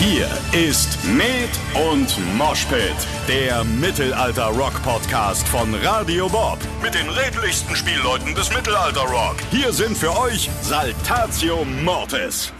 [0.00, 1.50] Hier ist Med
[1.92, 2.96] und Moshpit,
[3.28, 6.56] der Mittelalter-Rock-Podcast von Radio Bob.
[6.82, 9.36] Mit den redlichsten Spielleuten des Mittelalter-Rock.
[9.50, 12.50] Hier sind für euch Saltatio Mortis.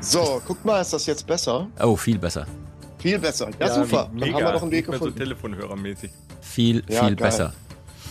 [0.00, 1.68] So, guck mal, ist das jetzt besser?
[1.78, 2.46] Oh, viel besser.
[3.00, 3.50] Viel besser.
[3.60, 4.10] Ja, ja super.
[4.16, 5.12] Dann haben wir doch einen Weg gefunden.
[5.12, 6.10] So Telefonhörermäßig.
[6.40, 7.28] Viel, ja, viel geil.
[7.28, 7.52] besser.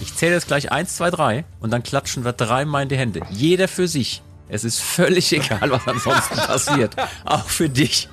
[0.01, 3.21] Ich zähle jetzt gleich 1, 2, 3 und dann klatschen wir dreimal in die Hände.
[3.31, 4.21] Jeder für sich.
[4.49, 6.95] Es ist völlig egal, was ansonsten passiert.
[7.25, 8.07] Auch für dich.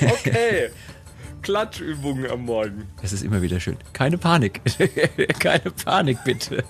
[0.00, 0.70] Okay.
[1.42, 2.88] Klatschübungen am Morgen.
[3.02, 3.76] Es ist immer wieder schön.
[3.92, 4.62] Keine Panik.
[5.38, 6.64] Keine Panik, bitte.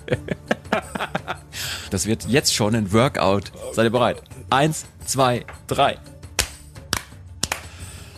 [1.89, 3.53] das wird jetzt schon ein Workout.
[3.71, 4.21] Seid ihr bereit?
[4.49, 5.97] Eins, zwei, drei.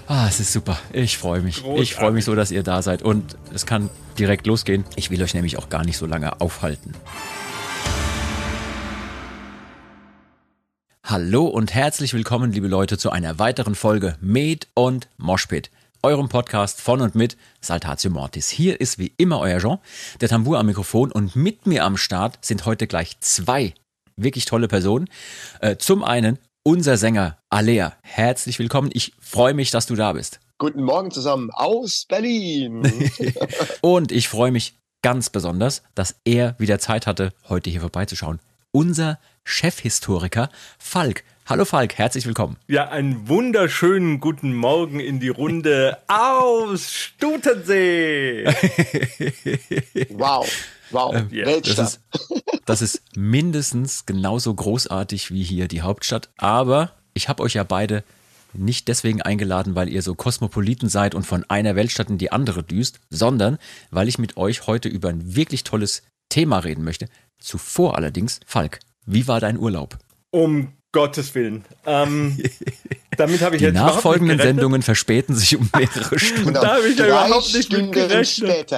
[0.07, 0.79] Ah, es ist super.
[0.93, 1.61] Ich freue mich.
[1.61, 1.83] Großartig.
[1.83, 3.03] Ich freue mich so, dass ihr da seid.
[3.03, 4.83] Und es kann direkt losgehen.
[4.95, 6.93] Ich will euch nämlich auch gar nicht so lange aufhalten.
[11.09, 15.71] Hallo und herzlich willkommen, liebe Leute, zu einer weiteren Folge Med und Moshpit,
[16.03, 18.49] eurem Podcast von und mit Saltatio Mortis.
[18.49, 19.77] Hier ist wie immer euer Jean,
[20.19, 23.73] der Tambour am Mikrofon und mit mir am Start sind heute gleich zwei
[24.17, 25.07] wirklich tolle Personen.
[25.61, 27.93] Äh, zum einen unser Sänger Alea.
[28.01, 28.89] Herzlich willkommen.
[28.91, 30.41] Ich freue mich, dass du da bist.
[30.57, 32.83] Guten Morgen zusammen aus Berlin.
[33.79, 38.41] und ich freue mich ganz besonders, dass er wieder Zeit hatte, heute hier vorbeizuschauen.
[38.71, 41.23] Unser Chefhistoriker Falk.
[41.45, 42.57] Hallo Falk, herzlich willkommen.
[42.67, 48.45] Ja, einen wunderschönen guten Morgen in die Runde aus Stutensee.
[50.09, 50.45] wow.
[50.91, 51.77] Wow, ähm, Weltstadt.
[51.77, 52.01] Das ist,
[52.65, 56.29] das ist mindestens genauso großartig wie hier die Hauptstadt.
[56.37, 58.03] Aber ich habe euch ja beide
[58.53, 62.63] nicht deswegen eingeladen, weil ihr so Kosmopoliten seid und von einer Weltstadt in die andere
[62.63, 63.57] düst, sondern
[63.91, 67.07] weil ich mit euch heute über ein wirklich tolles Thema reden möchte.
[67.39, 69.97] Zuvor allerdings, Falk, wie war dein Urlaub?
[70.31, 71.65] Um Gottes Willen.
[71.85, 72.37] Ähm,
[73.17, 76.53] damit habe ich Die jetzt nachfolgenden Sendungen verspäten sich um mehrere Stunden.
[76.55, 78.73] da habe ich ja überhaupt nicht mit gerechnet.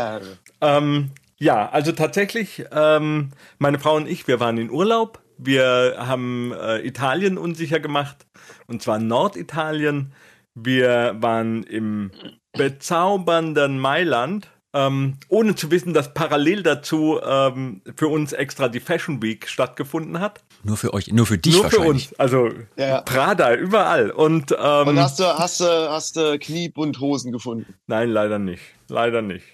[0.62, 5.22] Ähm, ja, also tatsächlich, ähm, meine Frau und ich, wir waren in Urlaub.
[5.38, 8.28] Wir haben äh, Italien unsicher gemacht,
[8.68, 10.12] und zwar Norditalien.
[10.54, 12.12] Wir waren im
[12.52, 19.22] bezaubernden Mailand ähm, ohne zu wissen, dass parallel dazu ähm, für uns extra die Fashion
[19.22, 20.44] Week stattgefunden hat.
[20.64, 23.02] Nur für euch, nur für dich Nur für uns, also ja.
[23.02, 24.12] Prada, überall.
[24.12, 27.74] Und, ähm, Und hast du, hast du, hast du Kniebundhosen gefunden?
[27.88, 28.62] Nein, leider nicht.
[28.90, 29.46] Leider nicht.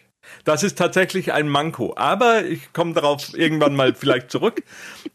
[0.44, 1.94] Das ist tatsächlich ein Manko.
[1.96, 4.64] Aber ich komme darauf irgendwann mal vielleicht zurück.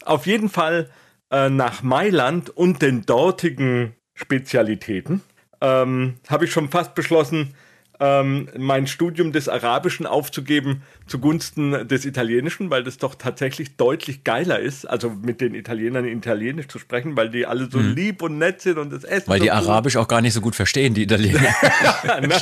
[0.05, 0.89] Auf jeden Fall
[1.31, 5.23] äh, nach Mailand und den dortigen Spezialitäten
[5.61, 7.55] ähm, habe ich schon fast beschlossen,
[8.01, 14.59] ähm, mein Studium des Arabischen aufzugeben zugunsten des Italienischen, weil das doch tatsächlich deutlich geiler
[14.59, 17.95] ist, also mit den Italienern Italienisch zu sprechen, weil die alle so mhm.
[17.95, 19.29] lieb und nett sind und das Essen.
[19.29, 21.41] Weil so die Arabisch auch gar nicht so gut verstehen, die Italiener.
[22.21, 22.37] Ne?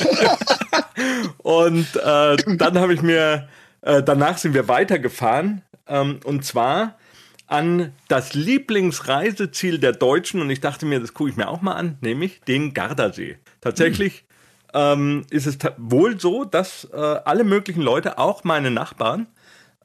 [1.37, 3.47] und äh, dann habe ich mir,
[3.81, 6.97] äh, danach sind wir weitergefahren ähm, und zwar
[7.47, 11.73] an das Lieblingsreiseziel der Deutschen und ich dachte mir, das gucke ich mir auch mal
[11.73, 13.37] an, nämlich den Gardasee.
[13.61, 14.23] Tatsächlich
[14.73, 19.27] ähm, ist es wohl so, dass äh, alle möglichen Leute, auch meine Nachbarn,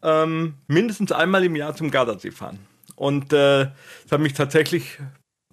[0.03, 2.59] ähm, mindestens einmal im Jahr zum Gardasee fahren.
[2.97, 3.67] Und äh,
[4.05, 4.99] das hat mich tatsächlich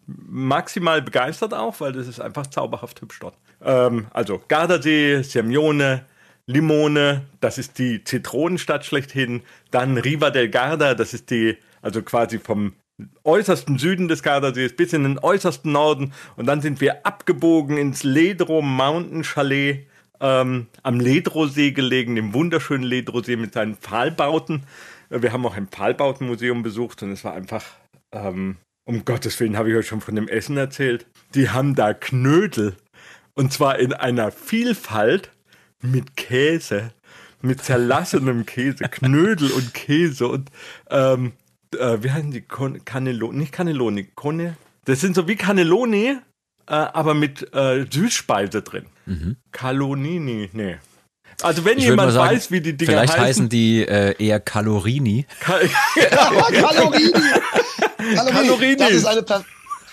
[0.06, 3.38] maximal begeistert auch, weil das ist einfach zauberhaft hübsch dort.
[3.64, 6.06] Ähm, also Gardasee, Semione,
[6.48, 9.42] Limone, das ist die Zitronenstadt schlechthin.
[9.72, 12.74] Dann Riva del Garda, das ist die, also quasi vom
[13.24, 18.04] äußersten Süden des Gardasees bis in den äußersten Norden und dann sind wir abgebogen ins
[18.04, 19.88] Ledro Mountain Chalet
[20.20, 24.64] ähm, am Ledro-See gelegen, dem wunderschönen Ledro-See mit seinen Pfahlbauten.
[25.10, 27.66] Äh, wir haben auch ein Pfahlbautenmuseum besucht und es war einfach,
[28.12, 31.06] ähm, um Gottes Willen habe ich euch schon von dem Essen erzählt.
[31.34, 32.76] Die haben da Knödel
[33.34, 35.32] und zwar in einer Vielfalt
[35.82, 36.92] mit Käse
[37.42, 40.50] mit zerlassenem Käse, Knödel und Käse und
[40.90, 41.34] ähm,
[41.76, 42.42] äh, wie heißen die?
[42.42, 44.58] Cannelloni, nicht Cannelloni, Conne.
[44.86, 46.18] Das sind so wie Cannelloni,
[46.68, 48.86] äh, aber mit äh, Süßspeise drin.
[49.06, 49.38] Mhm.
[49.52, 50.78] Calonini, nee.
[51.42, 53.18] Also wenn ich jemand sagen, weiß, wie die Dinger vielleicht heißen.
[53.18, 55.26] Vielleicht heißen die äh, eher Calorini.
[55.48, 56.10] Ja,
[56.62, 57.12] Calorini.
[58.16, 58.76] Calorini.
[58.76, 59.24] Das ist eine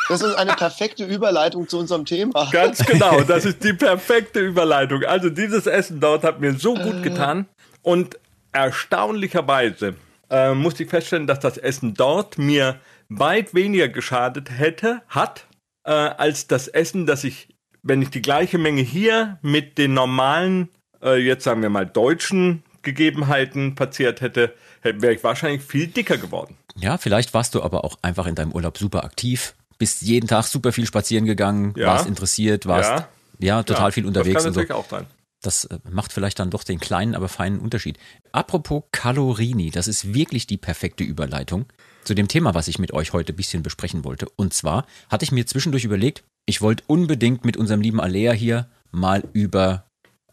[0.09, 2.49] das ist eine perfekte Überleitung zu unserem Thema.
[2.51, 5.05] Ganz genau, das ist die perfekte Überleitung.
[5.05, 7.47] Also dieses Essen dort hat mir so gut getan
[7.83, 8.19] und
[8.53, 9.95] erstaunlicherweise
[10.31, 12.77] äh, musste ich feststellen, dass das Essen dort mir
[13.09, 15.47] weit weniger geschadet hätte, hat,
[15.85, 17.49] äh, als das Essen, das ich,
[17.83, 20.69] wenn ich die gleiche Menge hier mit den normalen,
[21.03, 26.57] äh, jetzt sagen wir mal deutschen Gegebenheiten verzehrt hätte, wäre ich wahrscheinlich viel dicker geworden.
[26.77, 29.55] Ja, vielleicht warst du aber auch einfach in deinem Urlaub super aktiv.
[29.79, 31.87] bist jeden Tag super viel spazieren gegangen, Ja.
[31.89, 33.09] warst interessiert, warst ja,
[33.39, 33.63] Ja.
[33.63, 34.61] total Ja, viel unterwegs Das kann und so.
[34.61, 35.07] natürlich auch sein.
[35.41, 37.99] Das äh, macht vielleicht dann doch den kleinen, aber feinen Unterschied.
[38.33, 41.67] Apropos Kalorini, das ist wirklich die perfekte Überleitung
[42.05, 44.29] zu dem Thema, was ich mit euch heute ein bisschen besprechen wollte.
[44.37, 48.69] Und zwar hatte ich mir zwischendurch überlegt, ich wollte unbedingt mit unserem lieben Alea hier
[48.91, 49.85] mal über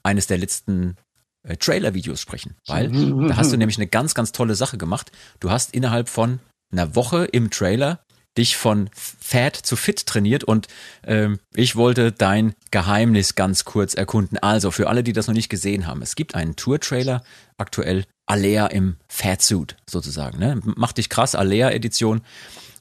[0.04, 0.96] eines der letzten
[1.44, 2.56] äh, Trailer-Videos sprechen.
[2.66, 2.90] Weil
[3.28, 5.12] da hast du nämlich eine ganz, ganz tolle Sache gemacht.
[5.40, 6.40] Du hast innerhalb von
[6.72, 8.05] einer Woche im Trailer
[8.38, 10.68] dich von Fat zu Fit trainiert und
[11.06, 14.38] ähm, ich wollte dein Geheimnis ganz kurz erkunden.
[14.40, 17.24] Also für alle, die das noch nicht gesehen haben, es gibt einen Tour-Trailer
[17.58, 20.40] aktuell, Alea im Fatsuit sozusagen.
[20.40, 20.60] Ne?
[20.64, 22.22] Macht dich krass, Alea-Edition.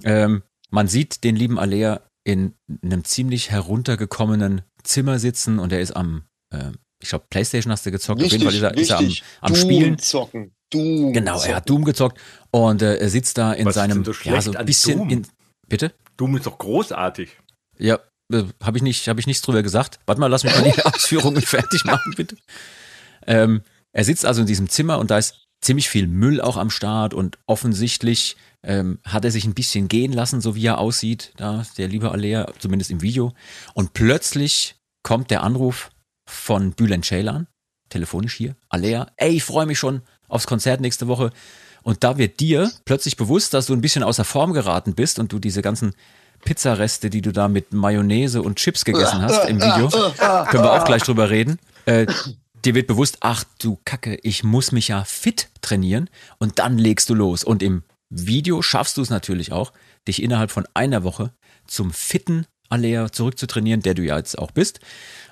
[0.03, 5.93] Ähm, man sieht den lieben Alea in einem ziemlich heruntergekommenen Zimmer sitzen und er ist
[5.93, 6.73] am, äh,
[7.03, 9.53] ich glaube, Playstation hast du gezockt, auf jeden Fall ist er, ist er am, am
[9.53, 9.99] Doom Spielen.
[9.99, 10.55] zocken.
[10.71, 12.19] Doom Genau, er hat Doom gezockt
[12.51, 15.27] und äh, er sitzt da in Was seinem, so ja, so ein bisschen in,
[15.69, 15.93] bitte?
[16.17, 17.37] Doom ist doch großartig.
[17.79, 17.99] Ja,
[18.33, 19.99] äh, habe ich nicht, habe ich nichts drüber gesagt.
[20.07, 22.37] Warte mal, lass mich mal die Ausführungen fertig machen, bitte.
[23.27, 23.63] Ähm,
[23.93, 27.15] er sitzt also in diesem Zimmer und da ist ziemlich viel Müll auch am Start
[27.15, 31.65] und offensichtlich ähm, hat er sich ein bisschen gehen lassen, so wie er aussieht, da
[31.79, 33.33] der liebe Alea, zumindest im Video.
[33.73, 35.91] Und plötzlich kommt der Anruf
[36.29, 37.47] von Bülent Ceylan,
[37.89, 41.31] telefonisch hier, Alea, ey, ich freue mich schon aufs Konzert nächste Woche.
[41.85, 45.33] Und da wird dir plötzlich bewusst, dass du ein bisschen außer Form geraten bist und
[45.33, 45.95] du diese ganzen
[46.45, 50.85] Pizzareste, die du da mit Mayonnaise und Chips gegessen hast im Video, können wir auch
[50.85, 51.59] gleich drüber reden.
[51.85, 52.07] Äh,
[52.65, 56.09] dir wird bewusst, ach du Kacke, ich muss mich ja fit trainieren
[56.39, 57.45] und dann legst du los.
[57.45, 59.73] Und im Video schaffst du es natürlich auch,
[60.09, 61.33] dich innerhalb von einer Woche
[61.67, 64.81] zum fitten Alea zurückzutrainieren, der du ja jetzt auch bist.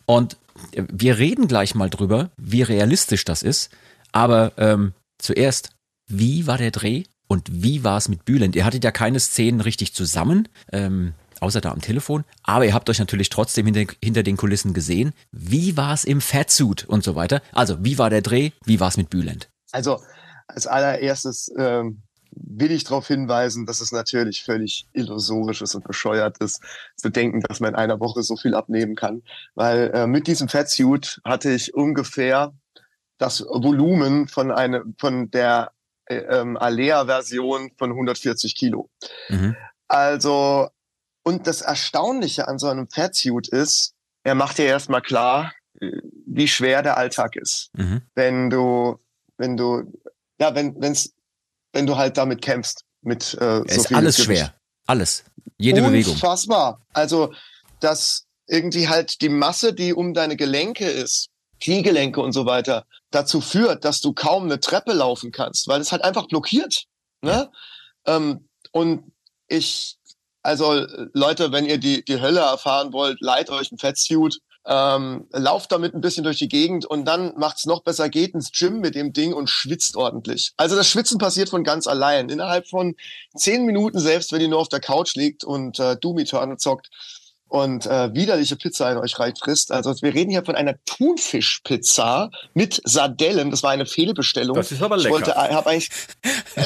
[0.04, 0.36] Und
[0.74, 3.70] wir reden gleich mal drüber, wie realistisch das ist.
[4.12, 5.70] Aber ähm, zuerst,
[6.08, 8.56] wie war der Dreh und wie war es mit Bülent?
[8.56, 12.24] Ihr hattet ja keine Szenen richtig zusammen, ähm, außer da am Telefon.
[12.42, 15.12] Aber ihr habt euch natürlich trotzdem hinter, hinter den Kulissen gesehen.
[15.30, 17.42] Wie war es im Fatsuit und so weiter?
[17.52, 18.50] Also, wie war der Dreh?
[18.64, 19.48] Wie war es mit Bülent?
[19.72, 20.00] Also
[20.46, 22.02] als allererstes ähm,
[22.34, 26.62] will ich darauf hinweisen, dass es natürlich völlig illusorisch ist und bescheuert ist,
[26.96, 29.22] zu denken, dass man in einer Woche so viel abnehmen kann.
[29.54, 32.52] Weil äh, mit diesem Fatsuit hatte ich ungefähr
[33.18, 35.72] das Volumen von eine, von der
[36.18, 38.88] ähm, Alea-Version von 140 Kilo.
[39.28, 39.56] Mhm.
[39.88, 40.68] Also,
[41.22, 43.94] und das Erstaunliche an so einem Fatsuit ist,
[44.24, 45.90] er macht dir erstmal klar, äh,
[46.26, 48.02] wie schwer der Alltag ist Mhm.
[48.14, 48.98] wenn du,
[49.36, 49.92] wenn du,
[50.40, 51.12] ja, wenn, wenn's,
[51.72, 54.26] wenn du halt damit kämpfst, mit äh, Es so ist alles Gewicht.
[54.40, 54.54] schwer.
[54.86, 55.24] Alles.
[55.58, 56.14] Jede Bewegung.
[56.14, 56.80] Unfassbar.
[56.92, 57.32] Also,
[57.80, 61.28] dass irgendwie halt die Masse, die um deine Gelenke ist,
[61.62, 65.92] Kniegelenke und so weiter, dazu führt, dass du kaum eine Treppe laufen kannst, weil es
[65.92, 66.84] halt einfach blockiert.
[67.22, 67.50] Ne?
[68.04, 69.12] Ähm, und
[69.46, 69.96] ich,
[70.42, 75.70] also Leute, wenn ihr die, die Hölle erfahren wollt, leiht euch ein Fettsuit, ähm, lauft
[75.70, 78.96] damit ein bisschen durch die Gegend und dann macht's noch besser, geht ins Gym mit
[78.96, 80.52] dem Ding und schwitzt ordentlich.
[80.56, 82.28] Also das Schwitzen passiert von ganz allein.
[82.28, 82.96] Innerhalb von
[83.36, 86.90] zehn Minuten, selbst wenn ihr nur auf der Couch liegt und äh, Doom Eternal zockt
[87.52, 89.72] und äh, widerliche Pizza in euch rein frisst.
[89.72, 93.50] Also wir reden hier von einer Thunfischpizza mit Sardellen.
[93.50, 94.56] Das war eine Fehlbestellung.
[94.56, 95.14] Das ist aber Ich lecker.
[95.14, 95.90] wollte, äh, hab eigentlich,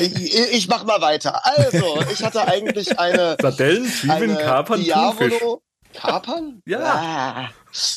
[0.00, 1.44] ich, ich mach mal weiter.
[1.44, 5.32] Also, ich hatte eigentlich eine Sardellen, Zwiebeln, Kapern, Thunfisch.
[5.38, 5.62] Diavolo.
[5.92, 6.62] Kapern?
[6.66, 6.78] Ja.
[6.80, 7.48] Ah.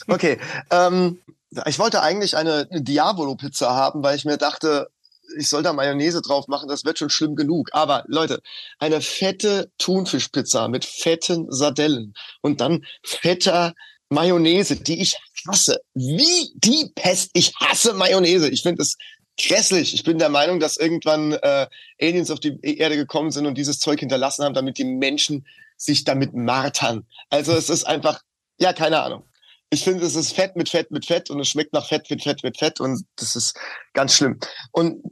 [0.07, 0.40] Okay.
[0.71, 1.19] Ähm,
[1.68, 4.90] ich wollte eigentlich eine Diavolo-Pizza haben, weil ich mir dachte,
[5.38, 7.69] ich soll da Mayonnaise drauf machen, das wird schon schlimm genug.
[7.74, 8.42] Aber Leute,
[8.80, 13.74] eine fette Thunfischpizza mit fetten Sardellen und dann fetter
[14.09, 15.16] Mayonnaise, die ich
[15.48, 15.80] hasse.
[15.94, 17.30] Wie die Pest.
[17.33, 18.50] Ich hasse Mayonnaise.
[18.50, 18.98] Ich finde es
[19.40, 19.94] grässlich.
[19.94, 21.68] Ich bin der Meinung, dass irgendwann äh,
[22.02, 25.45] Aliens auf die Erde gekommen sind und dieses Zeug hinterlassen haben, damit die Menschen
[25.78, 27.06] sich damit martern.
[27.30, 28.21] Also es ist einfach,
[28.59, 29.24] ja, keine Ahnung.
[29.69, 32.24] Ich finde, es ist Fett mit Fett mit Fett und es schmeckt nach Fett mit
[32.24, 33.56] Fett mit Fett und das ist
[33.94, 34.40] ganz schlimm.
[34.71, 35.04] Und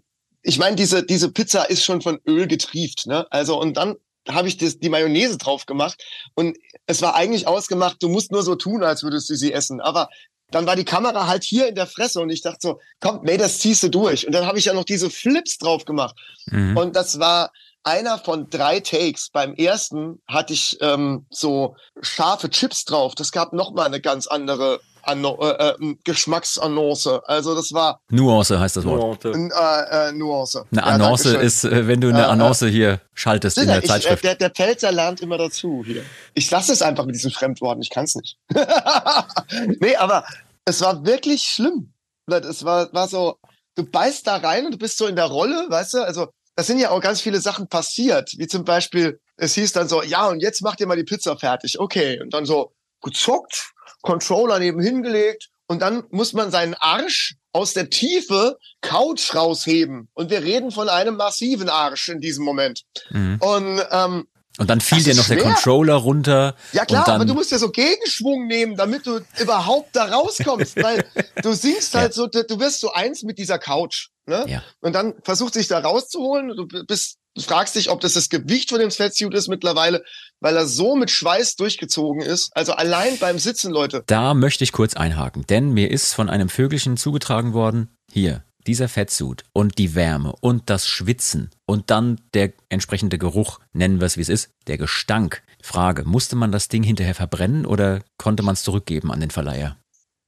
[0.48, 3.28] ich meine, diese, diese Pizza ist schon von Öl getrieft, ne?
[3.32, 3.96] Also, und dann
[4.30, 6.02] habe ich das, die Mayonnaise drauf gemacht
[6.36, 9.82] und es war eigentlich ausgemacht, du musst nur so tun, als würdest du sie essen.
[9.82, 10.10] Aber
[10.50, 13.36] dann war die Kamera halt hier in der Fresse und ich dachte so, komm, nee,
[13.36, 14.26] das ziehst du durch.
[14.26, 16.16] Und dann habe ich ja noch diese Flips drauf gemacht.
[16.46, 16.78] Mhm.
[16.78, 17.52] Und das war
[17.84, 19.30] einer von drei Takes.
[19.30, 23.16] Beim ersten hatte ich ähm, so scharfe Chips drauf.
[23.16, 27.08] Das gab noch mal eine ganz andere äh, äh, Geschmacksannonce.
[27.26, 29.24] Also das war Nuance heißt das Wort.
[29.24, 29.54] Nuance.
[29.56, 30.66] äh, äh, Nuance.
[30.72, 31.46] Eine Ja, Annonce Dankeschön.
[31.48, 32.30] ist, äh, wenn du eine Ja, ja.
[32.32, 34.24] Annonce hier schaltest in der ich, äh, Zeitschrift.
[34.24, 36.04] der, der Pelzer lernt immer dazu hier.
[36.34, 37.82] Ich lasse es einfach mit diesen Fremdworten.
[37.82, 38.38] Ich kann es nicht.
[39.80, 40.26] nee, aber
[40.66, 41.94] es war wirklich schlimm.
[42.30, 43.38] Es war, war so,
[43.76, 46.04] du beißt da rein und du bist so in der Rolle, weißt du?
[46.04, 49.88] Also, da sind ja auch ganz viele Sachen passiert, wie zum Beispiel, es hieß dann
[49.88, 51.80] so, ja, und jetzt macht ihr mal die Pizza fertig.
[51.80, 52.20] Okay.
[52.20, 53.72] Und dann so gezockt,
[54.08, 60.08] Controller neben hingelegt und dann muss man seinen Arsch aus der Tiefe Couch rausheben.
[60.14, 62.84] Und wir reden von einem massiven Arsch in diesem Moment.
[63.10, 63.38] Mhm.
[63.42, 64.28] Und ähm,
[64.60, 65.36] und dann fiel dir noch schwer.
[65.36, 66.56] der Controller runter.
[66.72, 71.06] Ja klar, aber du musst ja so Gegenschwung nehmen, damit du überhaupt da rauskommst, weil
[71.44, 72.24] du sinkst halt ja.
[72.24, 74.08] so, du wirst so eins mit dieser Couch.
[74.26, 74.46] Ne?
[74.48, 74.64] Ja.
[74.82, 76.56] Und dann versucht sich da rauszuholen.
[76.56, 80.04] Du bist, du fragst dich, ob das das Gewicht von dem Fettsuit ist mittlerweile,
[80.40, 82.50] weil er so mit Schweiß durchgezogen ist.
[82.54, 84.04] Also allein beim Sitzen, Leute.
[84.08, 88.90] Da möchte ich kurz einhaken, denn mir ist von einem Vögelchen zugetragen worden, hier, dieser
[88.90, 94.18] Fettsuit und die Wärme und das Schwitzen und dann der entsprechende Geruch, nennen wir es
[94.18, 95.44] wie es ist, der Gestank.
[95.62, 99.78] Frage, musste man das Ding hinterher verbrennen oder konnte man es zurückgeben an den Verleiher?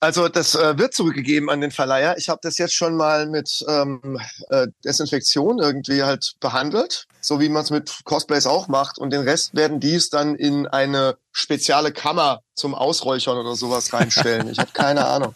[0.02, 2.18] Also das äh, wird zurückgegeben an den Verleiher.
[2.18, 7.50] Ich habe das jetzt schon mal mit ähm, äh, Desinfektion irgendwie halt behandelt, so wie
[7.50, 8.98] man es mit Cosplays auch macht.
[8.98, 14.50] Und den Rest werden dies dann in eine spezielle Kammer zum Ausräuchern oder sowas reinstellen.
[14.50, 15.36] Ich habe keine Ahnung.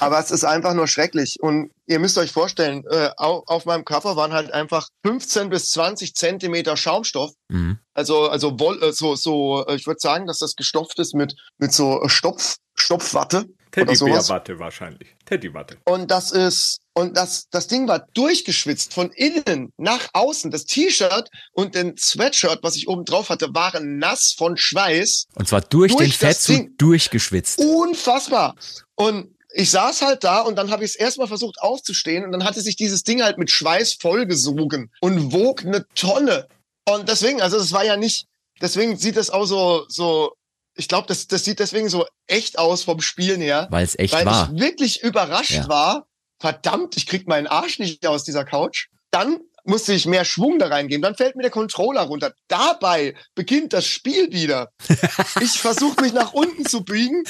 [0.00, 1.38] Aber es ist einfach nur schrecklich.
[1.40, 5.70] Und ihr müsst euch vorstellen, äh, auf, auf meinem Körper waren halt einfach 15 bis
[5.70, 7.32] 20 Zentimeter Schaumstoff.
[7.48, 7.78] Mhm.
[7.94, 11.72] Also, also woll, äh, so, so, ich würde sagen, dass das gestopft ist mit, mit
[11.72, 13.46] so Stopf, Stopfwatte.
[13.70, 15.14] Teddybärwatte wahrscheinlich.
[15.24, 15.76] Teddywatte.
[15.84, 20.50] Und das ist, und das, das Ding war durchgeschwitzt von innen nach außen.
[20.50, 25.26] Das T-Shirt und den Sweatshirt, was ich oben drauf hatte, waren nass von Schweiß.
[25.34, 27.58] Und zwar durch, durch den Fettzug durchgeschwitzt.
[27.58, 28.54] Unfassbar.
[28.94, 32.44] Und ich saß halt da und dann habe ich es erstmal versucht aufzustehen und dann
[32.44, 36.48] hatte sich dieses Ding halt mit Schweiß vollgesogen und wog eine Tonne.
[36.88, 38.26] Und deswegen, also es war ja nicht,
[38.60, 40.32] deswegen sieht es auch so, so
[40.78, 43.66] ich glaube, das, das sieht deswegen so echt aus vom Spielen her.
[43.70, 44.48] Weil es echt war.
[44.48, 45.68] Weil ich wirklich überrascht ja.
[45.68, 46.06] war.
[46.38, 48.86] Verdammt, ich krieg meinen Arsch nicht aus dieser Couch.
[49.10, 51.02] Dann musste ich mehr Schwung da reingeben.
[51.02, 52.32] Dann fällt mir der Controller runter.
[52.46, 54.70] Dabei beginnt das Spiel wieder.
[55.40, 57.24] ich versuche mich nach unten zu biegen,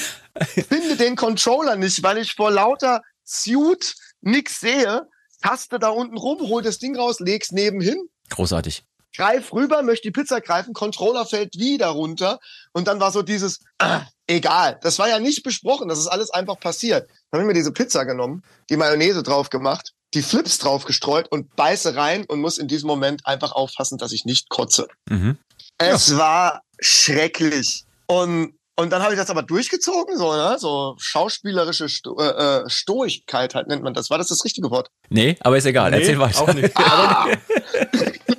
[0.69, 5.09] finde den Controller nicht, weil ich vor lauter Suit nix sehe.
[5.41, 7.97] Taste da unten rum, hol das Ding raus, leg's nebenhin.
[8.29, 8.85] Großartig
[9.15, 12.39] greif rüber, möchte die Pizza greifen, Controller fällt wieder runter
[12.73, 16.31] und dann war so dieses, äh, egal, das war ja nicht besprochen, das ist alles
[16.31, 17.09] einfach passiert.
[17.31, 21.55] Dann haben wir diese Pizza genommen, die Mayonnaise drauf gemacht, die Flips drauf gestreut und
[21.57, 24.89] beiße rein und muss in diesem Moment einfach aufpassen, dass ich nicht kotze.
[25.09, 25.37] Mhm.
[25.79, 26.19] Es ja.
[26.19, 27.85] war schrecklich.
[28.07, 30.57] Und und dann habe ich das aber durchgezogen, so, ne?
[30.57, 34.09] so schauspielerische Sto äh, äh Stoigkeit halt nennt man das.
[34.09, 34.89] War das das richtige Wort?
[35.09, 35.91] Nee, aber ist egal.
[35.91, 36.43] Nee, Erzähl weiter.
[36.43, 36.73] Auch nicht.
[36.79, 37.27] Ah!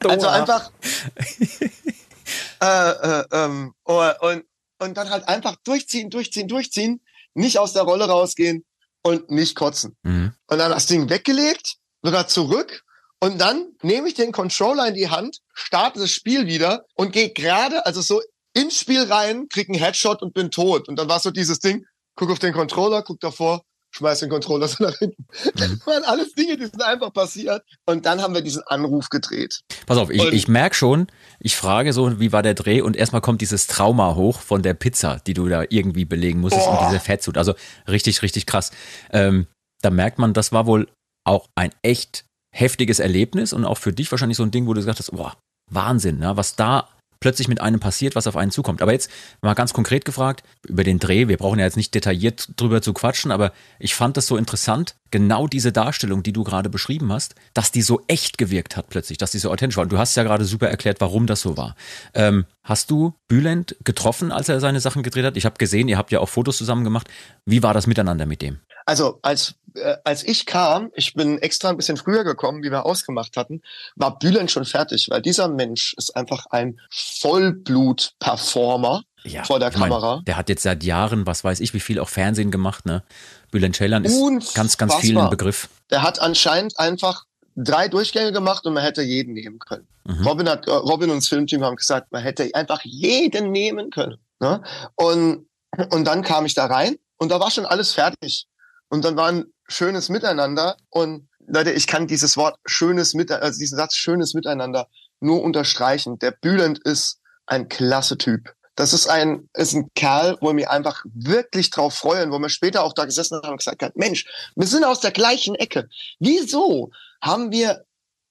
[0.07, 0.71] also einfach
[2.63, 4.45] äh, äh, ähm, oh, und,
[4.79, 7.01] und dann halt einfach durchziehen, durchziehen, durchziehen,
[7.35, 8.65] nicht aus der Rolle rausgehen
[9.03, 9.97] und nicht kotzen.
[10.03, 10.33] Mhm.
[10.47, 12.85] Und dann das Ding weggelegt, sogar zurück
[13.23, 17.31] und dann nehme ich den Controller in die Hand, starte das Spiel wieder und gehe
[17.31, 18.23] gerade, also so
[18.55, 20.89] ins Spiel rein, krieg einen Headshot und bin tot.
[20.89, 24.69] Und dann war so dieses Ding, guck auf den Controller, guck davor, schmeiß den Controller
[24.69, 25.27] so nach hinten.
[25.55, 25.81] Das mhm.
[25.87, 27.63] waren alles Dinge, die sind einfach passiert.
[27.87, 29.61] Und dann haben wir diesen Anruf gedreht.
[29.87, 32.81] Pass auf, ich, ich merke schon, ich frage so, wie war der Dreh?
[32.81, 36.67] Und erstmal kommt dieses Trauma hoch von der Pizza, die du da irgendwie belegen musstest
[36.69, 36.73] oh.
[36.73, 37.37] und diese Fettsud.
[37.37, 37.55] Also
[37.89, 38.71] richtig, richtig krass.
[39.11, 39.47] Ähm,
[39.83, 40.89] da merkt man, das war wohl
[41.25, 44.81] auch ein echt heftiges Erlebnis und auch für dich wahrscheinlich so ein Ding, wo du
[44.81, 45.37] gesagt hast, boah,
[45.71, 46.37] Wahnsinn, ne?
[46.37, 46.89] was da
[47.21, 48.83] plötzlich mit einem passiert, was auf einen zukommt.
[48.83, 49.11] Aber jetzt
[49.43, 51.29] mal ganz konkret gefragt über den Dreh.
[51.29, 54.97] Wir brauchen ja jetzt nicht detailliert drüber zu quatschen, aber ich fand das so interessant,
[55.11, 59.19] genau diese Darstellung, die du gerade beschrieben hast, dass die so echt gewirkt hat plötzlich,
[59.19, 59.83] dass die so authentisch war.
[59.83, 61.77] Und du hast ja gerade super erklärt, warum das so war.
[62.15, 65.37] Ähm, hast du Bülent getroffen, als er seine Sachen gedreht hat?
[65.37, 67.09] Ich habe gesehen, ihr habt ja auch Fotos zusammen gemacht.
[67.45, 68.61] Wie war das miteinander mit dem?
[68.91, 72.85] Also als äh, als ich kam, ich bin extra ein bisschen früher gekommen, wie wir
[72.85, 73.63] ausgemacht hatten,
[73.95, 80.17] war Bülent schon fertig, weil dieser Mensch ist einfach ein Vollblut-Performer ja, vor der Kamera.
[80.17, 83.05] Mein, der hat jetzt seit Jahren, was weiß ich, wie viel auch Fernsehen gemacht, ne?
[83.53, 84.65] Bülent Ceylan ist Unfassbar.
[84.65, 85.69] ganz, ganz viel ein Begriff.
[85.91, 89.87] Der hat anscheinend einfach drei Durchgänge gemacht und man hätte jeden nehmen können.
[90.03, 90.27] Mhm.
[90.27, 94.19] Robin hat, äh, Robin und das Filmteam haben gesagt, man hätte einfach jeden nehmen können.
[94.41, 94.65] Ne?
[94.97, 95.47] Und,
[95.91, 98.49] und dann kam ich da rein und da war schon alles fertig.
[98.91, 100.77] Und dann war ein schönes Miteinander.
[100.91, 104.89] Und Leute, ich kann dieses Wort schönes Miteinander, also diesen Satz schönes Miteinander
[105.21, 106.19] nur unterstreichen.
[106.19, 108.53] Der Bülent ist ein klasse Typ.
[108.75, 112.83] Das ist ein, ist ein Kerl, wo wir einfach wirklich drauf freuen, wo wir später
[112.83, 115.89] auch da gesessen haben und gesagt haben, Mensch, wir sind aus der gleichen Ecke.
[116.19, 117.85] Wieso haben wir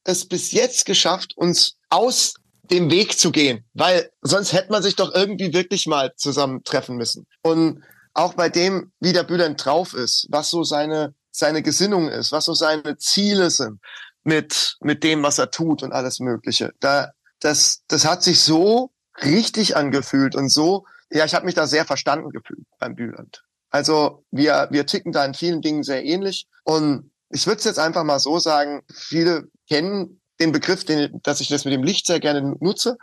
[0.05, 3.63] es bis jetzt geschafft, uns aus dem Weg zu gehen?
[3.73, 7.27] Weil sonst hätte man sich doch irgendwie wirklich mal zusammentreffen müssen.
[7.43, 7.83] Und
[8.19, 12.45] auch bei dem, wie der Bülent drauf ist, was so seine, seine Gesinnung ist, was
[12.45, 13.79] so seine Ziele sind
[14.23, 16.73] mit, mit dem, was er tut und alles Mögliche.
[16.79, 18.91] Da, das, das hat sich so
[19.23, 23.43] richtig angefühlt und so, ja, ich habe mich da sehr verstanden gefühlt beim Bülent.
[23.69, 26.47] Also wir, wir ticken da in vielen Dingen sehr ähnlich.
[26.63, 31.41] Und ich würde es jetzt einfach mal so sagen, viele kennen den Begriff, den, dass
[31.41, 32.97] ich das mit dem Licht sehr gerne nutze.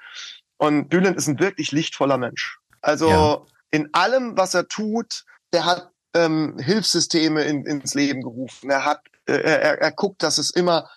[0.57, 2.59] Und Bülent ist ein wirklich lichtvoller Mensch.
[2.81, 3.43] Also ja.
[3.71, 8.71] In allem, was er tut, der hat ähm, Hilfssysteme in, ins Leben gerufen.
[8.71, 10.89] Er hat, äh, er, er guckt, dass es immer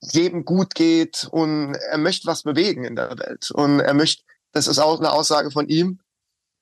[0.00, 3.50] jedem gut geht und er möchte was bewegen in der Welt.
[3.50, 6.00] Und er möchte, das ist auch eine Aussage von ihm,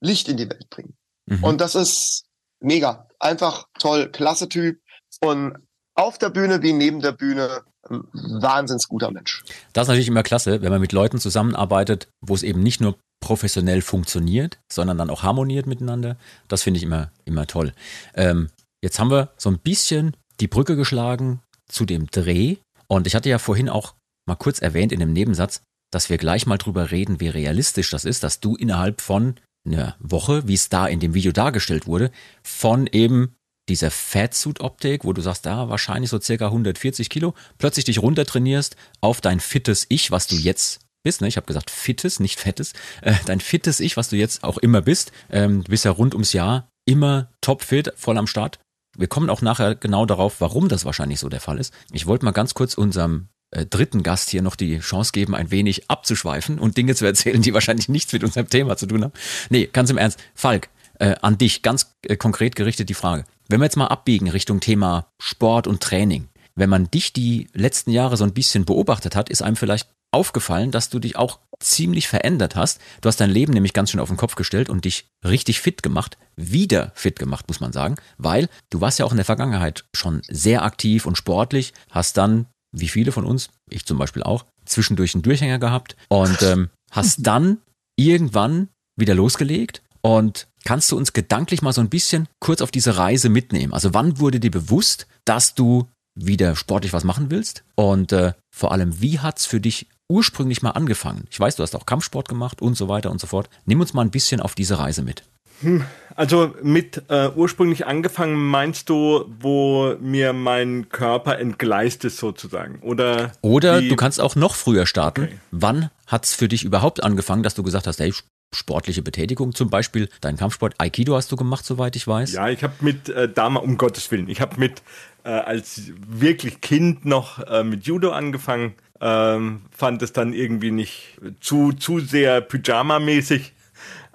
[0.00, 0.96] Licht in die Welt bringen.
[1.26, 1.44] Mhm.
[1.44, 2.24] Und das ist
[2.60, 3.08] mega.
[3.18, 4.80] Einfach toll, klasse Typ.
[5.20, 5.56] Und
[5.94, 9.44] auf der Bühne wie neben der Bühne wahnsinns guter Mensch.
[9.72, 12.96] Das ist natürlich immer klasse, wenn man mit Leuten zusammenarbeitet, wo es eben nicht nur
[13.24, 16.18] professionell funktioniert, sondern dann auch harmoniert miteinander.
[16.46, 17.72] Das finde ich immer, immer toll.
[18.14, 18.50] Ähm,
[18.82, 22.56] jetzt haben wir so ein bisschen die Brücke geschlagen zu dem Dreh.
[22.86, 23.94] Und ich hatte ja vorhin auch
[24.28, 28.04] mal kurz erwähnt in dem Nebensatz, dass wir gleich mal drüber reden, wie realistisch das
[28.04, 32.10] ist, dass du innerhalb von einer Woche, wie es da in dem Video dargestellt wurde,
[32.42, 33.34] von eben
[33.70, 39.22] dieser Fatsuit-Optik, wo du sagst, da wahrscheinlich so circa 140 Kilo, plötzlich dich runtertrainierst auf
[39.22, 41.20] dein fittes Ich, was du jetzt bist.
[41.20, 41.28] Ne?
[41.28, 42.72] Ich habe gesagt fittes, nicht fettes.
[43.02, 45.12] Äh, dein fittes Ich, was du jetzt auch immer bist.
[45.30, 48.58] Ähm, du bist ja rund ums Jahr immer topfit, voll am Start.
[48.96, 51.72] Wir kommen auch nachher genau darauf, warum das wahrscheinlich so der Fall ist.
[51.92, 55.50] Ich wollte mal ganz kurz unserem äh, dritten Gast hier noch die Chance geben, ein
[55.50, 59.12] wenig abzuschweifen und Dinge zu erzählen, die wahrscheinlich nichts mit unserem Thema zu tun haben.
[59.50, 60.18] Nee, ganz im Ernst.
[60.34, 60.68] Falk,
[60.98, 63.24] äh, an dich ganz äh, konkret gerichtet die Frage.
[63.48, 67.90] Wenn wir jetzt mal abbiegen Richtung Thema Sport und Training, wenn man dich die letzten
[67.90, 72.08] Jahre so ein bisschen beobachtet hat, ist einem vielleicht aufgefallen, dass du dich auch ziemlich
[72.08, 72.80] verändert hast.
[73.00, 75.82] Du hast dein Leben nämlich ganz schön auf den Kopf gestellt und dich richtig fit
[75.82, 79.84] gemacht, wieder fit gemacht, muss man sagen, weil du warst ja auch in der Vergangenheit
[79.94, 84.44] schon sehr aktiv und sportlich, hast dann, wie viele von uns, ich zum Beispiel auch,
[84.64, 87.58] zwischendurch einen Durchhänger gehabt und ähm, hast dann
[87.96, 92.96] irgendwann wieder losgelegt und kannst du uns gedanklich mal so ein bisschen kurz auf diese
[92.96, 93.72] Reise mitnehmen?
[93.72, 97.64] Also wann wurde dir bewusst, dass du wieder sportlich was machen willst?
[97.74, 101.24] Und äh, vor allem, wie hat's für dich ursprünglich mal angefangen?
[101.30, 103.48] Ich weiß, du hast auch Kampfsport gemacht und so weiter und so fort.
[103.64, 105.24] Nimm uns mal ein bisschen auf diese Reise mit.
[105.60, 105.84] Hm,
[106.16, 112.80] also mit äh, ursprünglich angefangen meinst du, wo mir mein Körper entgleist ist sozusagen?
[112.80, 115.24] Oder, Oder du kannst auch noch früher starten.
[115.24, 115.38] Okay.
[115.52, 118.12] Wann hat's für dich überhaupt angefangen, dass du gesagt hast, hey,
[118.52, 120.08] sportliche Betätigung zum Beispiel?
[120.20, 122.32] Dein Kampfsport Aikido hast du gemacht, soweit ich weiß.
[122.32, 124.82] Ja, ich habe mit äh, damals, um Gottes Willen, ich habe mit
[125.24, 131.18] äh, als wirklich Kind noch äh, mit Judo angefangen ähm, fand es dann irgendwie nicht
[131.40, 133.52] zu, zu sehr Pyjama-mäßig.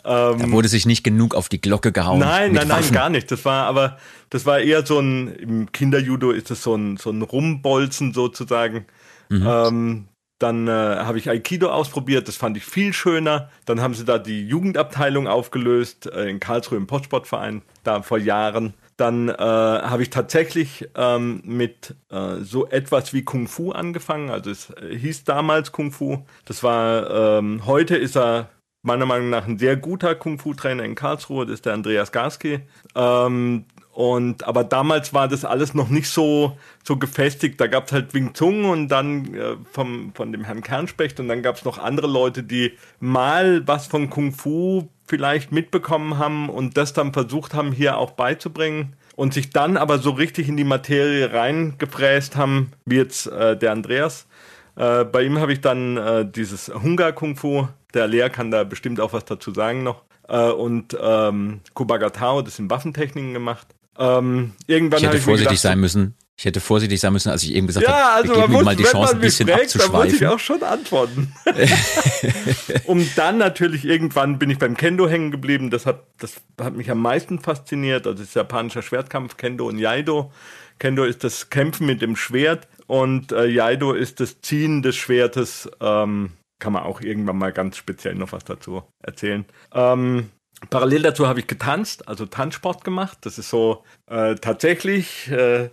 [0.05, 2.19] Ähm, da wurde sich nicht genug auf die Glocke gehauen.
[2.19, 3.29] Nein, nein, nein, gar nicht.
[3.31, 3.97] Das war aber,
[4.29, 8.85] das war eher so ein, im Kinderjudo ist es so ein, so ein Rumbolzen sozusagen.
[9.27, 9.47] Mhm.
[9.47, 10.05] Ähm,
[10.39, 13.49] dann äh, habe ich Aikido ausprobiert, das fand ich viel schöner.
[13.65, 18.73] Dann haben sie da die Jugendabteilung aufgelöst äh, in Karlsruhe im Postsportverein, da vor Jahren.
[18.99, 24.29] Dann äh, habe ich tatsächlich ähm, mit äh, so etwas wie Kung Fu angefangen.
[24.29, 26.25] Also es äh, hieß damals Kung Fu.
[26.43, 28.49] Das war, ähm, heute ist er
[28.81, 31.45] meiner Meinung nach ein sehr guter Kung Fu Trainer in Karlsruhe.
[31.45, 32.59] Das ist der Andreas Garski.
[32.95, 37.59] Ähm, und aber damals war das alles noch nicht so so gefestigt.
[37.59, 41.27] Da gab es halt Wing Zung und dann äh, vom von dem Herrn Kernspecht und
[41.27, 46.49] dann gab es noch andere Leute, die mal was von Kung Fu vielleicht mitbekommen haben
[46.49, 50.55] und das dann versucht haben, hier auch beizubringen und sich dann aber so richtig in
[50.55, 54.27] die Materie reingefräst haben, wie jetzt äh, der Andreas.
[54.75, 58.63] Äh, bei ihm habe ich dann äh, dieses Hungar Kung Fu, der Lehrer kann da
[58.63, 63.67] bestimmt auch was dazu sagen noch, äh, und ähm, Kubagatao, das sind Waffentechniken gemacht.
[63.97, 67.53] Ähm, irgendwann ich hätte vorsichtig gedacht, sein müssen, ich hätte vorsichtig sein müssen, als ich
[67.53, 69.91] eben gesagt ja, habe, also geben ihm mal die Chance, ein bisschen fragt, abzuschweifen.
[69.91, 71.33] Da muss ich auch schon antworten.
[72.85, 75.69] um dann natürlich irgendwann bin ich beim Kendo hängen geblieben.
[75.69, 78.07] Das hat, das hat mich am meisten fasziniert.
[78.07, 80.31] Also das ist japanischer Schwertkampf, Kendo und Jaido.
[80.79, 85.69] Kendo ist das Kämpfen mit dem Schwert und äh, Jaido ist das Ziehen des Schwertes.
[85.81, 89.43] Ähm, kann man auch irgendwann mal ganz speziell noch was dazu erzählen.
[89.73, 90.29] Ähm,
[90.69, 93.19] Parallel dazu habe ich getanzt, also Tanzsport gemacht.
[93.21, 95.69] Das ist so äh, tatsächlich, äh,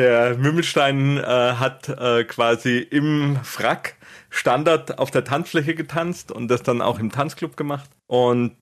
[0.00, 3.96] der Mümmelstein äh, hat äh, quasi im Frack
[4.30, 7.90] Standard auf der Tanzfläche getanzt und das dann auch im Tanzclub gemacht.
[8.06, 8.56] Und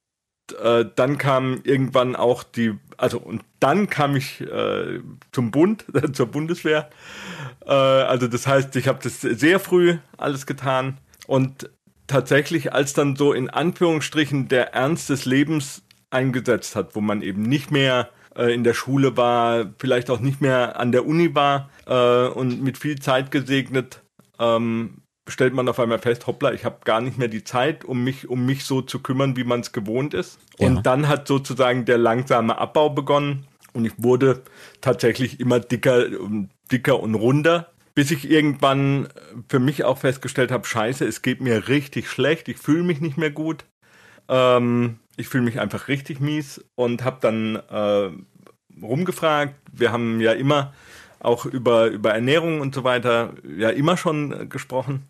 [0.60, 6.26] äh, dann kam irgendwann auch die, also und dann kam ich äh, zum Bund, zur
[6.26, 6.90] Bundeswehr.
[7.64, 10.98] also das heißt, ich habe das sehr früh alles getan.
[11.26, 11.70] Und
[12.06, 17.42] tatsächlich, als dann so in Anführungsstrichen der Ernst des Lebens eingesetzt hat, wo man eben
[17.42, 21.68] nicht mehr äh, in der Schule war, vielleicht auch nicht mehr an der Uni war
[21.86, 24.02] äh, und mit viel Zeit gesegnet,
[24.38, 28.02] ähm, stellt man auf einmal fest, hoppla, ich habe gar nicht mehr die Zeit, um
[28.02, 30.38] mich um mich so zu kümmern, wie man es gewohnt ist.
[30.58, 30.82] Und Ja.
[30.82, 34.42] dann hat sozusagen der langsame Abbau begonnen und ich wurde
[34.80, 39.08] tatsächlich immer dicker, und dicker und runder, bis ich irgendwann
[39.48, 43.18] für mich auch festgestellt habe, scheiße, es geht mir richtig schlecht, ich fühle mich nicht
[43.18, 43.64] mehr gut.
[44.28, 48.10] Ähm, ich fühle mich einfach richtig mies und habe dann äh,
[48.80, 49.54] rumgefragt.
[49.72, 50.72] Wir haben ja immer
[51.20, 55.08] auch über, über Ernährung und so weiter ja immer schon gesprochen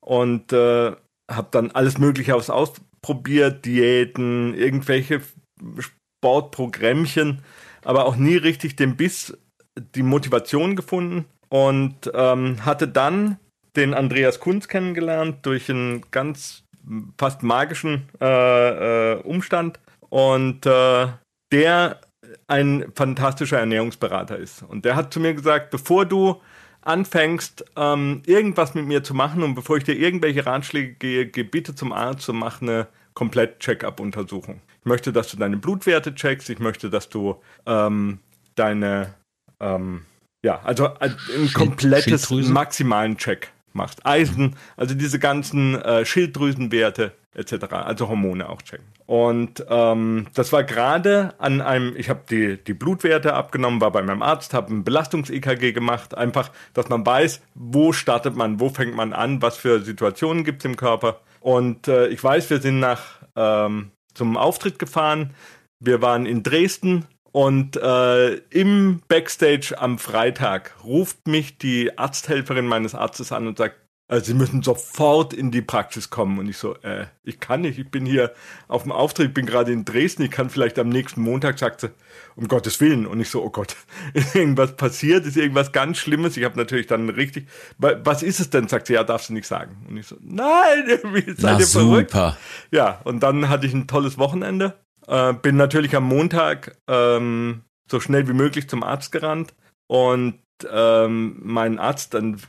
[0.00, 0.92] und äh,
[1.30, 5.20] habe dann alles Mögliche aus ausprobiert, Diäten, irgendwelche
[5.78, 7.42] Sportprogrammchen,
[7.84, 9.38] aber auch nie richtig den Biss,
[9.94, 13.38] die Motivation gefunden und ähm, hatte dann
[13.76, 16.63] den Andreas Kunz kennengelernt durch einen ganz
[17.18, 21.08] fast magischen äh, äh, Umstand und äh,
[21.52, 22.00] der
[22.46, 24.62] ein fantastischer Ernährungsberater ist.
[24.62, 26.40] Und der hat zu mir gesagt, bevor du
[26.82, 31.42] anfängst, ähm, irgendwas mit mir zu machen und bevor ich dir irgendwelche Ratschläge gehe, geh
[31.42, 34.60] bitte zum Arzt und mach eine komplett Check-up-Untersuchung.
[34.80, 38.18] Ich möchte, dass du deine Blutwerte checkst, ich möchte, dass du ähm,
[38.54, 39.14] deine,
[39.60, 40.04] ähm,
[40.44, 41.16] ja, also ein
[41.54, 44.06] komplettes maximalen Check machst.
[44.06, 48.86] Eisen, also diese ganzen äh, Schilddrüsenwerte etc., also Hormone auch checken.
[49.06, 54.02] Und ähm, das war gerade an einem, ich habe die, die Blutwerte abgenommen, war bei
[54.02, 58.94] meinem Arzt, habe ein Belastungs-EKG gemacht, einfach, dass man weiß, wo startet man, wo fängt
[58.94, 61.20] man an, was für Situationen gibt es im Körper.
[61.40, 63.02] Und äh, ich weiß, wir sind nach
[63.36, 65.34] ähm, zum Auftritt gefahren,
[65.80, 72.94] wir waren in Dresden und äh, im Backstage am Freitag ruft mich die Arzthelferin meines
[72.94, 73.74] Arztes an und sagt,
[74.06, 76.38] äh, Sie müssen sofort in die Praxis kommen.
[76.38, 78.32] Und ich so, äh, ich kann nicht, ich bin hier
[78.68, 81.80] auf dem Auftritt, ich bin gerade in Dresden, ich kann vielleicht am nächsten Montag, sagt
[81.80, 81.90] sie,
[82.36, 83.04] um Gottes Willen.
[83.04, 83.74] Und ich so, oh Gott,
[84.14, 86.36] ist irgendwas passiert, ist irgendwas ganz Schlimmes.
[86.36, 88.68] Ich habe natürlich dann richtig, "Wa- was ist es denn?
[88.68, 89.84] Sagt sie, ja, darfst du nicht sagen.
[89.88, 92.12] Und ich so, nein, wie seid Na ihr verrückt?
[92.12, 92.36] super.
[92.70, 94.74] Ja, und dann hatte ich ein tolles Wochenende.
[95.06, 99.54] Äh, bin natürlich am Montag ähm, so schnell wie möglich zum Arzt gerannt.
[99.86, 100.40] Und
[100.70, 102.40] ähm, mein Arzt, dann,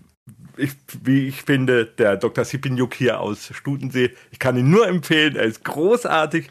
[0.58, 0.72] ich,
[1.04, 2.46] wie ich finde, der Dr.
[2.46, 6.50] Sipinjuk hier aus Stutensee, ich kann ihn nur empfehlen, er ist großartig.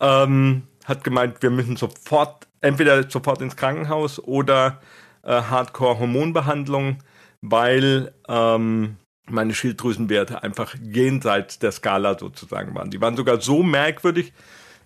[0.00, 4.80] Ähm, hat gemeint, wir müssen sofort, entweder sofort ins Krankenhaus oder
[5.22, 6.98] äh, Hardcore-Hormonbehandlung,
[7.40, 8.96] weil ähm,
[9.28, 12.90] meine Schilddrüsenwerte einfach jenseits der Skala sozusagen waren.
[12.90, 14.32] Die waren sogar so merkwürdig,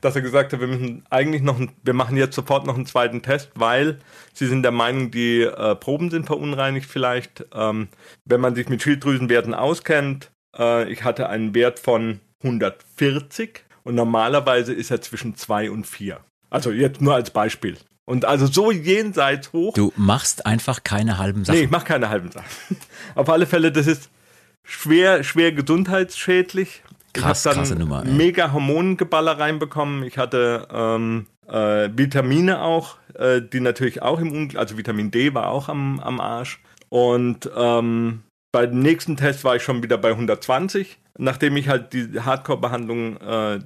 [0.00, 2.86] dass er gesagt hat, wir müssen eigentlich noch, ein, wir machen jetzt sofort noch einen
[2.86, 3.98] zweiten Test, weil
[4.32, 7.46] sie sind der Meinung, die äh, Proben sind verunreinigt vielleicht.
[7.54, 7.88] Ähm,
[8.24, 14.72] wenn man sich mit Schilddrüsenwerten auskennt, äh, ich hatte einen Wert von 140 und normalerweise
[14.72, 16.20] ist er zwischen 2 und 4.
[16.50, 17.76] Also jetzt nur als Beispiel.
[18.04, 19.74] Und also so jenseits hoch.
[19.74, 21.58] Du machst einfach keine halben Sachen.
[21.58, 22.48] Nee, ich mache keine halben Sachen.
[23.14, 24.10] Auf alle Fälle, das ist
[24.64, 26.82] schwer, schwer gesundheitsschädlich.
[27.12, 30.02] Krass, ich habe krasse dann Nummer, mega Hormongeballer reinbekommen.
[30.04, 35.34] Ich hatte ähm, äh, Vitamine auch, äh, die natürlich auch im Ungl also Vitamin D
[35.34, 36.60] war auch am, am Arsch.
[36.88, 41.92] Und ähm, bei dem nächsten Test war ich schon wieder bei 120, nachdem ich halt
[41.92, 43.60] die Hardcore-Behandlung äh,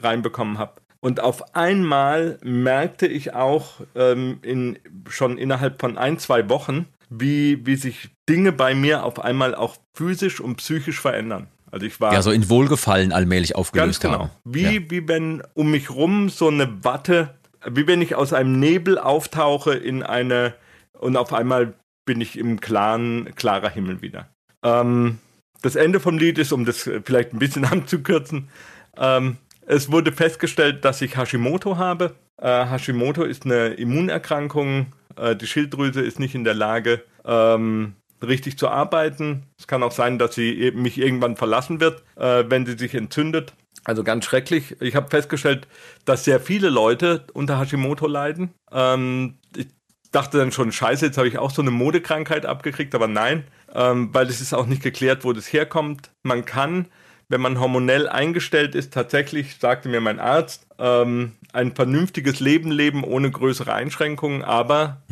[0.00, 0.80] reinbekommen habe.
[1.00, 4.78] Und auf einmal merkte ich auch ähm, in,
[5.08, 9.76] schon innerhalb von ein, zwei Wochen, wie, wie sich Dinge bei mir auf einmal auch
[9.94, 11.48] physisch und psychisch verändern.
[11.70, 14.18] Also ich war Ja, so in Wohlgefallen allmählich ganz aufgelöst genau.
[14.20, 14.30] haben.
[14.44, 14.80] Wie, Ja.
[14.90, 17.34] wie wenn um mich rum so eine Watte,
[17.66, 20.54] wie wenn ich aus einem Nebel auftauche in eine
[20.98, 24.28] und auf einmal bin ich im klaren, klarer Himmel wieder.
[24.64, 25.18] Ähm,
[25.62, 28.48] das Ende vom Lied ist, um das vielleicht ein bisschen anzukürzen,
[28.96, 32.14] ähm, es wurde festgestellt, dass ich Hashimoto habe.
[32.40, 34.86] Äh, Hashimoto ist eine Immunerkrankung.
[35.16, 39.44] Äh, die Schilddrüse ist nicht in der Lage, ähm, richtig zu arbeiten.
[39.58, 42.94] Es kann auch sein, dass sie eben mich irgendwann verlassen wird, äh, wenn sie sich
[42.94, 43.52] entzündet.
[43.84, 44.76] Also ganz schrecklich.
[44.80, 45.66] Ich habe festgestellt,
[46.04, 48.50] dass sehr viele Leute unter Hashimoto leiden.
[48.70, 49.68] Ähm, ich
[50.10, 54.10] dachte dann schon, scheiße, jetzt habe ich auch so eine Modekrankheit abgekriegt, aber nein, ähm,
[54.12, 56.10] weil es ist auch nicht geklärt, wo das herkommt.
[56.22, 56.86] Man kann,
[57.28, 63.04] wenn man hormonell eingestellt ist, tatsächlich, sagte mir mein Arzt, ähm, ein vernünftiges Leben leben
[63.04, 65.02] ohne größere Einschränkungen, aber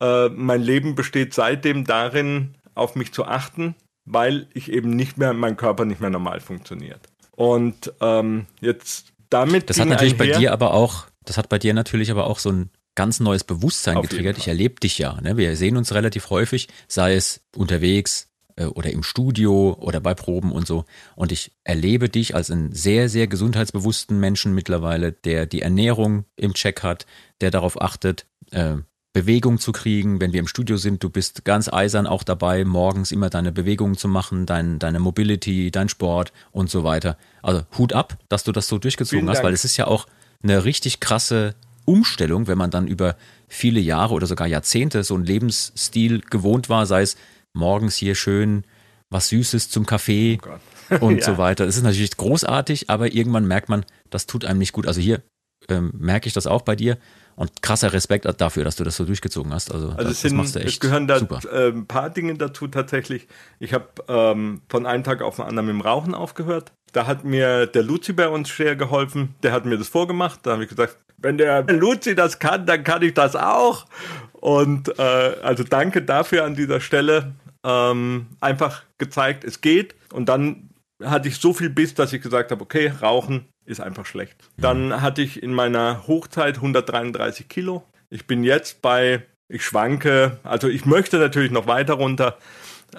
[0.00, 5.32] äh, mein Leben besteht seitdem darin, auf mich zu achten, weil ich eben nicht mehr,
[5.32, 7.00] mein Körper nicht mehr normal funktioniert.
[7.32, 9.68] Und ähm, jetzt damit.
[9.70, 12.50] Das hat natürlich bei dir aber auch, das hat bei dir natürlich aber auch so
[12.50, 14.38] ein ganz neues Bewusstsein Auf getriggert.
[14.38, 15.20] Ich erlebe dich ja.
[15.20, 15.36] Ne?
[15.36, 20.50] Wir sehen uns relativ häufig, sei es unterwegs äh, oder im Studio oder bei Proben
[20.50, 20.84] und so.
[21.14, 26.54] Und ich erlebe dich als einen sehr, sehr gesundheitsbewussten Menschen mittlerweile, der die Ernährung im
[26.54, 27.06] Check hat,
[27.40, 28.76] der darauf achtet, äh,
[29.16, 31.02] Bewegung zu kriegen, wenn wir im Studio sind.
[31.02, 35.70] Du bist ganz eisern auch dabei, morgens immer deine Bewegungen zu machen, dein, deine Mobility,
[35.70, 37.16] dein Sport und so weiter.
[37.40, 39.46] Also Hut ab, dass du das so durchgezogen Vielen hast, Dank.
[39.46, 40.06] weil es ist ja auch
[40.42, 41.54] eine richtig krasse
[41.86, 43.16] Umstellung, wenn man dann über
[43.48, 47.16] viele Jahre oder sogar Jahrzehnte so einen Lebensstil gewohnt war, sei es
[47.54, 48.64] morgens hier schön
[49.08, 50.60] was Süßes zum Kaffee Gott.
[51.00, 51.24] und Ja.
[51.24, 51.64] so weiter.
[51.64, 54.86] Es ist natürlich großartig, aber irgendwann merkt man, das tut einem nicht gut.
[54.86, 55.22] Also hier
[55.70, 56.98] ähm, merke ich das auch bei dir
[57.36, 59.72] und krasser Respekt dafür, dass du das so durchgezogen hast.
[59.72, 61.40] Also, Also das, es, sind, das machst du es echt gehören da super.
[61.52, 63.28] äh, ein paar Dinge dazu tatsächlich.
[63.60, 66.72] Ich habe ähm, von einem Tag auf den anderen mit dem Rauchen aufgehört.
[66.92, 69.34] Da hat mir der Luzi bei uns sehr geholfen.
[69.42, 70.40] Der hat mir das vorgemacht.
[70.44, 73.84] Da habe ich gesagt, wenn der Luzi das kann, dann kann ich das auch.
[74.32, 75.02] Und äh,
[75.42, 77.34] also danke dafür an dieser Stelle.
[77.64, 79.94] Ähm, einfach gezeigt, es geht.
[80.12, 80.70] Und dann
[81.04, 84.36] hatte ich so viel Biss, dass ich gesagt habe, okay, Rauchen ist einfach schlecht.
[84.56, 87.84] Dann hatte ich in meiner Hochzeit 133 Kilo.
[88.08, 92.38] Ich bin jetzt bei, ich schwanke, also ich möchte natürlich noch weiter runter,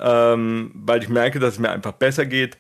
[0.02, 2.58] ähm, weil ich merke, dass es mir einfach besser geht.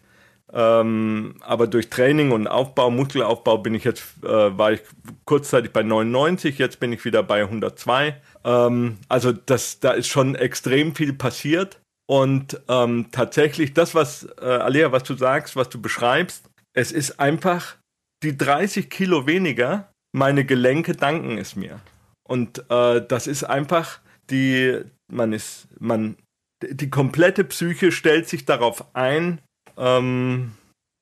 [0.53, 4.81] Ähm, aber durch Training und Aufbau, Muskelaufbau bin ich jetzt, äh, war ich
[5.25, 8.15] kurzzeitig bei 99, jetzt bin ich wieder bei 102.
[8.45, 11.81] Ähm, also das, da ist schon extrem viel passiert.
[12.09, 17.19] Und ähm, tatsächlich das, was, äh, Alea, was du sagst, was du beschreibst, es ist
[17.19, 17.75] einfach
[18.23, 21.79] die 30 Kilo weniger, meine Gelenke danken es mir.
[22.27, 23.99] Und äh, das ist einfach
[24.29, 26.17] die, man ist, man,
[26.61, 29.41] die komplette Psyche stellt sich darauf ein,
[29.77, 30.53] ähm,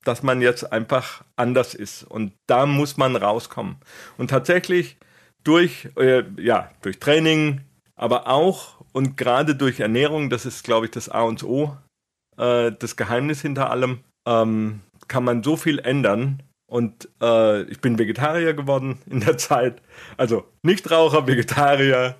[0.03, 2.03] dass man jetzt einfach anders ist.
[2.03, 3.77] Und da muss man rauskommen.
[4.17, 4.97] Und tatsächlich
[5.43, 7.61] durch, äh, ja, durch Training,
[7.95, 11.75] aber auch und gerade durch Ernährung, das ist, glaube ich, das A und O,
[12.37, 16.41] äh, das Geheimnis hinter allem, ähm, kann man so viel ändern.
[16.67, 19.81] Und äh, ich bin Vegetarier geworden in der Zeit.
[20.17, 22.15] Also Nichtraucher, Vegetarier,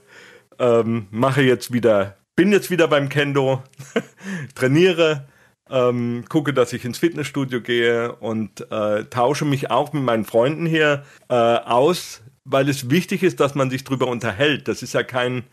[0.60, 3.64] ähm, mache jetzt wieder, bin jetzt wieder beim Kendo,
[4.56, 5.28] trainiere,
[5.70, 10.66] ähm, gucke, dass ich ins Fitnessstudio gehe und äh, tausche mich auch mit meinen Freunden
[10.66, 14.68] hier äh, aus, weil es wichtig ist, dass man sich drüber unterhält.
[14.68, 15.44] Das ist ja kein,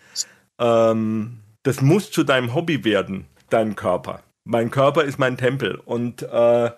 [0.59, 4.23] ähm, das muss zu deinem Hobby werden, dein Körper.
[4.45, 6.71] Mein Körper ist mein Tempel und äh,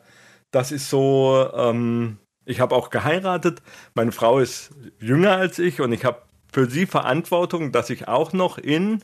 [0.54, 3.62] das ist so, ähm, ich habe auch geheiratet.
[3.94, 8.32] Meine Frau ist jünger als ich und ich habe für sie Verantwortung, dass ich auch
[8.32, 9.02] noch in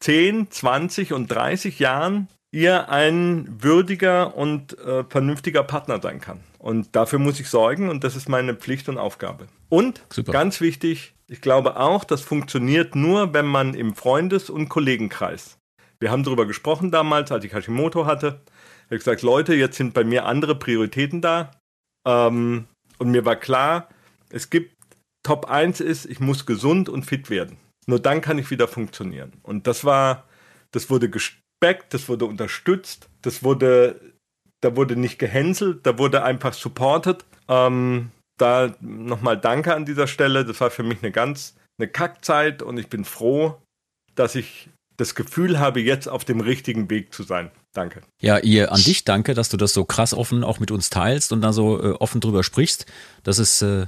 [0.00, 6.40] 10, 20 und 30 Jahren ihr ein würdiger und äh, vernünftiger Partner sein kann.
[6.58, 9.46] Und dafür muss ich sorgen und das ist meine Pflicht und Aufgabe.
[9.68, 10.32] Und Super.
[10.32, 15.58] ganz wichtig, ich glaube auch, das funktioniert nur, wenn man im Freundes- und Kollegenkreis.
[15.98, 18.40] Wir haben darüber gesprochen damals, als ich Hashimoto hatte.
[18.46, 21.50] Ich habe gesagt, Leute, jetzt sind bei mir andere Prioritäten da.
[22.06, 22.66] Ähm,
[22.98, 23.88] und mir war klar,
[24.30, 24.74] es gibt
[25.22, 27.56] Top 1 ist, ich muss gesund und fit werden.
[27.86, 29.32] Nur dann kann ich wieder funktionieren.
[29.42, 30.24] Und das war,
[30.70, 34.00] das wurde gespeckt, das wurde unterstützt, das wurde,
[34.60, 37.24] da wurde nicht gehänselt, da wurde einfach supported.
[37.48, 40.44] Ähm, da nochmal Danke an dieser Stelle.
[40.44, 43.60] Das war für mich eine ganz, eine Kackzeit und ich bin froh,
[44.14, 47.50] dass ich das Gefühl habe, jetzt auf dem richtigen Weg zu sein.
[47.72, 48.02] Danke.
[48.20, 51.32] Ja, ihr an dich danke, dass du das so krass offen auch mit uns teilst
[51.32, 52.86] und da so äh, offen drüber sprichst.
[53.22, 53.86] Das ist äh,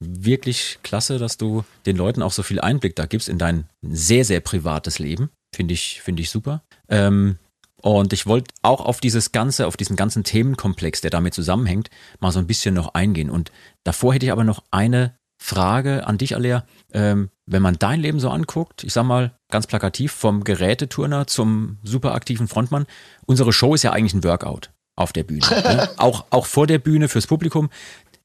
[0.00, 4.24] wirklich klasse, dass du den Leuten auch so viel Einblick da gibst in dein sehr,
[4.24, 5.30] sehr privates Leben.
[5.54, 6.62] Finde ich, finde ich super.
[6.88, 7.38] Ähm,
[7.76, 12.32] und ich wollte auch auf dieses ganze, auf diesen ganzen Themenkomplex, der damit zusammenhängt, mal
[12.32, 13.28] so ein bisschen noch eingehen.
[13.28, 16.64] Und davor hätte ich aber noch eine Frage an dich, Alea.
[16.92, 21.78] Ähm, wenn man dein Leben so anguckt, ich sag mal ganz plakativ, vom Geräteturner zum
[21.82, 22.86] superaktiven Frontmann,
[23.26, 25.44] unsere Show ist ja eigentlich ein Workout auf der Bühne.
[25.50, 25.88] Ne?
[25.98, 27.70] auch, auch vor der Bühne fürs Publikum.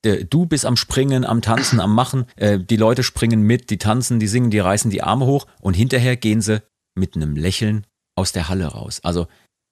[0.04, 2.26] Äh, Du bist am Springen, am Tanzen, am Machen.
[2.36, 5.74] Äh, Die Leute springen mit, die tanzen, die singen, die reißen die Arme hoch und
[5.74, 6.62] hinterher gehen sie
[6.96, 9.00] mit einem Lächeln aus der Halle raus.
[9.04, 9.28] Also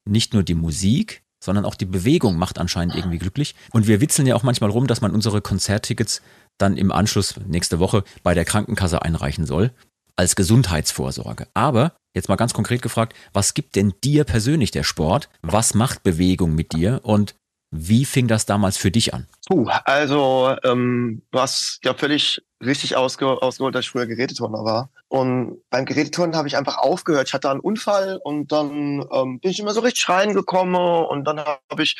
[0.05, 3.55] nicht nur die Musik, sondern auch die Bewegung macht anscheinend irgendwie glücklich.
[3.71, 6.21] Und wir witzeln ja auch manchmal rum, dass man unsere Konzerttickets
[6.57, 9.71] dann im Anschluss nächste Woche bei der Krankenkasse einreichen soll,
[10.15, 11.47] als Gesundheitsvorsorge.
[11.53, 15.29] Aber jetzt mal ganz konkret gefragt, was gibt denn dir persönlich der Sport?
[15.41, 17.01] Was macht Bewegung mit dir?
[17.03, 17.35] Und
[17.69, 19.27] wie fing das damals für dich an?
[19.47, 24.89] Puh, also ähm, hast ja völlig richtig ausge ausgeholt, dass ich früher Geräteturner war.
[25.09, 27.27] Und beim Geräteturnen habe ich einfach aufgehört.
[27.27, 31.39] Ich hatte einen Unfall und dann ähm, bin ich immer so richtig reingekommen und dann
[31.39, 31.97] habe ich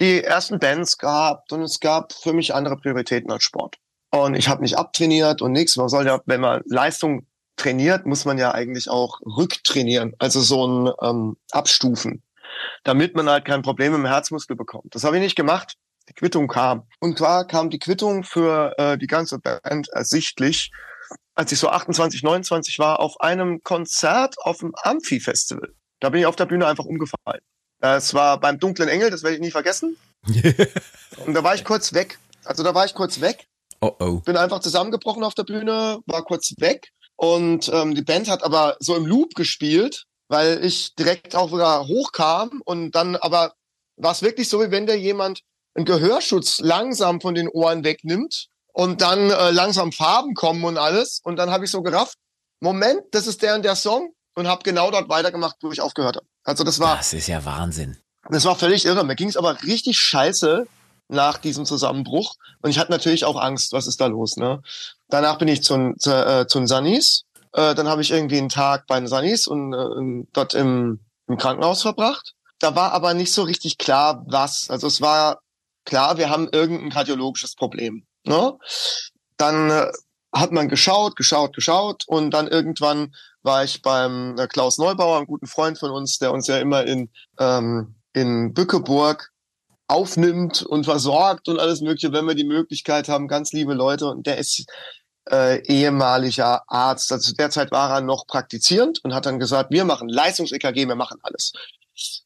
[0.00, 3.78] die ersten Bands gehabt und es gab für mich andere Prioritäten als Sport.
[4.24, 5.76] Und ich habe nicht abtrainiert und nichts.
[5.76, 7.26] Man soll ja, wenn man Leistung
[7.56, 12.22] trainiert, muss man ja eigentlich auch rücktrainieren, also so ein ähm, Abstufen,
[12.84, 14.94] damit man halt kein Problem im Herzmuskel bekommt.
[14.94, 15.74] Das habe ich nicht gemacht.
[16.08, 16.84] Die Quittung kam.
[17.00, 20.70] Und zwar kam die Quittung für äh, die ganze Band ersichtlich
[21.36, 25.74] als ich so 28, 29 war, auf einem Konzert auf dem Amphi-Festival.
[26.00, 27.40] Da bin ich auf der Bühne einfach umgefallen.
[27.80, 29.96] Es war beim Dunklen Engel, das werde ich nie vergessen.
[31.26, 32.18] und da war ich kurz weg.
[32.44, 33.46] Also da war ich kurz weg.
[33.80, 34.20] Oh oh.
[34.20, 36.90] Bin einfach zusammengebrochen auf der Bühne, war kurz weg.
[37.16, 41.86] Und ähm, die Band hat aber so im Loop gespielt, weil ich direkt auch wieder
[41.86, 43.54] hochkam und dann aber
[43.96, 45.40] war es wirklich so, wie wenn der jemand
[45.74, 51.20] einen Gehörschutz langsam von den Ohren wegnimmt und dann äh, langsam Farben kommen und alles.
[51.22, 52.18] Und dann habe ich so gerafft,
[52.60, 56.16] Moment, das ist der und der Song und habe genau dort weitergemacht, wo ich aufgehört
[56.16, 56.26] habe.
[56.44, 56.96] Also das war.
[56.96, 57.96] Das ist ja Wahnsinn.
[58.28, 59.04] Das war völlig irre.
[59.04, 60.66] Mir ging es aber richtig scheiße
[61.08, 62.34] nach diesem Zusammenbruch.
[62.62, 64.62] Und ich hatte natürlich auch Angst, was ist da los, ne?
[65.08, 67.24] Danach bin ich zu, zu, äh, zu den Sunnies.
[67.52, 71.36] Äh, dann habe ich irgendwie einen Tag bei den Sunnies und äh, dort im, im
[71.36, 72.34] Krankenhaus verbracht.
[72.58, 74.70] Da war aber nicht so richtig klar, was.
[74.70, 75.40] Also es war
[75.84, 78.04] klar, wir haben irgendein kardiologisches Problem.
[78.24, 78.58] Ne?
[79.36, 79.92] Dann äh,
[80.34, 85.26] hat man geschaut, geschaut, geschaut und dann irgendwann war ich beim äh, Klaus Neubauer, einem
[85.26, 89.30] guten Freund von uns, der uns ja immer in, ähm, in Bückeburg
[89.88, 94.06] aufnimmt und versorgt und alles Mögliche, wenn wir die Möglichkeit haben, ganz liebe Leute.
[94.06, 94.64] Und der ist
[95.30, 97.12] äh, ehemaliger Arzt.
[97.12, 101.18] Also derzeit war er noch praktizierend und hat dann gesagt, wir machen Leistungs-EKG, wir machen
[101.22, 101.52] alles.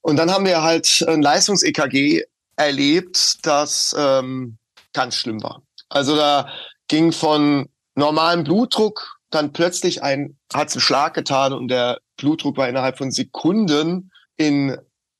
[0.00, 2.24] Und dann haben wir halt ein Leistungs-EKG
[2.56, 4.58] erlebt, das ähm,
[4.92, 5.62] ganz schlimm war.
[5.88, 6.48] Also da
[6.88, 12.68] ging von normalem Blutdruck dann plötzlich ein, hat einen Schlag getan und der Blutdruck war
[12.68, 14.76] innerhalb von Sekunden in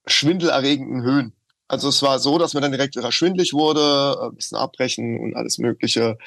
[0.07, 1.33] schwindelerregenden Höhen.
[1.71, 5.37] Also es war so, dass mir dann direkt wieder schwindlig wurde, ein bisschen abbrechen und
[5.37, 6.19] alles Mögliche.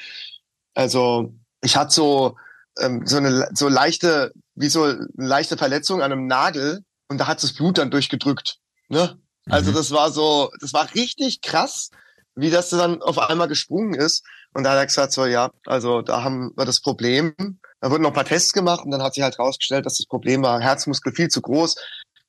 [0.72, 2.36] Also ich hatte so
[2.78, 7.26] ähm, so eine so leichte, wie so eine leichte Verletzung an einem Nagel und da
[7.26, 8.56] hat das Blut dann durchgedrückt.
[8.88, 9.18] Ne?
[9.44, 9.74] Also mhm.
[9.74, 11.90] das war so, das war richtig krass,
[12.34, 14.24] wie das dann auf einmal gesprungen ist.
[14.54, 17.34] Und da hat er gesagt, so ja, also da haben wir das Problem.
[17.82, 20.06] Da wurden noch ein paar Tests gemacht und dann hat sich halt herausgestellt, dass das
[20.06, 21.76] Problem war, Herzmuskel viel zu groß,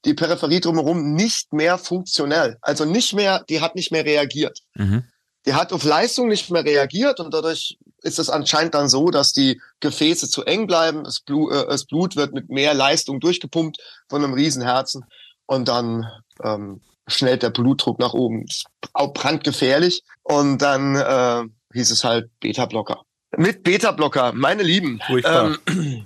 [0.06, 2.58] die Peripherie drumherum nicht mehr funktionell.
[2.62, 4.60] Also nicht mehr, die hat nicht mehr reagiert.
[4.76, 5.04] Mhm.
[5.46, 9.32] Die hat auf Leistung nicht mehr reagiert und dadurch ist es anscheinend dann so, dass
[9.32, 11.04] die Gefäße zu eng bleiben.
[11.04, 13.78] Das Blut, äh, das Blut wird mit mehr Leistung durchgepumpt
[14.10, 15.06] von einem Riesenherzen
[15.46, 16.06] und dann
[16.44, 18.46] ähm, schnellt der Blutdruck nach oben.
[18.48, 20.04] Das ist auch brandgefährlich.
[20.24, 23.04] Und dann äh, hieß es halt Beta-Blocker.
[23.38, 25.00] Mit Beta-Blocker, meine Lieben.
[25.10, 26.06] Ähm,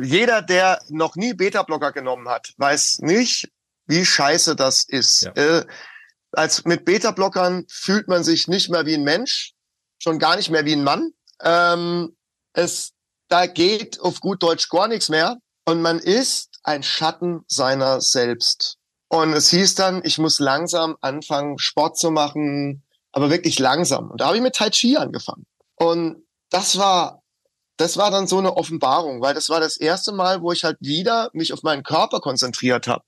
[0.00, 3.50] jeder, der noch nie Beta-Blocker genommen hat, weiß nicht,
[3.86, 5.22] wie scheiße das ist.
[5.22, 5.32] Ja.
[5.32, 5.66] Äh,
[6.32, 9.54] als mit Beta-Blockern fühlt man sich nicht mehr wie ein Mensch,
[9.98, 11.12] schon gar nicht mehr wie ein Mann.
[11.42, 12.16] Ähm,
[12.52, 12.92] es,
[13.28, 18.76] da geht auf gut Deutsch gar nichts mehr und man ist ein Schatten seiner selbst.
[19.08, 24.10] Und es hieß dann, ich muss langsam anfangen, Sport zu machen, aber wirklich langsam.
[24.10, 25.46] Und da habe ich mit Tai Chi angefangen.
[25.76, 27.22] Und das war
[27.78, 30.76] das war dann so eine Offenbarung, weil das war das erste Mal, wo ich halt
[30.80, 33.04] wieder mich auf meinen Körper konzentriert habe.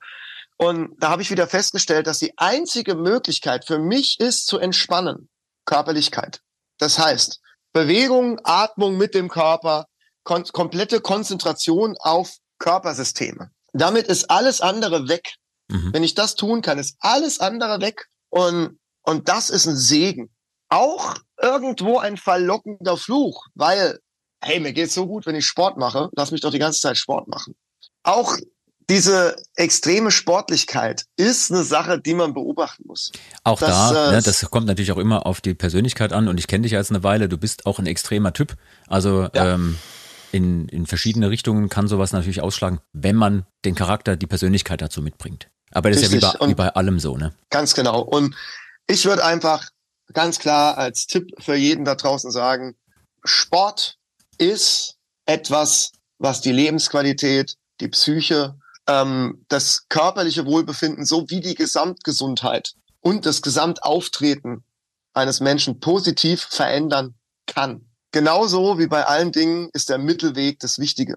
[0.56, 5.28] Und da habe ich wieder festgestellt, dass die einzige Möglichkeit für mich ist zu entspannen,
[5.64, 6.40] Körperlichkeit.
[6.78, 7.40] Das heißt,
[7.72, 9.86] Bewegung, Atmung mit dem Körper,
[10.22, 13.50] kon komplette Konzentration auf Körpersysteme.
[13.72, 15.34] Damit ist alles andere weg.
[15.68, 15.92] Mhm.
[15.92, 18.06] Wenn ich das tun kann, ist alles andere weg.
[18.28, 20.30] Und, und das ist ein Segen.
[20.68, 23.98] Auch irgendwo ein verlockender Fluch, weil
[24.42, 26.96] hey, mir geht's so gut, wenn ich Sport mache, lass mich doch die ganze Zeit
[26.96, 27.54] Sport machen.
[28.02, 28.36] Auch
[28.88, 33.12] diese extreme Sportlichkeit ist eine Sache, die man beobachten muss.
[33.44, 36.38] Auch das, da, äh, ne, das kommt natürlich auch immer auf die Persönlichkeit an und
[36.38, 38.56] ich kenne dich jetzt eine Weile, du bist auch ein extremer Typ.
[38.88, 39.54] Also ja.
[39.54, 39.78] ähm,
[40.32, 45.02] in, in verschiedene Richtungen kann sowas natürlich ausschlagen, wenn man den Charakter, die Persönlichkeit dazu
[45.02, 45.48] mitbringt.
[45.70, 46.16] Aber das Richtig.
[46.16, 47.32] ist ja wie bei, wie bei allem so, ne?
[47.50, 48.00] Ganz genau.
[48.00, 48.34] Und
[48.88, 49.68] ich würde einfach
[50.12, 52.74] ganz klar als Tipp für jeden da draußen sagen,
[53.22, 53.99] Sport
[54.40, 63.26] ist etwas, was die Lebensqualität, die Psyche, ähm, das körperliche Wohlbefinden sowie die Gesamtgesundheit und
[63.26, 64.64] das Gesamtauftreten
[65.12, 67.14] eines Menschen positiv verändern
[67.46, 67.86] kann.
[68.12, 71.16] Genauso wie bei allen Dingen ist der Mittelweg das Wichtige.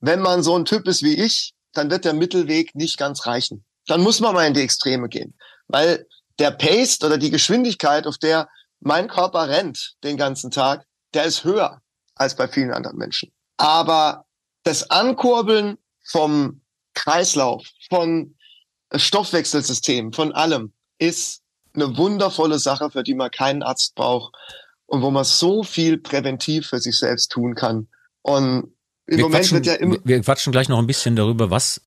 [0.00, 3.64] Wenn man so ein Typ ist wie ich, dann wird der Mittelweg nicht ganz reichen.
[3.86, 5.34] Dann muss man mal in die Extreme gehen,
[5.68, 6.06] weil
[6.38, 8.48] der Pace oder die Geschwindigkeit, auf der
[8.80, 11.80] mein Körper rennt den ganzen Tag, der ist höher
[12.14, 13.32] als bei vielen anderen Menschen.
[13.56, 14.26] Aber
[14.62, 16.60] das Ankurbeln vom
[16.94, 18.36] Kreislauf, von
[18.94, 21.42] Stoffwechselsystem, von allem ist
[21.74, 24.34] eine wundervolle Sache, für die man keinen Arzt braucht
[24.86, 27.88] und wo man so viel präventiv für sich selbst tun kann.
[28.22, 28.74] Und
[29.06, 29.96] im wir Moment quatschen, wird ja immer.
[30.04, 31.80] Wir quatschen gleich noch ein bisschen darüber, was,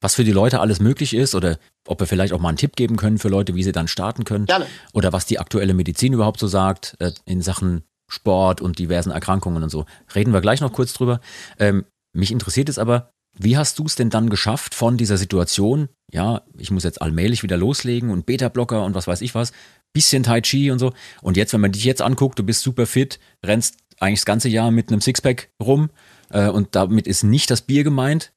[0.00, 2.74] was für die Leute alles möglich ist oder ob wir vielleicht auch mal einen Tipp
[2.74, 4.46] geben können für Leute, wie sie dann starten können.
[4.46, 4.66] Gerne.
[4.92, 9.62] Oder was die aktuelle Medizin überhaupt so sagt äh, in Sachen Sport und diversen Erkrankungen
[9.62, 9.86] und so.
[10.14, 11.20] Reden wir gleich noch kurz drüber.
[11.58, 15.88] Ähm, mich interessiert es aber, wie hast du es denn dann geschafft von dieser Situation,
[16.12, 19.52] ja, ich muss jetzt allmählich wieder loslegen und Beta-Blocker und was weiß ich was,
[19.92, 20.92] bisschen Tai Chi und so.
[21.22, 24.48] Und jetzt, wenn man dich jetzt anguckt, du bist super fit, rennst eigentlich das ganze
[24.48, 25.90] Jahr mit einem Sixpack rum
[26.30, 28.32] äh, und damit ist nicht das Bier gemeint.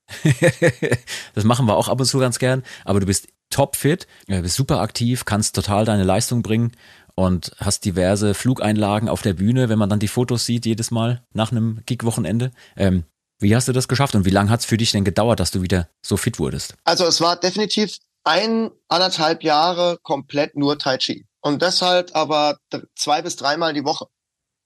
[1.34, 4.56] das machen wir auch ab und zu ganz gern, aber du bist topfit, äh, bist
[4.56, 6.72] super aktiv, kannst total deine Leistung bringen
[7.18, 11.24] und hast diverse Flugeinlagen auf der Bühne, wenn man dann die Fotos sieht jedes Mal
[11.34, 12.52] nach einem Gig-Wochenende.
[12.78, 13.06] Ähm,
[13.40, 15.50] wie hast du das geschafft und wie lange hat es für dich denn gedauert, dass
[15.50, 16.76] du wieder so fit wurdest?
[16.84, 21.26] Also es war definitiv ein, anderthalb Jahre komplett nur Tai Chi.
[21.42, 22.60] Und deshalb aber
[22.96, 24.06] zwei bis dreimal die Woche.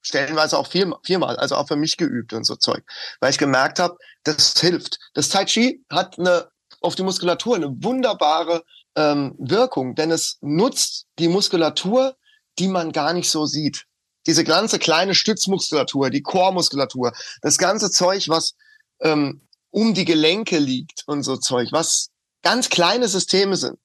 [0.02, 2.84] Stellenweise auch vier, viermal, also auch für mich geübt und so Zeug.
[3.22, 5.00] Weil ich gemerkt habe, das hilft.
[5.14, 6.50] Das Tai Chi hat eine,
[6.82, 8.64] auf die Muskulatur eine wunderbare
[8.96, 12.18] ähm, Wirkung, denn es nutzt die Muskulatur,
[12.62, 13.86] die man gar nicht so sieht
[14.28, 18.54] diese ganze kleine Stützmuskulatur, die Chormuskulatur, das ganze Zeug, was
[19.02, 19.42] ähm,
[19.72, 22.10] um die Gelenke liegt und so Zeug, was
[22.44, 23.80] ganz kleine Systeme sind,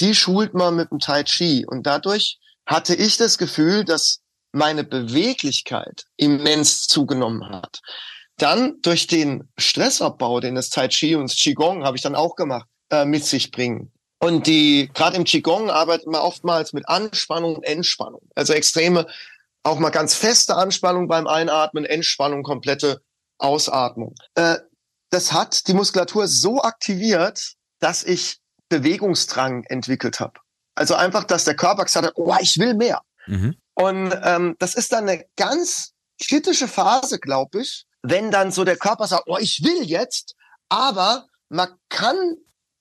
[0.00, 1.64] die schult man mit dem Tai Chi.
[1.66, 4.20] Und dadurch hatte ich das Gefühl, dass
[4.52, 7.80] meine Beweglichkeit immens zugenommen hat.
[8.36, 12.36] Dann durch den Stressabbau, den das Tai Chi und das Qigong habe ich dann auch
[12.36, 13.92] gemacht, äh, mit sich bringen.
[14.22, 18.20] Und die, gerade im Qigong arbeitet man oftmals mit Anspannung und Entspannung.
[18.34, 19.06] Also extreme
[19.62, 23.02] auch mal ganz feste Anspannung beim Einatmen, Entspannung, komplette
[23.38, 24.14] Ausatmung.
[24.34, 24.58] Äh,
[25.10, 30.34] das hat die Muskulatur so aktiviert, dass ich Bewegungsdrang entwickelt habe.
[30.74, 33.02] Also einfach, dass der Körper gesagt hat, oh, ich will mehr.
[33.26, 33.56] Mhm.
[33.74, 35.92] Und ähm, das ist dann eine ganz
[36.22, 40.36] kritische Phase, glaube ich, wenn dann so der Körper sagt, oh, ich will jetzt,
[40.68, 42.36] aber man kann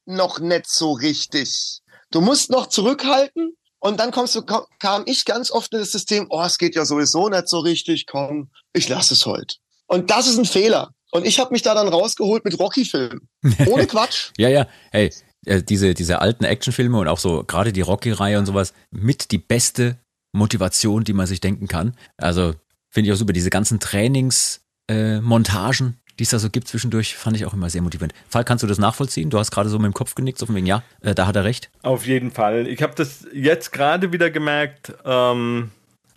[0.10, 1.82] noch nicht so richtig.
[2.12, 6.28] Du musst noch zurückhalten und dann kommst du, kam ich ganz oft in das System,
[6.30, 9.56] oh, es geht ja sowieso nicht so richtig, komm, ich lasse es heute.
[9.88, 10.92] Und das ist ein Fehler.
[11.12, 13.28] Und ich habe mich da dann rausgeholt mit Rocky-Filmen.
[13.68, 14.32] Ohne Quatsch.
[14.38, 15.12] ja, ja, hey,
[15.46, 19.38] äh, diese, diese alten Actionfilme und auch so gerade die Rocky-Reihe und sowas, mit die
[19.38, 19.98] beste
[20.32, 21.96] Motivation, die man sich denken kann.
[22.18, 22.54] Also
[22.92, 27.38] finde ich auch super, diese ganzen Trainingsmontagen, äh, die es da so gibt zwischendurch, fand
[27.38, 28.14] ich auch immer sehr motivierend.
[28.28, 29.30] Fall, kannst du das nachvollziehen?
[29.30, 31.36] Du hast gerade so mit dem Kopf genickt, so von wegen, ja, äh, da hat
[31.38, 31.72] er recht.
[31.82, 32.68] Auf jeden Fall.
[32.68, 35.72] Ich habe das jetzt gerade wieder gemerkt, ähm,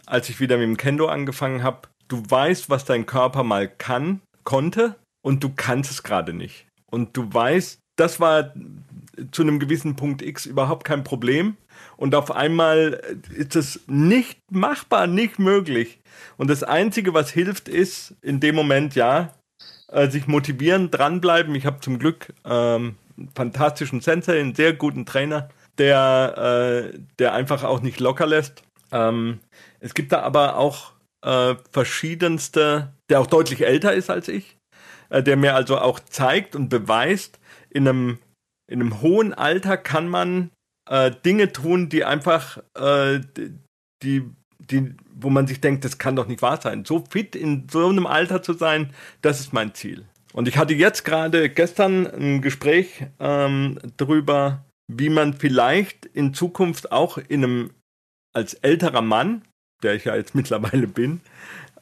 [0.05, 1.89] als ich wieder mit dem Kendo angefangen habe.
[2.09, 6.67] Du weißt, was dein Körper mal kann, konnte und du kannst es gerade nicht.
[6.91, 8.53] Und du weißt, das war
[9.31, 11.57] zu einem gewissen Punkt X überhaupt kein Problem.
[11.97, 13.01] Und auf einmal
[13.35, 16.01] ist es nicht machbar, nicht möglich.
[16.37, 19.33] Und das Einzige, was hilft, ist in dem Moment, ja,
[19.93, 21.55] äh, sich motivieren, dranbleiben.
[21.55, 27.35] Ich habe zum Glück ähm, einen fantastischen Sensei, einen sehr guten Trainer, der, äh, der
[27.35, 28.63] einfach auch nicht locker lässt.
[28.91, 29.41] Ähm,
[29.81, 30.93] es gibt da aber auch
[31.25, 34.57] äh, verschiedenste, der auch deutlich älter ist als ich,
[35.11, 37.39] äh, der mir also auch zeigt und beweist,
[37.71, 38.19] in einem,
[38.71, 40.51] in einem hohen Alter kann man
[40.91, 43.21] äh, Dinge tun, die einfach äh,
[44.03, 44.31] die
[44.71, 46.85] die, wo man sich denkt, das kann doch nicht wahr sein.
[46.85, 50.05] So fit in so einem Alter zu sein, das ist mein Ziel.
[50.33, 56.93] Und ich hatte jetzt gerade gestern ein Gespräch ähm, darüber, wie man vielleicht in Zukunft
[56.93, 57.71] auch in einem
[58.35, 59.43] als älterer Mann,
[59.83, 61.21] der ich ja jetzt mittlerweile bin,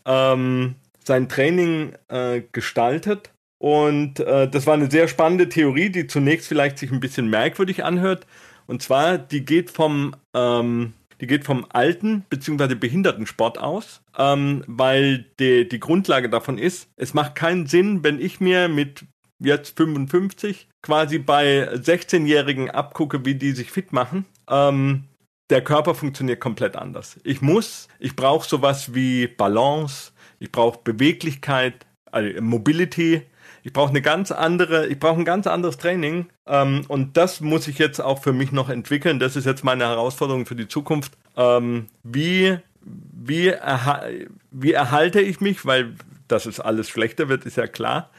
[0.05, 0.74] ähm,
[1.05, 3.30] sein Training äh, gestaltet.
[3.62, 7.84] Und äh, das war eine sehr spannende Theorie, die zunächst vielleicht sich ein bisschen merkwürdig
[7.84, 8.26] anhört.
[8.66, 12.75] Und zwar, die geht vom ähm, die geht vom alten bzw.
[12.75, 18.41] Behindertensport aus, ähm, weil die, die Grundlage davon ist, es macht keinen Sinn, wenn ich
[18.41, 19.05] mir mit
[19.39, 24.27] jetzt 55 quasi bei 16-Jährigen abgucke, wie die sich fit machen.
[24.49, 25.05] Ähm,
[25.51, 27.18] der Körper funktioniert komplett anders.
[27.25, 33.23] Ich muss, ich brauche sowas wie Balance, ich brauche Beweglichkeit, also Mobility,
[33.63, 36.27] ich brauche eine ganz andere, ich brauche ein ganz anderes Training.
[36.47, 39.19] Ähm, und das muss ich jetzt auch für mich noch entwickeln.
[39.19, 41.17] Das ist jetzt meine Herausforderung für die Zukunft.
[41.37, 44.03] Ähm, wie, wie, erha
[44.51, 45.95] wie erhalte ich mich, weil
[46.29, 48.11] dass es alles schlechter wird, ist ja klar.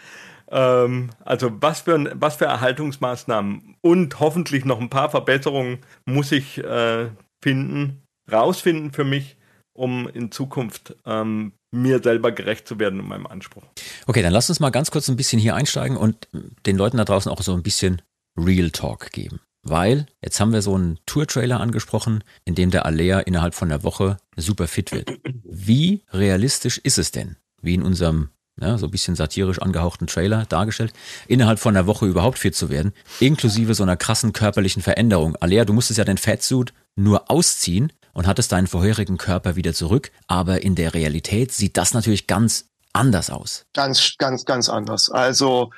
[0.50, 6.58] Ähm, also was für, was für Erhaltungsmaßnahmen und hoffentlich noch ein paar Verbesserungen muss ich
[6.64, 7.08] äh,
[7.42, 9.38] finden, rausfinden für mich,
[9.74, 13.64] um in Zukunft ähm, mir selber gerecht zu werden in meinem Anspruch.
[14.06, 16.28] Okay, dann lass uns mal ganz kurz ein bisschen hier einsteigen und
[16.66, 18.02] den Leuten da draußen auch so ein bisschen
[18.38, 19.40] Real Talk geben.
[19.64, 23.84] Weil jetzt haben wir so einen Tour-Trailer angesprochen, in dem der Alea innerhalb von einer
[23.84, 25.20] Woche super fit wird.
[25.44, 30.46] Wie realistisch ist es denn, wie in unserem ja, so ein bisschen satirisch angehauchten Trailer
[30.46, 30.94] dargestellt,
[31.28, 35.36] innerhalb von einer Woche überhaupt fit zu werden, inklusive so einer krassen körperlichen Veränderung.
[35.38, 40.12] Alea, du musstest ja den Fatsuit nur ausziehen und hattest deinen vorherigen Körper wieder zurück.
[40.28, 43.66] Aber in der Realität sieht das natürlich ganz anders aus.
[43.74, 45.10] Ganz, ganz, ganz anders.
[45.10, 45.72] Also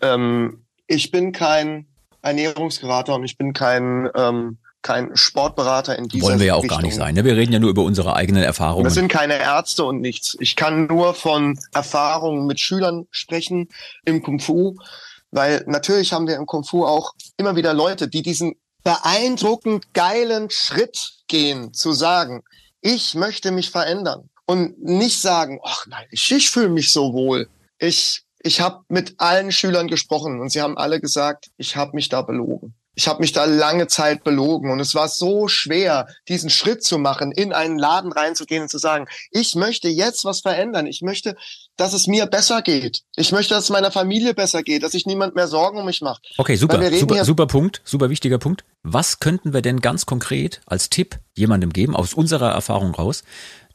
[0.00, 1.86] ähm, ich bin kein
[2.22, 6.78] Ernährungsberater und ich bin kein ähm, kein Sportberater in dieser Wollen wir ja auch Richtung.
[6.78, 7.14] gar nicht sein.
[7.14, 7.24] Ne?
[7.24, 8.84] Wir reden ja nur über unsere eigenen Erfahrungen.
[8.84, 10.36] Wir sind keine Ärzte und nichts.
[10.40, 13.68] Ich kann nur von Erfahrungen mit Schülern sprechen
[14.04, 14.76] im Kung Fu,
[15.30, 20.50] weil natürlich haben wir im Kung Fu auch immer wieder Leute, die diesen beeindruckend geilen
[20.50, 22.42] Schritt gehen, zu sagen,
[22.80, 27.48] ich möchte mich verändern und nicht sagen, ach nein, ich, ich fühle mich so wohl.
[27.78, 32.08] Ich ich habe mit allen Schülern gesprochen und sie haben alle gesagt, ich habe mich
[32.08, 32.74] da belogen.
[32.94, 36.98] Ich habe mich da lange Zeit belogen und es war so schwer, diesen Schritt zu
[36.98, 40.86] machen, in einen Laden reinzugehen und zu sagen, ich möchte jetzt was verändern.
[40.86, 41.36] Ich möchte,
[41.80, 43.04] dass es mir besser geht.
[43.16, 46.02] Ich möchte, dass es meiner Familie besser geht, dass sich niemand mehr Sorgen um mich
[46.02, 46.30] macht.
[46.36, 48.64] Okay, super, super, super Punkt, super wichtiger Punkt.
[48.82, 53.24] Was könnten wir denn ganz konkret als Tipp jemandem geben, aus unserer Erfahrung raus,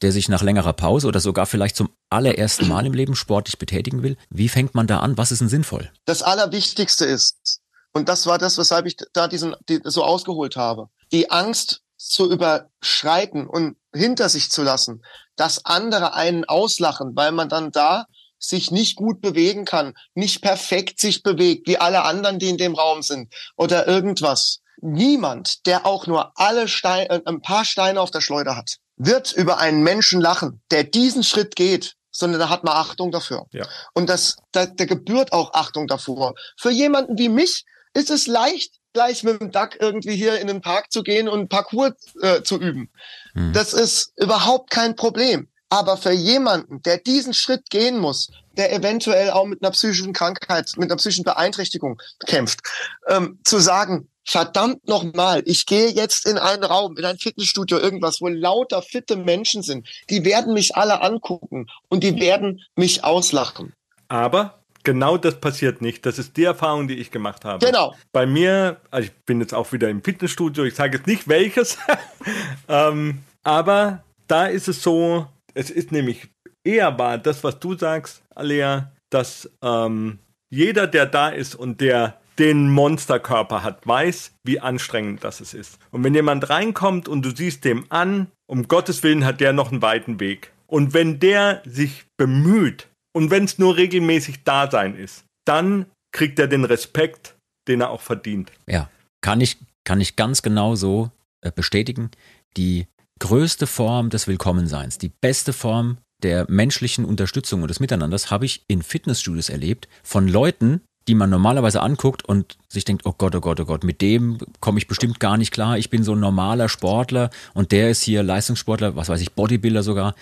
[0.03, 4.03] der sich nach längerer Pause oder sogar vielleicht zum allerersten Mal im Leben sportlich betätigen
[4.03, 4.17] will?
[4.29, 5.17] Wie fängt man da an?
[5.17, 5.91] Was ist denn sinnvoll?
[6.05, 10.89] Das Allerwichtigste ist, und das war das, weshalb ich da diesen die, so ausgeholt habe,
[11.11, 15.01] die Angst zu überschreiten und hinter sich zu lassen,
[15.35, 18.05] dass andere einen auslachen, weil man dann da
[18.37, 22.75] sich nicht gut bewegen kann, nicht perfekt sich bewegt, wie alle anderen, die in dem
[22.75, 24.59] Raum sind oder irgendwas.
[24.81, 29.31] Niemand, der auch nur alle Steine, äh, ein paar Steine auf der Schleuder hat, wird
[29.33, 33.45] über einen Menschen lachen, der diesen Schritt geht, sondern da hat man Achtung dafür.
[33.51, 33.65] Ja.
[33.93, 36.33] Und das, da, da gebührt auch Achtung davor.
[36.57, 40.61] Für jemanden wie mich ist es leicht, gleich mit dem Duck irgendwie hier in den
[40.61, 42.89] Park zu gehen und Parcours äh, zu üben.
[43.33, 43.53] Hm.
[43.53, 45.47] Das ist überhaupt kein Problem.
[45.69, 50.71] Aber für jemanden, der diesen Schritt gehen muss, der eventuell auch mit einer psychischen Krankheit,
[50.77, 52.61] mit einer psychischen Beeinträchtigung kämpft,
[53.07, 58.21] ähm, zu sagen, verdammt nochmal, ich gehe jetzt in einen Raum, in ein Fitnessstudio, irgendwas,
[58.21, 63.73] wo lauter fitte Menschen sind, die werden mich alle angucken und die werden mich auslachen.
[64.07, 66.05] Aber genau das passiert nicht.
[66.05, 67.65] Das ist die Erfahrung, die ich gemacht habe.
[67.65, 67.93] Genau.
[68.13, 71.77] Bei mir, also ich bin jetzt auch wieder im Fitnessstudio, ich sage jetzt nicht welches,
[72.69, 76.29] ähm, aber da ist es so, es ist nämlich
[76.63, 80.19] eher wahr, das, was du sagst, Alea, dass ähm,
[80.49, 85.79] jeder, der da ist und der den Monsterkörper hat, weiß, wie anstrengend das es ist.
[85.91, 89.71] Und wenn jemand reinkommt und du siehst dem an, um Gottes Willen hat der noch
[89.71, 90.51] einen weiten Weg.
[90.67, 96.47] Und wenn der sich bemüht und wenn es nur regelmäßig Dasein ist, dann kriegt er
[96.47, 97.35] den Respekt,
[97.67, 98.51] den er auch verdient.
[98.67, 98.89] Ja,
[99.21, 102.11] kann ich, kann ich ganz genau so äh, bestätigen.
[102.57, 102.87] Die
[103.19, 108.63] größte Form des Willkommenseins, die beste Form der menschlichen Unterstützung und des Miteinanders habe ich
[108.67, 113.39] in Fitnessstudios erlebt von Leuten, die man normalerweise anguckt und sich denkt, oh Gott, oh
[113.39, 115.77] Gott, oh Gott, mit dem komme ich bestimmt gar nicht klar.
[115.77, 119.83] Ich bin so ein normaler Sportler und der ist hier Leistungssportler, was weiß ich, Bodybuilder
[119.83, 120.15] sogar.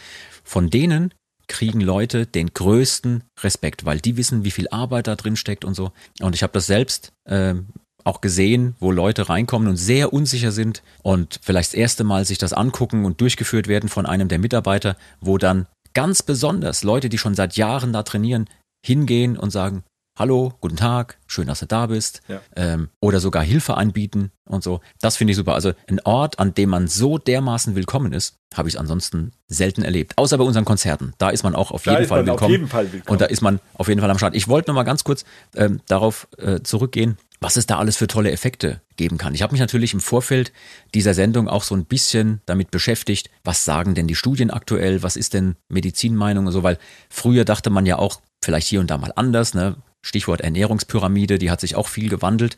[0.43, 1.11] Von denen
[1.53, 5.75] kriegen Leute den größten Respekt, weil die wissen, wie viel Arbeit da drin steckt und
[5.75, 5.91] so.
[6.19, 7.67] Und ich habe das selbst ähm,
[8.03, 12.39] auch gesehen, wo Leute reinkommen und sehr unsicher sind und vielleicht das erste Mal sich
[12.39, 17.19] das angucken und durchgeführt werden von einem der Mitarbeiter, wo dann ganz besonders Leute, die
[17.19, 18.49] schon seit Jahren da trainieren,
[18.83, 19.83] hingehen und sagen,
[20.15, 22.21] Hallo, guten Tag, schön, dass du da bist.
[22.27, 22.39] Ja.
[22.55, 24.79] Ähm, oder sogar Hilfe anbieten und so.
[25.01, 25.55] Das finde ich super.
[25.55, 30.13] Also ein Ort, an dem man so dermaßen willkommen ist, habe ich ansonsten selten erlebt.
[30.19, 31.13] Außer bei unseren Konzerten.
[31.17, 32.51] Da ist man auch auf Da jeden Fall man auf willkommen.
[32.51, 33.11] jeden Fall willkommen.
[33.11, 34.35] Und da ist man auf jeden Fall am Start.
[34.35, 38.05] Ich wollte noch mal ganz kurz ähm, darauf äh, zurückgehen, was es da alles für
[38.05, 39.33] tolle Effekte geben kann.
[39.33, 40.53] Ich habe mich natürlich im Vorfeld
[40.93, 45.15] dieser Sendung auch so ein bisschen damit beschäftigt, was sagen denn die Studien aktuell, was
[45.15, 46.77] ist denn Medizinmeinung und so, weil
[47.09, 49.75] früher dachte man ja auch vielleicht hier und da mal anders, ne?
[50.03, 52.57] Stichwort Ernährungspyramide, die hat sich auch viel gewandelt.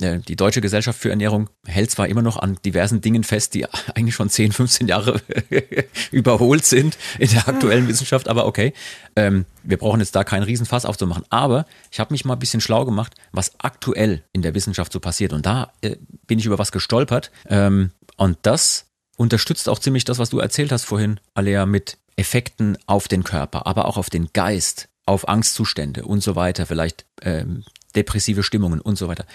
[0.00, 3.66] Äh, Die Deutsche Gesellschaft für Ernährung hält zwar immer noch an diversen Dingen fest, die
[3.94, 5.20] eigentlich schon 10, 15 Jahre
[6.12, 8.74] überholt sind in der aktuellen Wissenschaft, aber okay.
[9.16, 11.24] Ähm, wir brauchen jetzt da keinen Riesenfass aufzumachen.
[11.30, 15.00] Aber ich habe mich mal ein bisschen schlau gemacht, was aktuell in der Wissenschaft so
[15.00, 15.32] passiert.
[15.32, 17.30] Und da äh, bin ich über was gestolpert.
[17.48, 18.86] Ähm, und das
[19.16, 23.66] unterstützt auch ziemlich das, was du erzählt hast vorhin, Alea, mit Effekten auf den Körper,
[23.66, 28.96] aber auch auf den Geist, auf Angstzustände und so weiter, vielleicht ähm, depressive Stimmungen und
[28.96, 29.26] so weiter.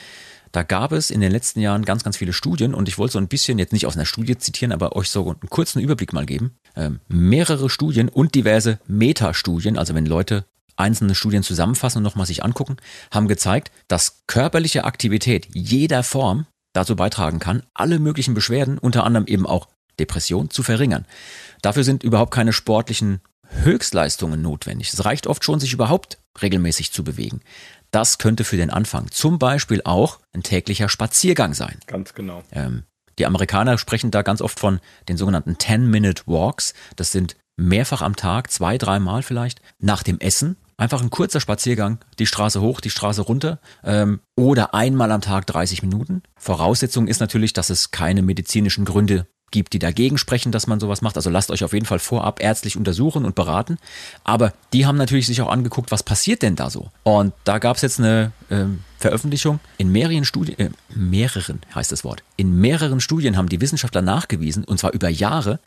[0.52, 3.20] Da gab es in den letzten Jahren ganz, ganz viele Studien und ich wollte so
[3.20, 6.26] ein bisschen, jetzt nicht aus einer Studie zitieren, aber euch so einen kurzen Überblick mal
[6.26, 6.58] geben.
[6.76, 10.46] Ähm, mehrere Studien und diverse Metastudien, also wenn Leute
[10.78, 12.78] einzelne Studien zusammenfassen und nochmal sich angucken,
[13.12, 19.26] haben gezeigt, dass körperliche Aktivität jeder Form dazu beitragen kann, alle möglichen Beschwerden, unter anderem
[19.28, 19.68] eben auch
[20.00, 21.06] Depression, zu verringern.
[21.62, 24.94] Dafür sind überhaupt keine sportlichen Höchstleistungen notwendig.
[24.94, 27.42] Es reicht oft schon, sich überhaupt regelmäßig zu bewegen.
[27.92, 31.80] Das könnte für den Anfang zum Beispiel auch ein täglicher Spaziergang sein.
[31.88, 32.44] Ganz genau.
[32.52, 32.84] Ähm,
[33.18, 34.80] Die Amerikaner sprechen da ganz oft von
[35.10, 36.74] den sogenannten 10-Minute-Walks.
[36.96, 40.58] Das sind mehrfach am Tag, zwei, dreimal vielleicht, nach dem Essen.
[40.80, 45.48] Einfach ein kurzer Spaziergang, die Straße hoch, die Straße runter ähm, oder einmal am Tag
[45.48, 46.22] 30 Minuten.
[46.40, 51.02] Voraussetzung ist natürlich, dass es keine medizinischen Gründe gibt, die dagegen sprechen, dass man sowas
[51.02, 51.16] macht.
[51.16, 53.78] Also lasst euch auf jeden Fall vorab ärztlich untersuchen und beraten.
[54.24, 56.90] Aber die haben natürlich sich auch angeguckt, was passiert denn da so?
[57.04, 58.66] Und da gab es jetzt eine äh,
[58.98, 64.02] Veröffentlichung in mehreren Studien, äh, mehreren heißt das Wort, in mehreren Studien haben die Wissenschaftler
[64.02, 65.60] nachgewiesen, und zwar über Jahre,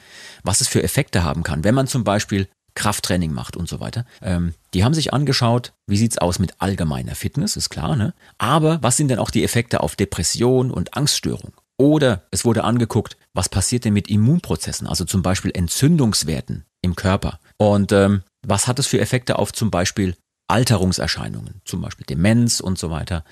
[0.43, 4.05] was es für Effekte haben kann, wenn man zum Beispiel Krafttraining macht und so weiter.
[4.23, 8.15] Ähm, die haben sich angeschaut, wie sieht's aus mit allgemeiner Fitness, ist klar, ne?
[8.39, 11.53] Aber was sind denn auch die Effekte auf Depression und Angststörung?
[11.81, 17.41] Oder es wurde angeguckt, was passiert denn mit Immunprozessen, also zum Beispiel Entzündungswerten im Körper.
[17.57, 20.15] Und ähm, was hat es für Effekte auf zum Beispiel
[20.47, 23.25] Alterungserscheinungen, zum Beispiel Demenz und so weiter.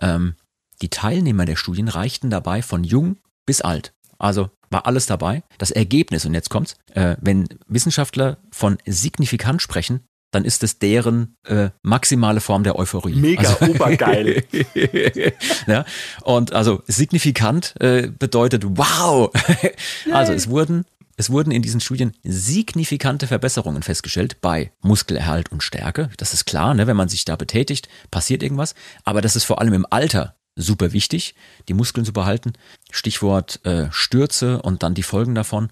[0.00, 0.36] Ähm,
[0.82, 3.92] die Teilnehmer der Studien reichten dabei von jung bis alt.
[4.18, 5.42] Also war alles dabei.
[5.58, 10.04] Das Ergebnis, und jetzt kommt's, äh, wenn Wissenschaftler von signifikant sprechen,
[10.36, 13.14] dann ist es deren äh, maximale Form der Euphorie.
[13.14, 14.44] Mega also, obergeil.
[15.66, 15.86] ja,
[16.22, 19.32] und also signifikant äh, bedeutet wow.
[20.12, 20.84] also es wurden
[21.16, 26.10] es wurden in diesen Studien signifikante Verbesserungen festgestellt bei Muskelerhalt und Stärke.
[26.18, 26.86] Das ist klar, ne?
[26.86, 28.74] wenn man sich da betätigt, passiert irgendwas.
[29.04, 31.34] Aber das ist vor allem im Alter super wichtig,
[31.68, 32.52] die Muskeln zu behalten.
[32.90, 35.70] Stichwort äh, Stürze und dann die Folgen davon.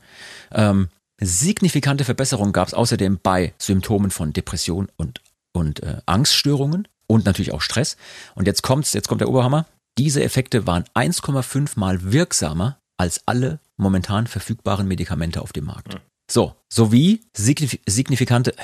[0.51, 0.89] Ähm,
[1.21, 5.21] Signifikante Verbesserungen gab es außerdem bei Symptomen von Depression und,
[5.53, 7.97] und äh, Angststörungen und natürlich auch Stress.
[8.35, 9.67] Und jetzt kommt's, jetzt kommt der Oberhammer.
[9.97, 16.01] Diese Effekte waren 1,5 mal wirksamer als alle momentan verfügbaren Medikamente auf dem Markt.
[16.31, 18.55] So, sowie signif signifikante,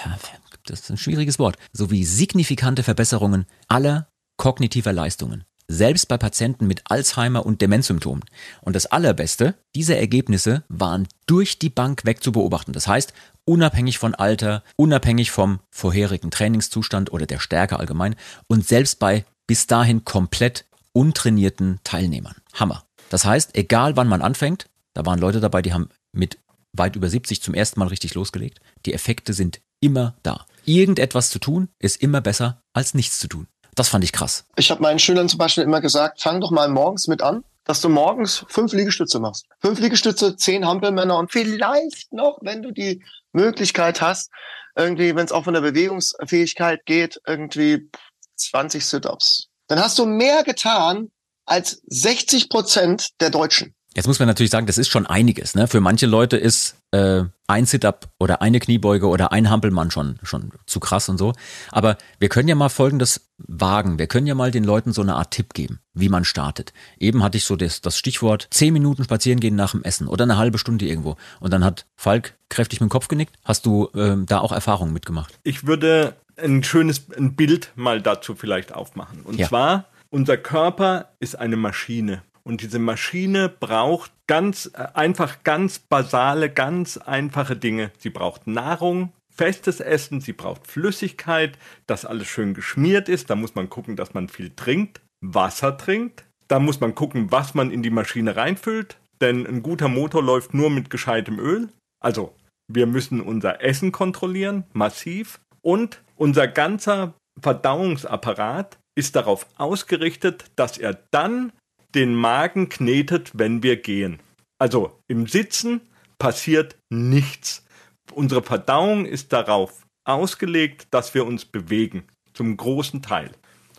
[0.65, 6.83] das ist ein schwieriges Wort, sowie signifikante Verbesserungen aller kognitiver Leistungen selbst bei Patienten mit
[6.87, 8.25] Alzheimer und Demenzsymptomen.
[8.61, 12.73] Und das Allerbeste, diese Ergebnisse waren durch die Bank weg zu beobachten.
[12.73, 13.12] Das heißt,
[13.45, 18.16] unabhängig von Alter, unabhängig vom vorherigen Trainingszustand oder der Stärke allgemein
[18.49, 22.37] und selbst bei bis dahin komplett untrainierten Teilnehmern.
[22.55, 22.85] Hammer.
[23.09, 26.39] Das heißt, egal wann man anfängt, da waren Leute dabei, die haben mit
[26.73, 28.61] weit über 70 zum ersten Mal richtig losgelegt.
[28.87, 30.47] Die Effekte sind immer da.
[30.64, 33.47] Irgendetwas zu tun ist immer besser als nichts zu tun.
[33.75, 34.45] Das fand ich krass.
[34.57, 37.81] Ich habe meinen Schülern zum Beispiel immer gesagt, fang doch mal morgens mit an, dass
[37.81, 39.47] du morgens fünf Liegestütze machst.
[39.61, 43.03] Fünf Liegestütze, zehn Hampelmänner und vielleicht noch, wenn du die
[43.33, 44.31] Möglichkeit hast,
[44.77, 47.89] irgendwie, wenn es auch von der Bewegungsfähigkeit geht, irgendwie
[48.37, 49.49] 20 Sit-ups.
[49.68, 51.11] Dann hast du mehr getan
[51.45, 53.75] als 60 Prozent der Deutschen.
[53.97, 55.57] Jetzt muss man natürlich sagen, das ist schon einiges.
[55.57, 55.66] Ne?
[55.66, 60.53] Für manche Leute ist äh, ein Sit-up oder eine Kniebeuge oder ein Hampelmann schon, schon
[60.64, 61.32] zu krass und so.
[61.72, 63.99] Aber wir können ja mal Folgendes wagen.
[63.99, 66.72] Wir können ja mal den Leuten so eine Art Tipp geben, wie man startet.
[66.99, 70.22] Eben hatte ich so das, das Stichwort zehn Minuten spazieren gehen nach dem Essen oder
[70.22, 71.16] eine halbe Stunde irgendwo.
[71.41, 73.34] Und dann hat Falk kräftig mit dem Kopf genickt.
[73.45, 75.36] Hast du ähm, da auch Erfahrungen mitgemacht?
[75.43, 79.22] Ich würde ein schönes ein Bild mal dazu vielleicht aufmachen.
[79.22, 79.49] Und ja.
[79.49, 82.22] zwar, unser Körper ist eine Maschine.
[82.43, 87.91] Und diese Maschine braucht ganz äh, einfach ganz basale, ganz einfache Dinge.
[87.99, 93.30] Sie braucht Nahrung, festes Essen, sie braucht Flüssigkeit, dass alles schön geschmiert ist.
[93.30, 96.24] Da muss man gucken, dass man viel trinkt, Wasser trinkt.
[96.49, 98.99] Da muss man gucken, was man in die Maschine reinfüllt.
[99.20, 101.68] Denn ein guter Motor läuft nur mit gescheitem Öl.
[102.03, 102.34] Also,
[102.68, 105.41] wir müssen unser Essen kontrollieren, massiv.
[105.62, 111.53] Und unser ganzer Verdauungsapparat ist darauf ausgerichtet, dass er dann
[111.95, 114.20] den Magen knetet, wenn wir gehen.
[114.59, 115.80] Also im Sitzen
[116.18, 117.64] passiert nichts.
[118.12, 123.30] Unsere Verdauung ist darauf ausgelegt, dass wir uns bewegen, zum großen Teil.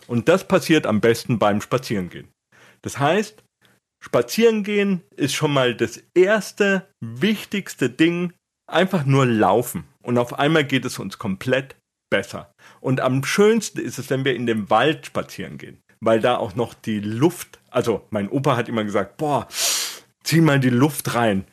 [0.06, 2.28] Und das passiert am besten beim Spazierengehen.
[2.82, 3.42] Das heißt,
[4.02, 8.32] Spazierengehen ist schon mal das erste, wichtigste Ding,
[8.66, 9.84] einfach nur laufen.
[10.02, 11.76] Und auf einmal geht es uns komplett
[12.10, 12.52] besser.
[12.80, 16.54] Und am schönsten ist es, wenn wir in den Wald spazieren gehen weil da auch
[16.54, 19.46] noch die Luft, also mein Opa hat immer gesagt, boah,
[20.24, 21.44] zieh mal die Luft rein,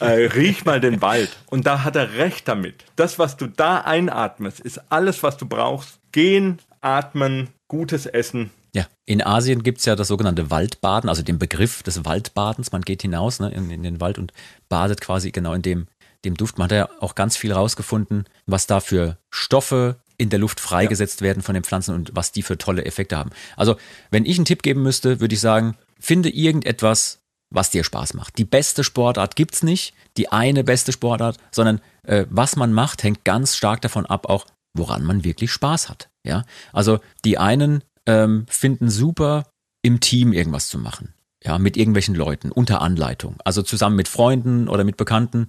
[0.00, 1.36] äh, riech mal den Wald.
[1.46, 2.84] Und da hat er recht damit.
[2.96, 6.00] Das, was du da einatmest, ist alles, was du brauchst.
[6.12, 8.50] Gehen, atmen, gutes Essen.
[8.74, 12.72] Ja, in Asien gibt es ja das sogenannte Waldbaden, also den Begriff des Waldbadens.
[12.72, 14.32] Man geht hinaus ne, in, in, den Wald und
[14.68, 15.88] badet quasi genau in dem,
[16.24, 16.56] dem Duft.
[16.56, 21.20] Man hat ja auch ganz viel rausgefunden, was da für Stoffe in der Luft freigesetzt
[21.20, 21.28] ja.
[21.28, 23.30] werden von den Pflanzen und was die für tolle Effekte haben.
[23.56, 23.76] Also,
[24.10, 28.38] wenn ich einen Tipp geben müsste, würde ich sagen, finde irgendetwas, was dir Spaß macht.
[28.38, 33.02] Die beste Sportart gibt es nicht, die eine beste Sportart, sondern äh, was man macht,
[33.02, 36.10] hängt ganz stark davon ab, auch woran man wirklich Spaß hat.
[36.24, 39.46] Ja, also die einen ähm, finden super
[39.82, 41.14] im Team irgendwas zu machen.
[41.42, 43.36] ja, mit irgendwelchen Leuten unter Anleitung.
[43.44, 45.48] Also zusammen mit Freunden oder mit Bekannten,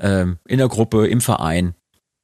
[0.00, 1.74] ähm, in der Gruppe, im Verein.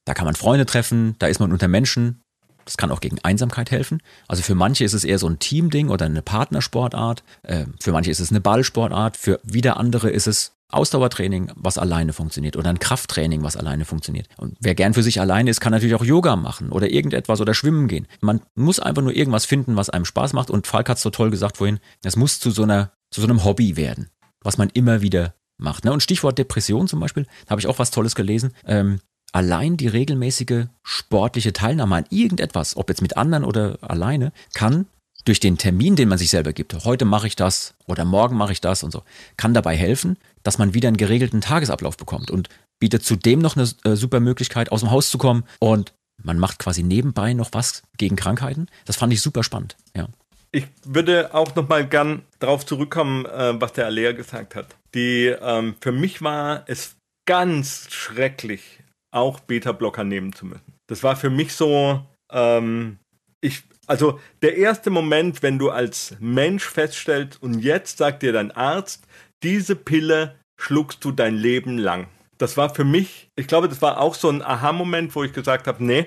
[0.04, 2.22] Da kann man Freunde treffen, da ist man unter Menschen.
[2.64, 4.00] Das kann auch gegen Einsamkeit helfen.
[4.28, 7.24] Also für manche ist es eher so ein Teamding oder eine Partnersportart.
[7.42, 9.16] Äh, für manche ist es eine Ballsportart.
[9.16, 14.28] Für wieder andere ist es Ausdauertraining, was alleine funktioniert oder ein Krafttraining, was alleine funktioniert.
[14.38, 17.52] Und wer gern für sich alleine ist, kann natürlich auch Yoga machen oder irgendetwas oder
[17.52, 18.08] schwimmen gehen.
[18.20, 20.50] Man muss einfach nur irgendwas finden, was einem Spaß macht.
[20.50, 23.26] Und Falk hat es so toll gesagt vorhin, es muss zu so einer, zu so
[23.26, 24.08] einem Hobby werden,
[24.40, 25.84] was man immer wieder macht.
[25.84, 25.92] Ne?
[25.92, 28.54] Und Stichwort Depression zum Beispiel, da habe ich auch was Tolles gelesen.
[28.64, 29.00] Ähm,
[29.32, 34.86] allein die regelmäßige sportliche Teilnahme an irgendetwas, ob jetzt mit anderen oder alleine, kann
[35.24, 38.52] durch den Termin, den man sich selber gibt, heute mache ich das oder morgen mache
[38.52, 39.02] ich das und so,
[39.36, 42.48] kann dabei helfen, dass man wieder einen geregelten Tagesablauf bekommt und
[42.80, 46.58] bietet zudem noch eine äh, super Möglichkeit, aus dem Haus zu kommen und man macht
[46.58, 48.66] quasi nebenbei noch was gegen Krankheiten.
[48.84, 50.08] Das fand ich super spannend, ja.
[50.54, 54.66] Ich würde auch noch mal gern darauf zurückkommen, äh, was der Alea gesagt hat.
[54.94, 58.81] Die, ähm, für mich war es ganz schrecklich,
[59.12, 60.74] auch Beta-Blocker nehmen zu müssen.
[60.88, 62.98] Das war für mich so, ähm,
[63.40, 68.50] ich, also der erste Moment, wenn du als Mensch feststellst und jetzt sagt dir dein
[68.50, 69.06] Arzt,
[69.42, 72.08] diese Pille schluckst du dein Leben lang.
[72.38, 75.66] Das war für mich, ich glaube, das war auch so ein Aha-Moment, wo ich gesagt
[75.66, 76.06] habe, nee,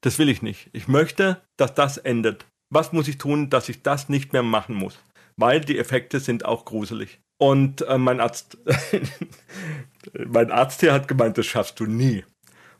[0.00, 0.68] das will ich nicht.
[0.72, 2.46] Ich möchte, dass das endet.
[2.72, 4.98] Was muss ich tun, dass ich das nicht mehr machen muss?
[5.36, 7.20] Weil die Effekte sind auch gruselig.
[7.38, 8.56] Und äh, mein Arzt,
[10.26, 12.24] mein Arzt hier hat gemeint, das schaffst du nie.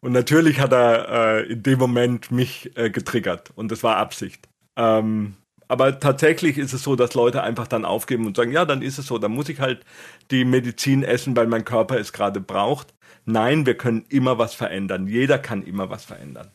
[0.01, 4.49] Und natürlich hat er äh, in dem Moment mich äh, getriggert und das war Absicht.
[4.77, 5.35] Ähm,
[5.69, 8.99] aber tatsächlich ist es so, dass Leute einfach dann aufgeben und sagen, ja, dann ist
[8.99, 9.85] es so, dann muss ich halt
[10.31, 12.95] die Medizin essen, weil mein Körper es gerade braucht.
[13.25, 15.09] Nein, wir können immer was verändern.
[15.09, 16.53] Jeder kann immer was verändern.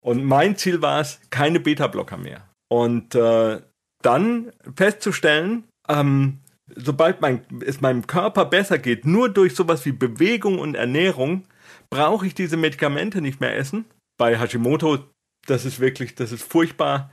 [0.00, 2.48] Und mein Ziel war es, keine Beta-Blocker mehr.
[2.68, 3.60] Und äh,
[4.02, 6.40] dann festzustellen, ähm,
[6.74, 11.44] sobald mein, es meinem Körper besser geht, nur durch sowas wie Bewegung und Ernährung,
[11.92, 13.84] brauche ich diese Medikamente nicht mehr essen.
[14.16, 14.98] Bei Hashimoto,
[15.46, 17.10] das ist wirklich, das ist furchtbar.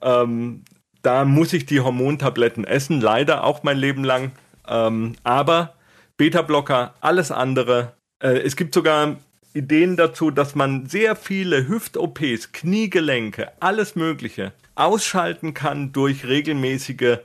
[0.00, 0.64] Ähm,
[1.02, 4.32] da muss ich die Hormontabletten essen, leider auch mein Leben lang.
[4.66, 5.74] Ähm, aber
[6.16, 7.92] Beta-Blocker, alles andere.
[8.18, 9.18] Äh, es gibt sogar
[9.52, 17.18] Ideen dazu, dass man sehr viele Hüft-OPs, Kniegelenke, alles Mögliche ausschalten kann durch regelmäßige,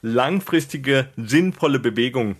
[0.00, 2.36] langfristige, sinnvolle Bewegung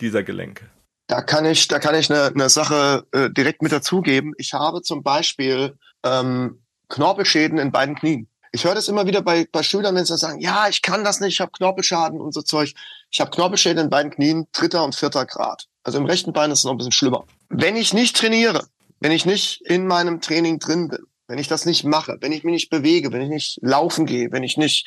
[0.00, 0.66] dieser Gelenke.
[1.08, 4.34] Da kann ich, da kann ich eine, eine Sache äh, direkt mit dazugeben.
[4.36, 8.28] Ich habe zum Beispiel ähm, Knorpelschäden in beiden Knien.
[8.52, 11.20] Ich höre das immer wieder bei, bei Schülern, wenn sie sagen, ja, ich kann das
[11.20, 12.74] nicht, ich habe Knorpelschaden und so Zeug.
[13.10, 15.66] Ich habe Knorpelschäden in beiden Knien, dritter und vierter Grad.
[15.82, 17.24] Also im rechten Bein ist es noch ein bisschen schlimmer.
[17.48, 18.66] Wenn ich nicht trainiere,
[19.00, 22.44] wenn ich nicht in meinem Training drin bin, wenn ich das nicht mache, wenn ich
[22.44, 24.86] mich nicht bewege, wenn ich nicht laufen gehe, wenn ich nicht,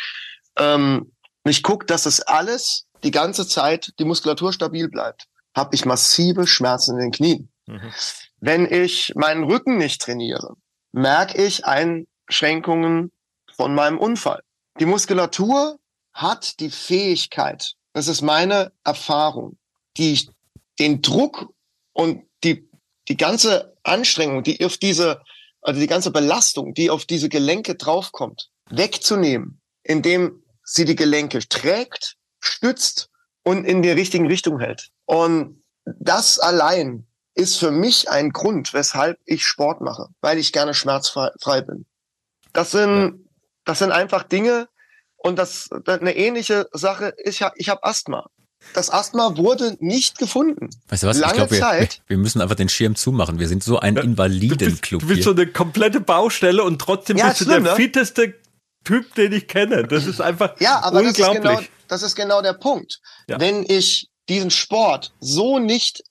[0.58, 1.12] ähm,
[1.44, 6.48] nicht gucke, dass das alles die ganze Zeit die Muskulatur stabil bleibt, habe ich massive
[6.48, 7.52] Schmerzen in den Knien.
[7.68, 7.94] Mhm.
[8.40, 10.56] Wenn ich meinen Rücken nicht trainiere,
[10.92, 13.12] merke ich Einschränkungen
[13.56, 14.42] von meinem Unfall.
[14.80, 15.80] Die Muskulatur
[16.14, 19.58] hat die Fähigkeit, das ist meine Erfahrung,
[19.98, 20.28] die
[20.80, 21.54] den Druck
[21.94, 22.70] und die,
[23.08, 25.22] die ganze Anstrengung, die auf diese,
[25.62, 32.16] also die ganze Belastung, die auf diese Gelenke draufkommt, wegzunehmen, indem sie die Gelenke trägt,
[32.40, 33.10] stützt
[33.44, 34.90] und in die richtigen Richtung hält.
[35.12, 35.62] Und
[36.00, 41.62] das allein ist für mich ein Grund, weshalb ich Sport mache, weil ich gerne schmerzfrei
[41.62, 41.86] bin.
[42.54, 43.28] Das sind,
[43.66, 44.70] das sind einfach Dinge
[45.18, 47.14] und das eine ähnliche Sache.
[47.26, 48.30] Ich habe ich hab Asthma.
[48.74, 50.70] Das Asthma wurde nicht gefunden.
[50.88, 51.18] Weißt du was?
[51.18, 52.02] Lange ich glaube, wir, Zeit.
[52.08, 53.38] wir müssen einfach den Schirm zumachen.
[53.38, 55.24] Wir sind so ein Invalidenclub Du bist hier.
[55.26, 57.76] so eine komplette Baustelle und trotzdem Ja, bist du schlimm, der ne?
[57.78, 58.36] fitteste
[58.86, 59.84] Typ, den ich kenne.
[59.88, 61.58] Das ist einfach Ja, aber das ist, unglaublich.
[61.68, 63.02] genau, das ist genau der Punkt.
[63.28, 63.40] Ja.
[63.42, 66.04] Wenn ich diesen Sport so nicht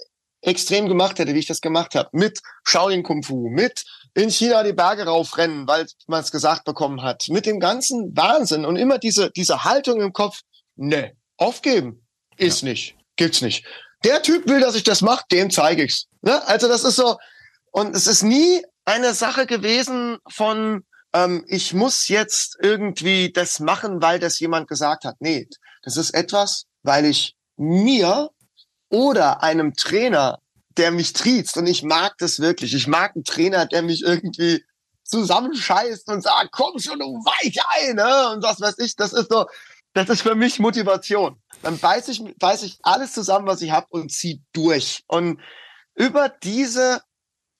[0.42, 3.84] extrem gemacht hätte, wie ich das gemacht habe, mit Shaolin Kung Fu, mit
[4.14, 8.64] in China die Berge raufrennen, weil man es gesagt bekommen hat, mit dem ganzen Wahnsinn
[8.64, 10.40] und immer diese, diese Haltung im Kopf,
[10.76, 12.06] ne, aufgeben
[12.36, 13.64] ist nicht, gibt's nicht.
[14.04, 16.06] Der Typ will, dass ich das mache, dem zeige ich's.
[16.22, 16.46] Ne?
[16.48, 17.18] Also das ist so,
[17.70, 24.00] und es ist nie eine Sache gewesen von, ähm, ich muss jetzt irgendwie das machen,
[24.00, 25.16] weil das jemand gesagt hat.
[25.20, 25.48] Nee,
[25.82, 28.30] das ist etwas, weil ich mir
[28.88, 30.40] oder einem Trainer,
[30.76, 32.74] der mich triezt, und ich mag das wirklich.
[32.74, 34.64] Ich mag einen Trainer, der mich irgendwie
[35.04, 38.30] zusammenscheißt und sagt, komm schon, du Weichei, ne?
[38.30, 39.46] Und was weiß ich, das ist so,
[39.92, 41.40] das ist für mich Motivation.
[41.62, 45.02] Dann beiß ich, beiß ich alles zusammen, was ich habe und zieh durch.
[45.06, 45.40] Und
[45.94, 47.02] über diese,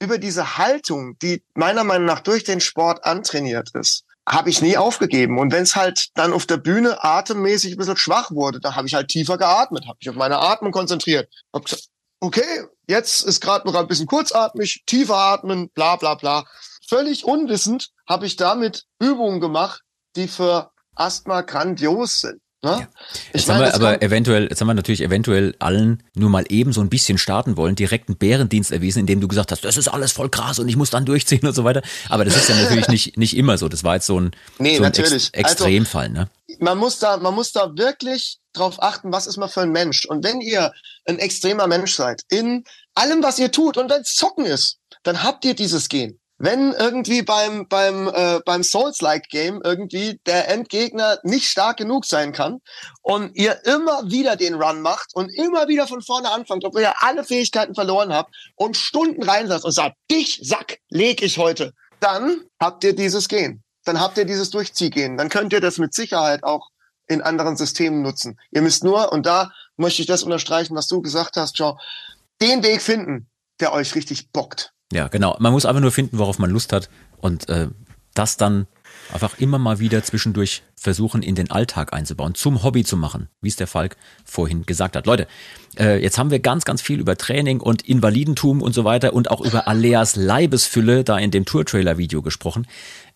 [0.00, 4.76] über diese Haltung, die meiner Meinung nach durch den Sport antrainiert ist, habe ich nie
[4.76, 5.38] aufgegeben.
[5.38, 8.86] Und wenn es halt dann auf der Bühne atemmäßig ein bisschen schwach wurde, da habe
[8.86, 11.28] ich halt tiefer geatmet, habe mich auf meine Atmung konzentriert.
[11.52, 11.88] Hab gesagt,
[12.20, 16.44] okay, jetzt ist gerade noch ein bisschen kurzatmig, tiefer atmen, bla bla bla.
[16.86, 19.82] Völlig unwissend habe ich damit Übungen gemacht,
[20.16, 22.40] die für Asthma grandios sind.
[22.62, 22.70] Ne?
[22.70, 22.88] Ja.
[23.32, 26.74] Jetzt meine, haben wir aber eventuell, jetzt haben wir natürlich eventuell allen nur mal eben
[26.74, 29.88] so ein bisschen starten wollen, direkt einen Bärendienst erwiesen, indem du gesagt hast, das ist
[29.88, 31.80] alles voll krass und ich muss dann durchziehen und so weiter.
[32.10, 33.68] Aber das ist ja natürlich nicht, nicht immer so.
[33.68, 36.28] Das war jetzt so ein, nee, so ein Ex Extremfall, also, ne?
[36.58, 40.04] Man muss da, man muss da wirklich drauf achten, was ist man für ein Mensch.
[40.04, 40.72] Und wenn ihr
[41.06, 45.22] ein extremer Mensch seid, in allem, was ihr tut, und wenn es Zocken ist, dann
[45.22, 51.18] habt ihr dieses Gen wenn irgendwie beim beim äh, beim Souls-like Game irgendwie der Endgegner
[51.22, 52.60] nicht stark genug sein kann
[53.02, 56.94] und ihr immer wieder den Run macht und immer wieder von vorne anfangt, obwohl ihr
[57.02, 62.40] alle Fähigkeiten verloren habt und Stunden reinsetzt und sagt, dich Sack leg ich heute, dann
[62.58, 66.42] habt ihr dieses Gen, dann habt ihr dieses Durchziehgehen, dann könnt ihr das mit Sicherheit
[66.42, 66.70] auch
[67.06, 68.38] in anderen Systemen nutzen.
[68.50, 71.76] Ihr müsst nur und da möchte ich das unterstreichen, was du gesagt hast, Joe,
[72.40, 73.28] den Weg finden,
[73.60, 74.72] der euch richtig bockt.
[74.92, 75.36] Ja, genau.
[75.38, 77.68] Man muss einfach nur finden, worauf man Lust hat und äh,
[78.14, 78.66] das dann
[79.12, 83.48] einfach immer mal wieder zwischendurch versuchen, in den Alltag einzubauen, zum Hobby zu machen, wie
[83.48, 85.06] es der Falk vorhin gesagt hat.
[85.06, 85.26] Leute,
[85.78, 89.30] äh, jetzt haben wir ganz, ganz viel über Training und Invalidentum und so weiter und
[89.30, 92.66] auch über Aleas Leibesfülle da in dem Tour-Trailer-Video gesprochen.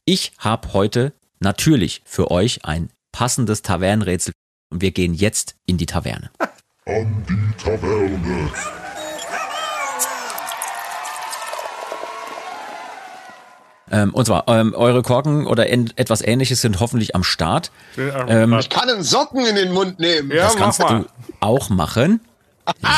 [0.05, 4.33] Ich habe heute natürlich für euch ein passendes Tavernenrätsel
[4.71, 6.31] und wir gehen jetzt in die Taverne.
[6.87, 8.51] An die Taverne.
[13.95, 17.71] Ähm, und zwar, ähm, eure Korken oder etwas ähnliches sind hoffentlich am Start.
[17.97, 20.33] Ähm, ich kann einen Socken in den Mund nehmen.
[20.33, 21.07] Ja, das kannst du
[21.39, 22.21] auch machen.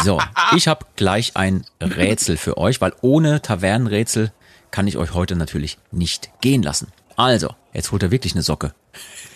[0.04, 0.22] So,
[0.56, 4.32] ich habe gleich ein Rätsel für euch, weil ohne Tavernenrätsel
[4.70, 6.88] kann ich euch heute natürlich nicht gehen lassen.
[7.16, 8.72] Also, jetzt holt er wirklich eine Socke.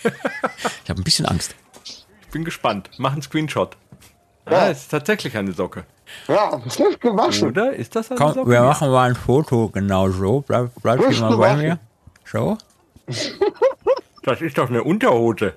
[0.84, 1.54] Ich habe ein bisschen Angst.
[1.84, 2.90] Ich bin gespannt.
[2.98, 3.76] Mach einen Screenshot.
[4.48, 5.84] Ja, ah, ist tatsächlich eine Socke.
[6.28, 7.48] Ja, frisch gewaschen.
[7.48, 7.72] Oder?
[7.72, 8.50] Ist das eine Komm, Socke?
[8.50, 10.40] wir machen mal ein Foto genau so.
[10.40, 11.78] Bleib, bleib frisch mal bei mir.
[12.24, 12.58] So.
[14.22, 15.54] Das ist doch eine Unterhose.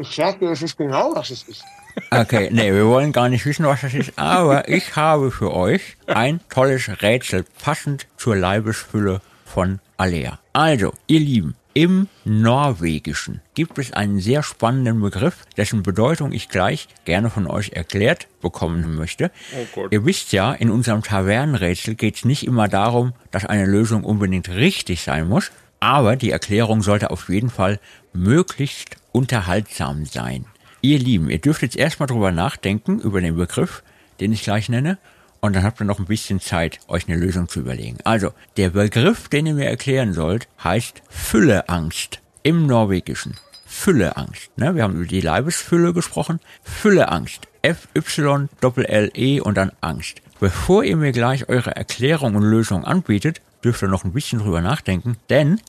[0.00, 1.64] Ich sag dir, es ist genau, was es ist.
[2.10, 5.96] Okay, nee, wir wollen gar nicht wissen, was das ist, aber ich habe für euch
[6.06, 10.38] ein tolles Rätsel passend zur Leibesfülle von Alea.
[10.52, 16.86] Also, ihr Lieben, im Norwegischen gibt es einen sehr spannenden Begriff, dessen Bedeutung ich gleich
[17.04, 19.32] gerne von euch erklärt bekommen möchte.
[19.76, 24.04] Oh Ihr wisst ja, in unserem Tavernenrätsel geht es nicht immer darum, dass eine Lösung
[24.04, 25.50] unbedingt richtig sein muss,
[25.80, 27.80] aber die Erklärung sollte auf jeden Fall
[28.12, 30.46] möglichst unterhaltsam sein.
[30.80, 33.82] Ihr Lieben, ihr dürft jetzt erstmal drüber nachdenken, über den Begriff,
[34.20, 34.96] den ich gleich nenne,
[35.44, 37.98] und dann habt ihr noch ein bisschen Zeit, euch eine Lösung zu überlegen.
[38.04, 43.34] Also, der Begriff, den ihr mir erklären sollt, heißt Fülleangst im Norwegischen.
[43.66, 44.56] Fülleangst.
[44.56, 44.74] Ne?
[44.74, 46.40] Wir haben über die Leibesfülle gesprochen.
[46.62, 47.46] Fülleangst.
[47.60, 50.22] F-Y-L-L-E und dann Angst.
[50.40, 54.62] Bevor ihr mir gleich eure Erklärung und Lösung anbietet, dürft ihr noch ein bisschen drüber
[54.62, 55.60] nachdenken, denn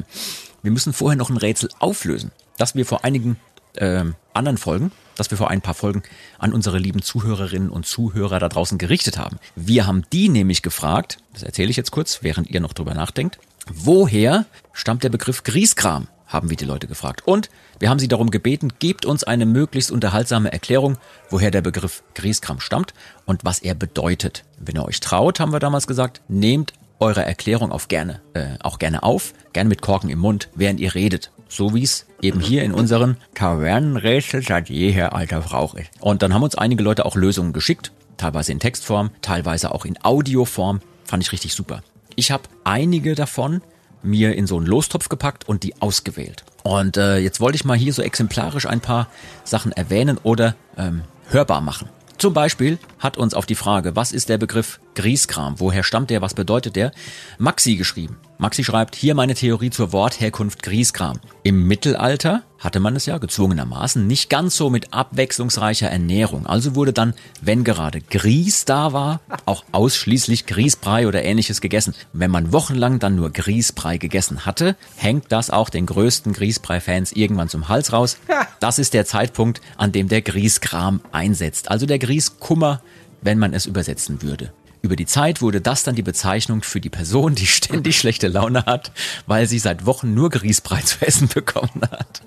[0.62, 3.36] wir müssen vorher noch ein Rätsel auflösen, das wir vor einigen
[3.74, 4.90] äh, anderen Folgen
[5.22, 6.02] das wir vor ein paar Folgen
[6.40, 9.38] an unsere lieben Zuhörerinnen und Zuhörer da draußen gerichtet haben.
[9.54, 13.38] Wir haben die nämlich gefragt, das erzähle ich jetzt kurz, während ihr noch drüber nachdenkt,
[13.72, 16.08] woher stammt der Begriff Grieskram?
[16.26, 17.26] haben wir die Leute gefragt.
[17.26, 20.96] Und wir haben sie darum gebeten, gebt uns eine möglichst unterhaltsame Erklärung,
[21.28, 22.94] woher der Begriff Grieskram stammt
[23.26, 24.42] und was er bedeutet.
[24.58, 28.78] Wenn ihr euch traut, haben wir damals gesagt, nehmt eure Erklärung auf gerne, äh, auch
[28.78, 32.62] gerne auf, gerne mit Korken im Mund, während ihr redet so wie es eben hier
[32.62, 35.90] in unseren Tavernenrätsel seit jeher alter Brauch ist.
[36.00, 40.02] Und dann haben uns einige Leute auch Lösungen geschickt, teilweise in Textform, teilweise auch in
[40.02, 40.80] Audioform.
[41.04, 41.82] Fand ich richtig super.
[42.16, 43.60] Ich habe einige davon
[44.02, 46.44] mir in so einen Lostopf gepackt und die ausgewählt.
[46.62, 49.08] Und äh, jetzt wollte ich mal hier so exemplarisch ein paar
[49.44, 51.88] Sachen erwähnen oder ähm, hörbar machen.
[52.18, 56.22] Zum Beispiel hat uns auf die Frage, was ist der Begriff Grieskram, woher stammt der,
[56.22, 56.92] was bedeutet der,
[57.38, 58.18] Maxi geschrieben.
[58.38, 61.20] Maxi schreibt, hier meine Theorie zur Wortherkunft Grieskram.
[61.44, 66.46] Im Mittelalter hatte man es ja gezwungenermaßen nicht ganz so mit abwechslungsreicher Ernährung.
[66.46, 71.94] Also wurde dann, wenn gerade Grieß da war, auch ausschließlich Grießbrei oder ähnliches gegessen.
[72.12, 77.48] Wenn man wochenlang dann nur Grießbrei gegessen hatte, hängt das auch den größten Grießbrei-Fans irgendwann
[77.48, 78.16] zum Hals raus.
[78.58, 81.70] Das ist der Zeitpunkt, an dem der Grießkram einsetzt.
[81.70, 82.80] Also der Grießkummer,
[83.20, 84.52] wenn man es übersetzen würde.
[84.82, 88.66] Über die Zeit wurde das dann die Bezeichnung für die Person, die ständig schlechte Laune
[88.66, 88.90] hat,
[89.26, 92.22] weil sie seit Wochen nur Grießbrei zu essen bekommen hat.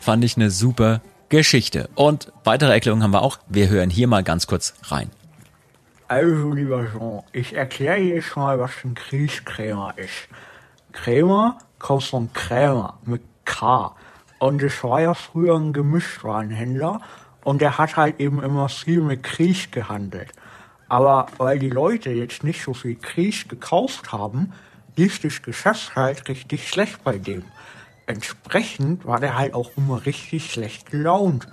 [0.00, 1.90] Fand ich eine super Geschichte.
[1.94, 3.38] Und weitere Erklärungen haben wir auch.
[3.46, 5.10] Wir hören hier mal ganz kurz rein.
[6.08, 10.28] Also, lieber Jean, ich erkläre jetzt mal, was ein Grießkrämer ist.
[10.92, 13.94] Krämer kommt von Krämer mit K.
[14.38, 17.00] Und es war ja früher ein Gemischtwarenhändler
[17.44, 20.32] und der hat halt eben immer viel mit Kriech gehandelt.
[20.92, 24.52] Aber weil die Leute jetzt nicht so viel Kriech gekauft haben,
[24.94, 27.44] lief das Geschäft halt richtig schlecht bei dem.
[28.04, 31.48] Entsprechend war der halt auch immer richtig schlecht gelaunt.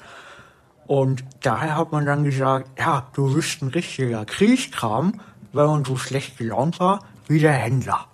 [0.88, 5.22] Und daher hat man dann gesagt, ja, du bist ein richtiger Kriechkram,
[5.54, 8.09] weil man so schlecht gelaunt war wie der Händler.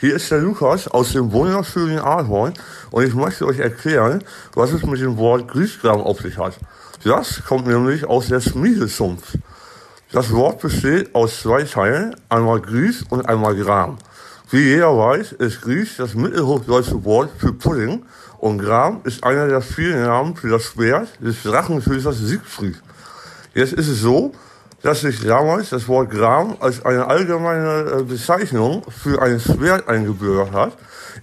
[0.00, 2.54] Hier ist der Lukas aus dem wunderschönen Ahorn
[2.92, 4.22] und ich möchte euch erklären,
[4.54, 6.56] was es mit dem Wort Grießkram auf sich hat.
[7.02, 9.36] Das kommt nämlich aus der Schmiedesumpf.
[10.12, 13.98] Das Wort besteht aus zwei Teilen, einmal Grieß und einmal Gram.
[14.52, 18.04] Wie jeder weiß, ist Grieß das mittelhochdeutsche Wort für Pudding
[18.38, 22.80] und Gram ist einer der vielen Namen für das Schwert des Drachentöters Siegfried.
[23.52, 24.32] Jetzt ist es so,
[24.82, 30.52] dass sich damals das Wort Gram als eine allgemeine äh, Bezeichnung für ein Schwert eingebürgert
[30.52, 30.72] hat.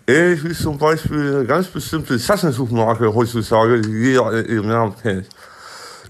[0.08, 5.28] Ähnlich wie zum Beispiel eine ganz bestimmte Tassensuchmarke heutzutage, die jeder ihren Namen kennt.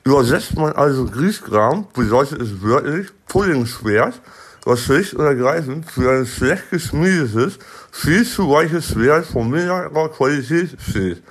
[0.03, 4.21] Übersetzt man also Grießgram, bedeutet es wörtlich Puddingschwert,
[4.63, 7.59] was schlicht und ergreifend für ein schlecht geschmiedetes,
[7.91, 11.23] viel zu weiches Schwert von mittlerer Qualität steht.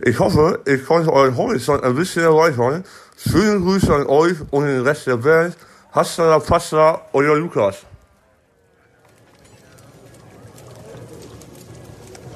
[0.00, 2.84] Ich hoffe, ich konnte euren Horizont ein bisschen erweitern.
[3.26, 5.56] Schöne Grüße an euch und den Rest der Welt.
[5.92, 7.76] Hasta la pasta, euer Lukas.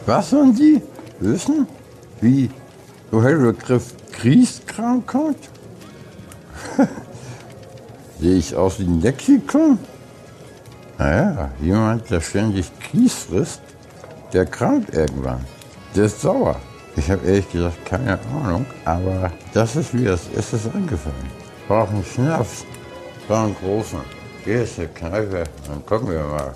[0.06, 0.80] Was sollen Sie
[1.20, 1.66] wissen?
[2.20, 2.50] Wie
[3.10, 5.50] woher der Begriff Grießkram kommt?
[8.20, 9.78] Sehe ich aus wie ein Lexikon?
[10.96, 13.62] Naja, jemand, der ständig Grieß frisst,
[14.32, 15.44] der krankt irgendwann.
[15.94, 16.56] Der ist sauer.
[16.98, 21.14] Ich habe ehrlich gesagt keine Ahnung, aber das ist mir als erstes eingefallen.
[21.60, 22.64] Ich brauche einen Schnaps.
[23.28, 24.00] So einen großen.
[24.44, 26.54] Hier ist eine Kneipe, dann gucken wir mal.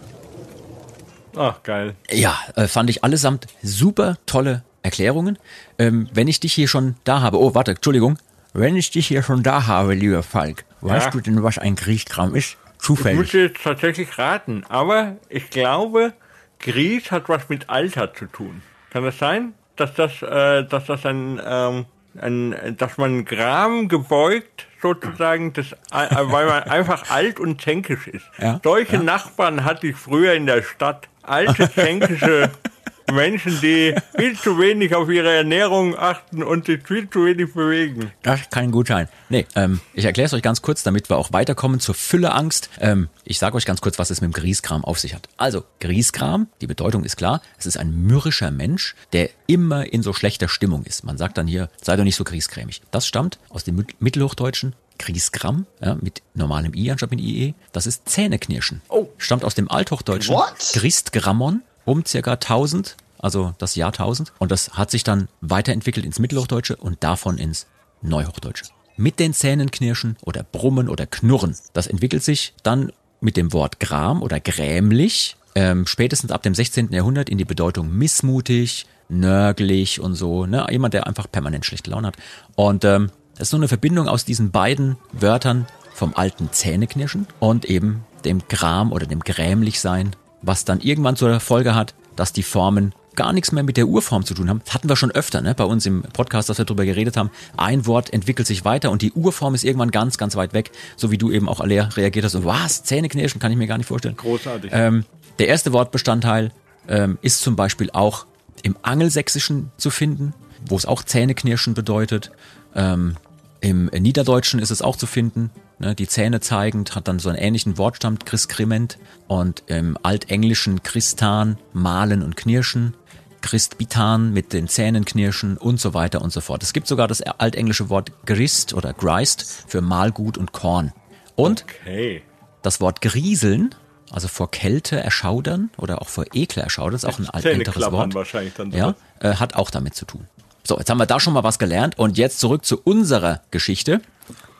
[1.36, 1.94] Ach, geil.
[2.10, 5.38] Ja, äh, fand ich allesamt super tolle Erklärungen.
[5.78, 8.18] Ähm, wenn ich dich hier schon da habe, oh, warte, Entschuldigung.
[8.54, 11.10] Wenn ich dich hier schon da habe, lieber Falk, weißt Ja.
[11.12, 12.56] du denn, was ein Grießkram ist?
[12.74, 13.18] Ich Zufällig.
[13.18, 16.12] müsste jetzt tatsächlich raten, aber ich glaube,
[16.58, 18.60] Grieß hat was mit Alter zu tun.
[18.90, 21.86] Kann das sein, dass das, äh, dass das ein, ähm,
[22.20, 28.26] ein, dass man Gram gebeugt sozusagen, das, äh, weil man einfach alt und zänkisch ist.
[28.38, 31.08] Ja, Solche Nachbarn hatte ich früher in der Stadt.
[31.22, 32.50] Alte zänkische
[33.10, 38.10] Menschen, die viel zu wenig auf ihre Ernährung achten und sich viel zu wenig bewegen.
[38.22, 39.08] Das kann gut sein.
[39.28, 42.70] Nee, ähm, ich erkläre es euch ganz kurz, damit wir auch weiterkommen zur Fülleangst.
[42.80, 45.28] Ähm, ich sage euch ganz kurz, was es mit dem Grießkram auf sich hat.
[45.36, 50.12] Also, Grießkram, die Bedeutung ist klar, es ist ein mürrischer Mensch, der immer in so
[50.12, 51.04] schlechter Stimmung ist.
[51.04, 52.82] Man sagt dann hier, sei doch nicht so grießcremig.
[52.90, 54.74] Das stammt aus dem Mit- Mittelhochdeutschen.
[54.98, 58.82] Grießkram, ja, mit normalem I anstatt mit IE, das ist Zähneknirschen.
[58.88, 59.08] Oh.
[59.18, 60.54] Stammt aus dem Althochdeutschen What?
[60.74, 64.32] Gristgrammon um circa 1000, also das Jahr 1000.
[64.38, 67.66] Und das hat sich dann weiterentwickelt ins Mittelhochdeutsche und davon ins
[68.02, 68.66] Neuhochdeutsche.
[68.96, 71.56] Mit den Zähnen knirschen oder brummen oder knurren.
[71.72, 76.92] Das entwickelt sich dann mit dem Wort gram oder grämlich, ähm, spätestens ab dem 16.
[76.92, 80.46] Jahrhundert in die Bedeutung missmutig, nörglich und so.
[80.46, 80.66] Ne?
[80.70, 82.16] Jemand, der einfach permanent schlechte Laune hat.
[82.56, 87.64] Und ähm, das ist so eine Verbindung aus diesen beiden Wörtern vom alten Zähneknirschen und
[87.64, 92.94] eben dem Gram oder dem Grämlichsein, was dann irgendwann zur Folge hat, dass die Formen
[93.14, 94.62] gar nichts mehr mit der Urform zu tun haben.
[94.64, 95.54] Das hatten wir schon öfter, ne?
[95.54, 97.30] bei uns im Podcast, dass wir darüber geredet haben.
[97.56, 101.10] Ein Wort entwickelt sich weiter und die Urform ist irgendwann ganz, ganz weit weg, so
[101.10, 102.34] wie du eben auch alle reagiert hast.
[102.34, 102.84] Und was?
[102.84, 103.40] Zähneknirschen?
[103.40, 104.16] Kann ich mir gar nicht vorstellen.
[104.16, 104.70] Großartig.
[104.72, 105.04] Ähm,
[105.38, 106.52] der erste Wortbestandteil
[106.88, 108.26] ähm, ist zum Beispiel auch
[108.62, 110.34] im Angelsächsischen zu finden,
[110.66, 112.30] wo es auch Zähneknirschen bedeutet.
[112.74, 113.16] Ähm,
[113.60, 115.50] Im Niederdeutschen ist es auch zu finden.
[115.82, 118.98] Ne, die Zähne zeigend hat dann so einen ähnlichen Wortstamm, Chriskriment.
[119.26, 122.94] Und im Altenglischen Christan, malen und knirschen.
[123.40, 126.62] Christbitan mit den Zähnen knirschen und so weiter und so fort.
[126.62, 130.92] Es gibt sogar das altenglische Wort grist oder grist für Mahlgut und Korn.
[131.34, 132.22] Und Okay.
[132.62, 133.74] das Wort grieseln,
[134.12, 138.14] also vor Kälte erschaudern oder auch vor Ekel erschaudern, ist auch ein älteres Wort.
[138.14, 138.70] wahrscheinlich dann.
[138.70, 138.96] Ja, sowas.
[139.20, 140.28] äh, hat auch damit zu tun.
[140.62, 144.00] So, jetzt haben wir da schon mal was gelernt und jetzt zurück zu unserer Geschichte.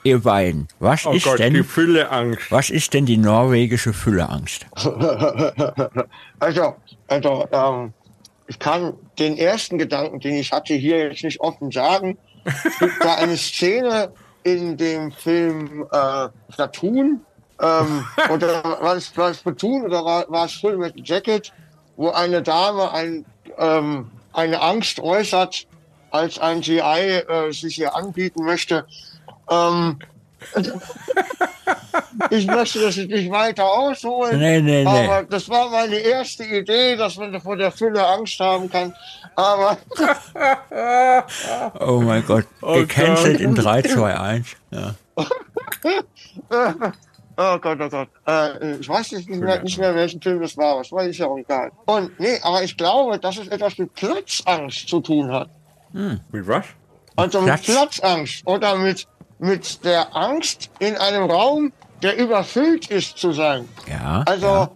[0.05, 2.51] Ihr beiden, was Oh ist Gott, die denn, Fülleangst.
[2.51, 4.67] was ist denn die norwegische Fülleangst?
[6.41, 6.75] Also,
[7.07, 7.93] also ähm,
[8.49, 12.19] ich kann den ersten Gedanken, den ich hatte, hier jetzt nicht offen sagen.
[12.45, 17.21] Es gibt da eine Szene in dem Film äh, Platoon.
[17.61, 21.53] Ähm, oder war es, war es Platoon oder war, war es Full Metal Jacket,
[21.97, 23.25] wo eine Dame ein,
[23.57, 25.67] ähm, eine Angst äußert,
[26.11, 28.85] als ein GI äh, sich hier anbieten möchte.
[29.51, 29.99] Ähm,
[32.31, 34.39] ich möchte das nicht weiter ausholen.
[34.39, 35.09] Nee, nee, nee.
[35.09, 38.95] Aber das war meine erste Idee, dass man vor der Fülle Angst haben kann.
[39.37, 39.79] Aber
[41.81, 42.47] Oh mein Gott.
[42.61, 44.47] Gecancelt in 3, 2, 1.
[44.71, 44.95] Ja.
[47.35, 48.09] Oh Gott, oh Gott.
[48.27, 51.27] Äh, ich weiß nicht mehr, nicht mehr, welchen Film das war, es war ist ja
[51.27, 51.73] auch egal.
[51.87, 55.49] Und nee, aber ich glaube, dass es etwas mit Platzangst zu tun hat.
[55.93, 56.67] Mit was?
[57.17, 57.65] Also mit Platz?
[57.65, 59.07] Platzangst oder mit,
[59.43, 61.73] mit der Angst, in einem Raum,
[62.03, 63.69] der überfüllt ist, zu sein.
[63.89, 64.23] Ja.
[64.27, 64.71] Also, ja.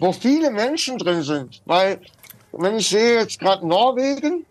[0.00, 1.62] wo viele Menschen drin sind.
[1.66, 2.00] Weil,
[2.52, 4.44] wenn ich sehe jetzt gerade Norwegen,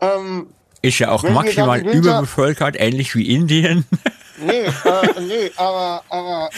[0.00, 0.48] ähm,
[0.80, 3.84] Ist ja auch maximal Winter- überbevölkert, ähnlich wie Indien.
[4.38, 6.48] nee, äh, nee, aber, aber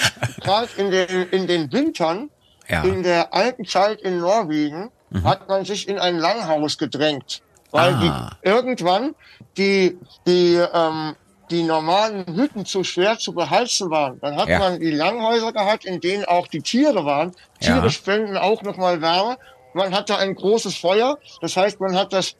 [0.40, 2.30] gerade in den, in den Wintern,
[2.68, 2.82] Ja.
[2.84, 4.90] in der alten Zeit in Norwegen,
[5.24, 7.40] hat man sich in ein Langhaus gedrängt.
[7.72, 8.30] Weil Ah.
[8.44, 9.14] die, irgendwann
[9.56, 11.14] die, die, ähm,
[11.50, 14.18] die normalen Hütten zu schwer zu beheizen waren.
[14.20, 14.58] Dann hat Ja.
[14.58, 17.32] man die Langhäuser gehabt, in denen auch die Tiere waren.
[17.60, 17.90] Tiere Ja.
[17.90, 19.36] spenden auch nochmal Wärme.
[19.74, 21.18] Man hatte ein großes Feuer.
[21.40, 22.34] Das heißt, man hat das,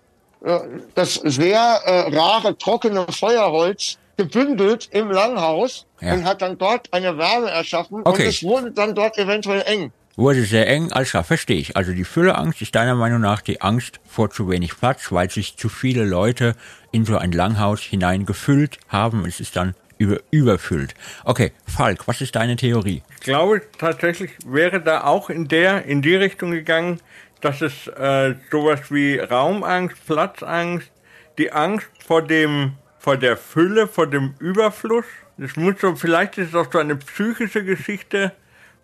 [0.45, 0.59] äh,
[0.95, 6.15] das sehr äh, rare, trockene Feuerholz gebündelt im Langhaus Ja.
[6.15, 8.01] und hat dann dort eine Wärme erschaffen.
[8.05, 8.23] Okay.
[8.23, 9.93] Und es wurde dann dort eventuell eng.
[10.19, 11.77] Wurde sehr eng, alles klar, verstehe ich.
[11.77, 15.59] Also die Fülleangst ist deiner Meinung nach die Angst vor zu wenig Platz, weil sich
[15.59, 16.55] zu viele Leute
[16.97, 19.27] in so ein Langhaus hinein gefüllt haben.
[19.27, 20.95] Es ist dann über, überfüllt.
[21.25, 23.03] Okay, Falk, was ist deine Theorie?
[23.17, 27.01] Ich glaube tatsächlich wäre da auch in der in die Richtung gegangen,
[27.43, 30.91] dass es äh, sowas wie Raumangst, Platzangst,
[31.37, 35.05] die Angst vor dem vor der Fülle, vor dem Überfluss.
[35.37, 38.33] Das muss so vielleicht ist es auch so eine psychische Geschichte,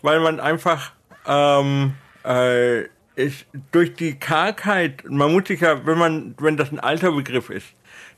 [0.02, 0.92] weil man einfach
[1.26, 1.94] ähm,
[2.26, 2.82] äh,
[3.14, 7.50] ist durch die Kargheit, man muss sich ja, wenn man, wenn das ein alter Begriff
[7.50, 7.66] ist,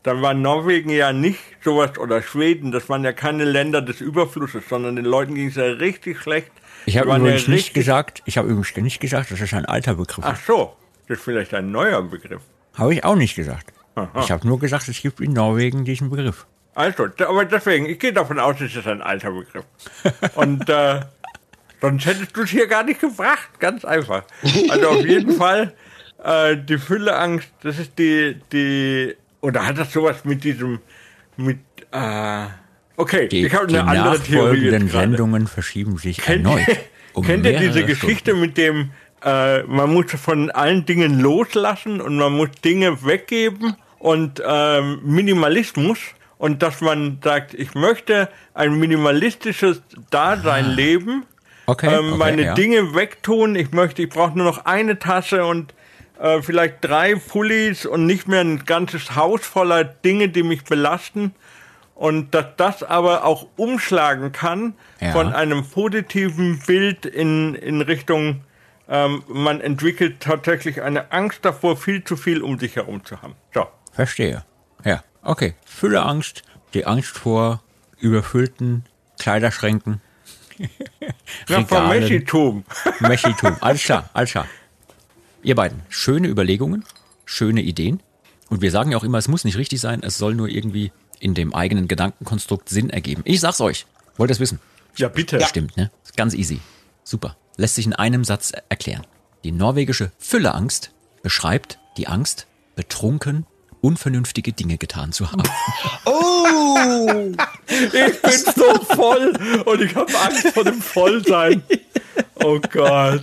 [0.02, 4.64] dann war Norwegen ja nicht sowas oder Schweden, das waren ja keine Länder des Überflusses,
[4.68, 6.52] sondern den Leuten ging es ja richtig schlecht.
[6.86, 9.64] Ich habe waren ja übrigens nicht gesagt, ich habe übrigens nicht gesagt, dass das ein
[9.64, 10.76] alter Begriff Ach so,
[11.08, 12.42] das ist vielleicht ein neuer Begriff.
[12.74, 13.72] Habe ich auch nicht gesagt.
[13.94, 14.20] Aha.
[14.20, 16.46] Ich habe nur gesagt, es gibt in Norwegen diesen Begriff.
[16.74, 19.64] Also, aber deswegen, ich gehe davon aus, das ist ein alter Begriff.
[20.34, 21.00] Und äh,
[21.80, 24.24] sonst hättest du es hier gar nicht gefragt, ganz einfach.
[24.68, 25.72] Also auf jeden Fall,
[26.22, 29.14] äh, die Fülleangst, das ist die, die,
[29.44, 30.80] oder hat das sowas mit diesem,
[31.36, 31.58] mit,
[31.92, 32.46] äh,
[32.96, 35.08] okay, Die, ich habe die eine andere Theorie nachfolgenden jetzt gerade.
[35.10, 36.66] Sendungen verschieben sich Kennt, erneut.
[37.12, 38.90] um kennt ihr diese Geschichte mit dem,
[39.22, 45.98] äh, man muss von allen Dingen loslassen und man muss Dinge weggeben und ähm, Minimalismus
[46.38, 51.24] und dass man sagt, ich möchte ein minimalistisches Dasein leben,
[51.66, 51.72] Ah.
[51.72, 52.54] Okay, ähm, okay, meine ja.
[52.54, 55.72] Dinge wegtun, ich möchte, ich brauche nur noch eine Tasse und
[56.18, 61.34] äh, vielleicht drei Pullis und nicht mehr ein ganzes Haus voller Dinge, die mich belasten
[61.94, 65.12] und dass das aber auch umschlagen kann Ja.
[65.12, 68.42] von einem positiven Bild in, in Richtung,
[68.88, 73.34] ähm, man entwickelt tatsächlich eine Angst davor, viel zu viel um sich herum zu haben.
[73.52, 73.66] So.
[73.92, 74.44] Verstehe.
[74.84, 75.54] Ja, okay.
[75.64, 76.42] Fülleangst,
[76.74, 77.62] die Angst vor
[77.98, 78.84] überfüllten
[79.18, 80.00] Kleiderschränken.
[81.48, 82.00] Ja, Regalen.
[82.00, 82.64] Meschitum.
[83.00, 83.56] Meschitum.
[83.60, 84.46] Alles klar, alles klar.
[85.44, 86.84] Ihr beiden, schöne Überlegungen,
[87.26, 88.02] schöne Ideen.
[88.48, 90.90] Und wir sagen ja auch immer, es muss nicht richtig sein, es soll nur irgendwie
[91.20, 93.20] in dem eigenen Gedankenkonstrukt Sinn ergeben.
[93.26, 93.84] Ich sag's euch.
[94.16, 94.58] Wollt ihr es wissen?
[94.96, 95.44] Ja, bitte.
[95.44, 95.90] Stimmt, ne?
[96.02, 96.60] Ist ganz easy.
[97.02, 97.36] Super.
[97.58, 99.06] Lässt sich in einem Satz erklären.
[99.44, 100.92] Die norwegische Fülleangst
[101.22, 103.44] beschreibt die Angst, betrunken,
[103.82, 105.42] unvernünftige Dinge getan zu haben.
[106.06, 107.32] Oh!
[107.68, 109.32] Ich bin so voll
[109.64, 111.62] und ich habe Angst vor dem Vollsein.
[112.42, 113.22] Oh Gott.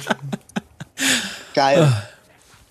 [1.53, 1.91] Geil.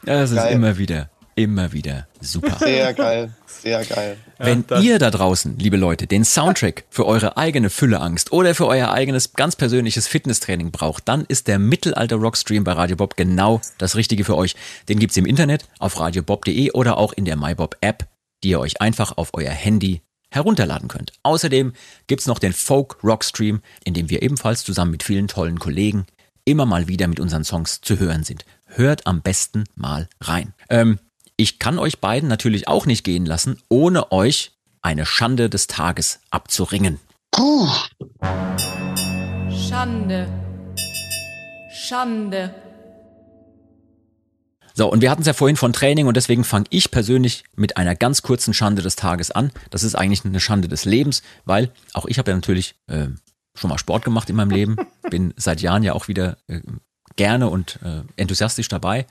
[0.05, 0.55] Das ist Geil.
[0.55, 2.57] immer wieder, immer wieder super.
[2.59, 3.33] Sehr geil.
[3.47, 4.17] Sehr geil.
[4.39, 8.91] Wenn ihr da draußen, liebe Leute, den Soundtrack für eure eigene Fülleangst oder für euer
[8.91, 13.97] eigenes ganz persönliches Fitnesstraining braucht, dann ist der Mittelalter Rockstream bei Radio Bob genau das
[13.97, 14.57] Richtige für euch.
[14.89, 18.07] Den gibt's im Internet auf radiobob.de oder auch in der MyBob App,
[18.43, 21.13] die ihr euch einfach auf euer Handy herunterladen könnt.
[21.23, 21.73] Außerdem
[22.07, 26.07] gibt's noch den Folk Rockstream, in dem wir ebenfalls zusammen mit vielen tollen Kollegen
[26.45, 28.45] immer mal wieder mit unseren Songs zu hören sind.
[28.73, 30.55] Hört am besten mal rein.
[30.69, 31.01] Ähm,
[31.37, 36.21] ich kann euch beiden natürlich auch nicht gehen lassen, ohne euch eine Schande des Tages
[36.31, 37.01] abzuringen.
[37.33, 37.69] Puh.
[39.51, 40.29] Schande.
[41.73, 42.55] Schande.
[44.75, 47.77] So, und wir hatten es ja vorhin von Training und deswegen fange ich persönlich mit
[47.77, 49.51] einer ganz kurzen Schande des Tages an.
[49.71, 53.09] Das ist eigentlich eine Schande des Lebens, weil auch ich habe ja natürlich äh,
[53.57, 54.77] schon mal Sport gemacht in meinem Leben,
[55.11, 56.61] bin seit Jahren ja auch wieder äh,
[57.21, 59.07] gerne und äh, enthusiastisch dabei,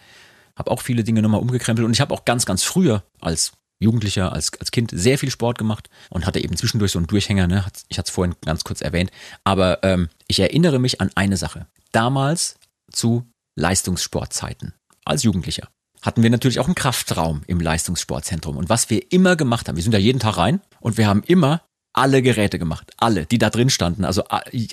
[0.55, 4.33] habe auch viele Dinge nochmal umgekrempelt und ich habe auch ganz, ganz früher als Jugendlicher,
[4.33, 7.63] als, als Kind sehr viel Sport gemacht und hatte eben zwischendurch so einen Durchhänger, ne?
[7.87, 9.11] ich hatte es vorhin ganz kurz erwähnt.
[9.43, 11.67] Aber ähm, ich erinnere mich an eine Sache.
[11.91, 12.55] Damals
[12.91, 14.73] zu Leistungssportzeiten
[15.05, 15.67] als Jugendlicher
[16.01, 18.57] hatten wir natürlich auch einen Kraftraum im Leistungssportzentrum.
[18.57, 21.21] Und was wir immer gemacht haben, wir sind da jeden Tag rein und wir haben
[21.23, 21.61] immer
[21.93, 22.91] alle Geräte gemacht.
[22.97, 24.03] Alle, die da drin standen.
[24.03, 24.23] Also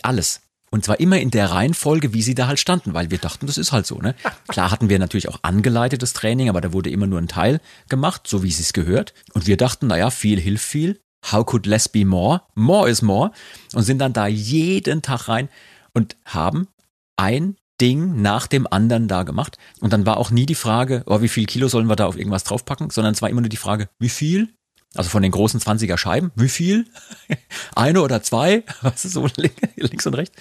[0.03, 0.41] alles.
[0.77, 3.57] Und zwar immer in der Reihenfolge, wie sie da halt standen, weil wir dachten, das
[3.57, 3.99] ist halt so.
[3.99, 4.15] Ne?
[4.49, 8.29] Klar hatten wir natürlich auch angeleitetes Training, aber da wurde immer nur ein Teil gemacht,
[8.29, 9.15] so wie es gehört.
[9.33, 11.01] Und wir dachten, naja, viel hilft viel.
[11.33, 12.43] How could less be more?
[12.55, 13.31] More is more.
[13.73, 15.49] Und sind dann da jeden Tag rein
[15.95, 16.69] und haben
[17.17, 19.57] ein Ding nach dem anderen da gemacht.
[19.81, 22.19] Und dann war auch nie die Frage, oh, wie viel Kilo sollen wir da auf
[22.19, 24.53] irgendwas draufpacken, sondern es war immer nur die Frage, wie viel?
[24.97, 26.87] Also von den großen 20er Scheiben, wie viel?
[27.75, 28.65] Eine oder zwei?
[28.83, 29.29] Was ist so
[29.77, 30.37] links und rechts?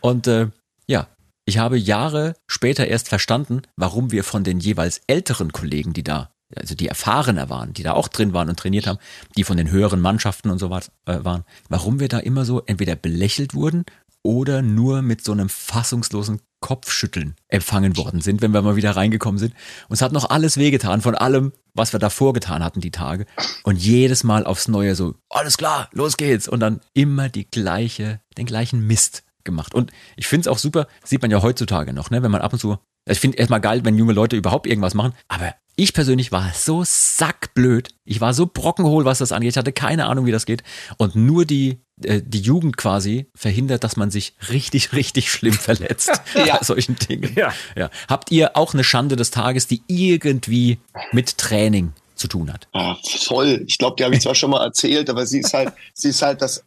[0.00, 0.48] Und äh,
[0.86, 1.08] ja,
[1.44, 6.30] ich habe Jahre später erst verstanden, warum wir von den jeweils älteren Kollegen, die da,
[6.54, 8.98] also die erfahrener waren, die da auch drin waren und trainiert haben,
[9.36, 12.62] die von den höheren Mannschaften und so was äh, waren, warum wir da immer so
[12.66, 13.84] entweder belächelt wurden
[14.22, 19.38] oder nur mit so einem fassungslosen Kopfschütteln empfangen worden sind, wenn wir mal wieder reingekommen
[19.38, 19.54] sind.
[19.88, 23.26] Uns hat noch alles wehgetan von allem, was wir davor getan hatten, die Tage.
[23.62, 26.48] Und jedes Mal aufs Neue so, alles klar, los geht's.
[26.48, 29.74] Und dann immer die gleiche, den gleichen Mist gemacht.
[29.74, 32.52] Und ich finde es auch super, sieht man ja heutzutage noch, ne, wenn man ab
[32.52, 36.32] und zu, ich finde erstmal geil, wenn junge Leute überhaupt irgendwas machen, aber ich persönlich
[36.32, 37.90] war so sackblöd.
[38.04, 39.52] Ich war so brockenhohl, was das angeht.
[39.52, 40.64] Ich hatte keine Ahnung, wie das geht.
[40.96, 46.10] Und nur die, äh, die Jugend quasi verhindert, dass man sich richtig, richtig schlimm verletzt
[46.34, 46.56] ja.
[46.56, 47.32] bei solchen Dingen.
[47.36, 47.54] Ja.
[47.76, 47.90] ja.
[48.08, 50.78] Habt ihr auch eine Schande des Tages, die irgendwie
[51.12, 52.66] mit Training zu tun hat?
[52.74, 53.64] Ja, voll.
[53.68, 56.22] Ich glaube, die habe ich zwar schon mal erzählt, aber sie ist halt, sie ist
[56.22, 56.64] halt das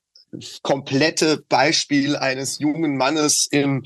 [0.61, 3.83] komplette Beispiel eines jungen Mannes im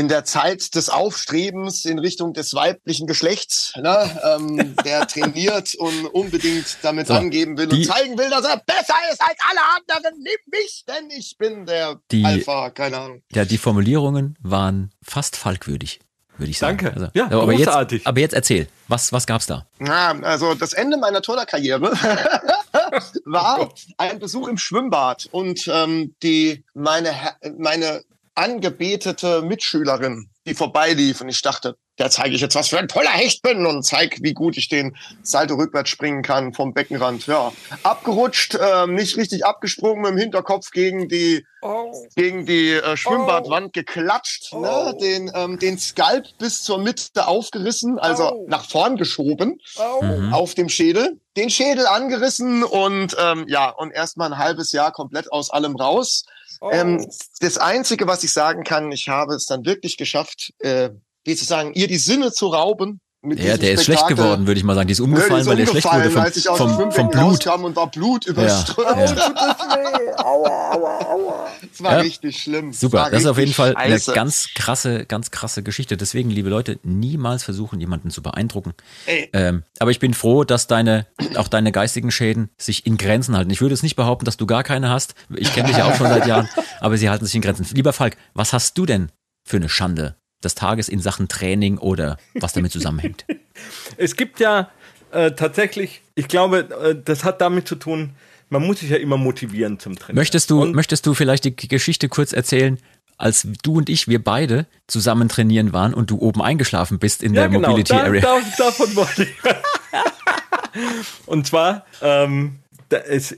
[0.00, 6.06] in der Zeit des Aufstrebens in Richtung des weiblichen Geschlechts, ne, ähm, der trainiert und
[6.06, 10.18] unbedingt damit so, angeben will und zeigen will, dass er besser ist als alle anderen.
[10.22, 13.22] Nimm mich, denn ich bin der die, Alpha, keine Ahnung.
[13.30, 16.00] Ja, die Formulierungen waren fast falkwürdig,
[16.38, 16.78] würde ich sagen.
[16.78, 16.94] Danke.
[16.94, 17.98] Also, ja, aber großartig.
[17.98, 19.66] Jetzt, aber jetzt erzähl, was, was gab's da?
[19.80, 21.82] Na, also das Ende meiner Turnerkarriere
[23.26, 27.12] war ein Besuch im Schwimmbad und ähm, die meine
[27.58, 28.02] meine
[28.40, 33.10] angebetete Mitschülerin, die vorbeilief und ich dachte, der zeige ich jetzt, was für ein toller
[33.10, 37.26] Hecht bin und zeig, wie gut ich den Salto rückwärts springen kann vom Beckenrand.
[37.26, 37.52] Ja,
[37.82, 41.92] abgerutscht, äh, nicht richtig abgesprungen, mit dem Hinterkopf gegen die oh.
[42.16, 43.70] gegen die äh, Schwimmbadwand oh.
[43.74, 44.58] geklatscht, ne?
[44.58, 44.84] oh.
[44.86, 44.96] ne?
[44.98, 48.46] den ähm, den Skalp bis zur Mitte aufgerissen, also oh.
[48.48, 50.02] nach vorn geschoben oh.
[50.02, 50.32] mhm.
[50.32, 55.30] auf dem Schädel, den Schädel angerissen und ähm, ja und erstmal ein halbes Jahr komplett
[55.30, 56.24] aus allem raus.
[56.62, 57.14] Ähm, oh.
[57.40, 60.90] das Einzige, was ich sagen kann, ich habe es dann wirklich geschafft, äh,
[61.24, 64.64] wie zu sagen, ihr die Sinne zu rauben ja, der ist schlecht geworden, würde ich
[64.64, 64.86] mal sagen.
[64.86, 67.10] Die ist umgefallen, die ist weil der schlecht wurde vom, als ich aus vom, vom
[67.10, 67.46] Blut.
[67.46, 68.88] Und war Blut überströmt.
[68.88, 69.06] Ja,
[70.06, 70.24] ja.
[70.24, 71.46] aua, aua, aua.
[71.70, 71.98] Das war ja.
[71.98, 72.72] richtig schlimm.
[72.72, 74.10] Super, das, das ist auf jeden Fall scheiße.
[74.12, 75.98] eine ganz krasse, ganz krasse Geschichte.
[75.98, 78.72] Deswegen, liebe Leute, niemals versuchen, jemanden zu beeindrucken.
[79.06, 81.06] Ähm, aber ich bin froh, dass deine,
[81.36, 83.50] auch deine geistigen Schäden sich in Grenzen halten.
[83.50, 85.14] Ich würde es nicht behaupten, dass du gar keine hast.
[85.36, 86.48] Ich kenne dich ja auch schon seit Jahren,
[86.80, 87.66] aber sie halten sich in Grenzen.
[87.74, 89.10] Lieber Falk, was hast du denn
[89.44, 93.24] für eine Schande des Tages in Sachen Training oder was damit zusammenhängt?
[93.96, 94.70] es gibt ja
[95.12, 98.14] äh, tatsächlich, ich glaube, äh, das hat damit zu tun,
[98.48, 100.16] man muss sich ja immer motivieren zum Training.
[100.16, 102.78] Möchtest du, möchtest du vielleicht die Geschichte kurz erzählen,
[103.16, 107.34] als du und ich, wir beide zusammen trainieren waren und du oben eingeschlafen bist in
[107.34, 108.20] ja, der genau, Mobility da, Area?
[108.22, 109.36] Da, davon wollte ich.
[111.26, 112.59] und zwar, ähm,
[112.92, 113.36] es,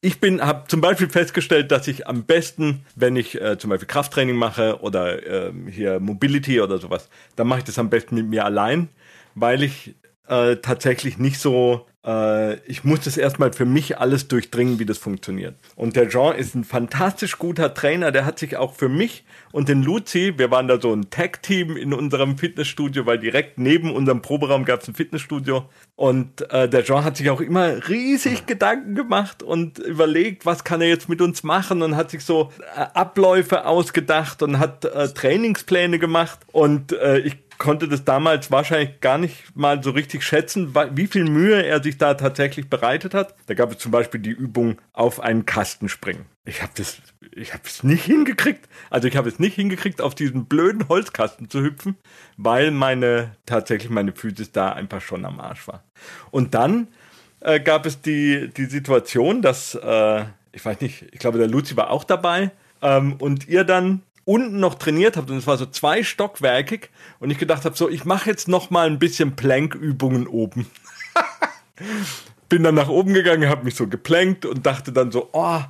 [0.00, 3.88] ich bin, habe zum Beispiel festgestellt, dass ich am besten, wenn ich äh, zum Beispiel
[3.88, 8.26] Krafttraining mache oder äh, hier Mobility oder sowas, dann mache ich das am besten mit
[8.26, 8.88] mir allein,
[9.34, 9.94] weil ich
[10.28, 11.86] äh, tatsächlich nicht so
[12.66, 15.54] ich muss das erstmal für mich alles durchdringen, wie das funktioniert.
[15.76, 19.68] Und der Jean ist ein fantastisch guter Trainer, der hat sich auch für mich und
[19.68, 24.20] den Luzi, wir waren da so ein Tag-Team in unserem Fitnessstudio, weil direkt neben unserem
[24.22, 25.68] Proberaum gab es ein Fitnessstudio.
[25.96, 30.80] Und äh, der Jean hat sich auch immer riesig Gedanken gemacht und überlegt, was kann
[30.80, 35.08] er jetzt mit uns machen und hat sich so äh, Abläufe ausgedacht und hat äh,
[35.08, 36.40] Trainingspläne gemacht.
[36.52, 41.24] Und äh, ich konnte das damals wahrscheinlich gar nicht mal so richtig schätzen, wie viel
[41.24, 43.34] Mühe er sich da tatsächlich bereitet hat.
[43.46, 46.26] Da gab es zum Beispiel die Übung auf einen Kasten springen.
[46.44, 46.98] Ich habe das,
[47.32, 48.68] ich habe es nicht hingekriegt.
[48.90, 51.96] Also ich habe es nicht hingekriegt, auf diesen blöden Holzkasten zu hüpfen,
[52.36, 55.84] weil meine tatsächlich meine Physis da einfach schon am Arsch war.
[56.30, 56.88] Und dann
[57.40, 61.76] äh, gab es die die Situation, dass äh, ich weiß nicht, ich glaube der Luzi
[61.76, 62.50] war auch dabei
[62.82, 67.30] ähm, und ihr dann unten noch trainiert habt und es war so zwei stockwerkig und
[67.30, 70.66] ich gedacht habe so, ich mache jetzt noch mal ein bisschen Plankübungen oben.
[72.50, 75.60] bin dann nach oben gegangen, habe mich so geplänkt und dachte dann so, oh,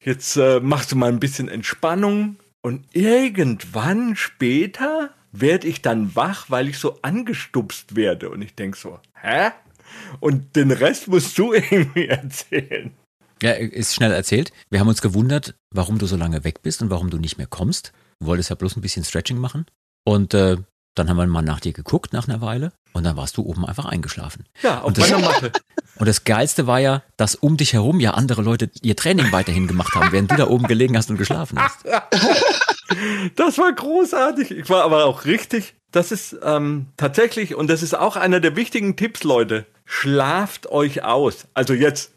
[0.00, 2.36] jetzt äh, machst du mal ein bisschen Entspannung.
[2.60, 8.28] Und irgendwann später werde ich dann wach, weil ich so angestupst werde.
[8.28, 9.50] Und ich denke so, hä?
[10.20, 12.92] Und den Rest musst du irgendwie erzählen.
[13.44, 14.52] Ja, ist schnell erzählt.
[14.70, 17.46] Wir haben uns gewundert, warum du so lange weg bist und warum du nicht mehr
[17.46, 17.92] kommst.
[18.20, 19.66] Du wolltest ja bloß ein bisschen Stretching machen.
[20.02, 20.56] Und äh,
[20.94, 23.66] dann haben wir mal nach dir geguckt nach einer Weile und dann warst du oben
[23.66, 24.46] einfach eingeschlafen.
[24.62, 25.52] Ja, auf und das, meiner Matte.
[25.96, 29.68] Und das Geilste war ja, dass um dich herum ja andere Leute ihr Training weiterhin
[29.68, 31.84] gemacht haben, während du da oben gelegen hast und geschlafen hast.
[33.34, 34.50] Das war großartig.
[34.50, 35.74] Ich war aber auch richtig.
[35.90, 39.66] Das ist ähm, tatsächlich, und das ist auch einer der wichtigen Tipps, Leute.
[39.84, 41.46] Schlaft euch aus.
[41.54, 42.12] Also jetzt,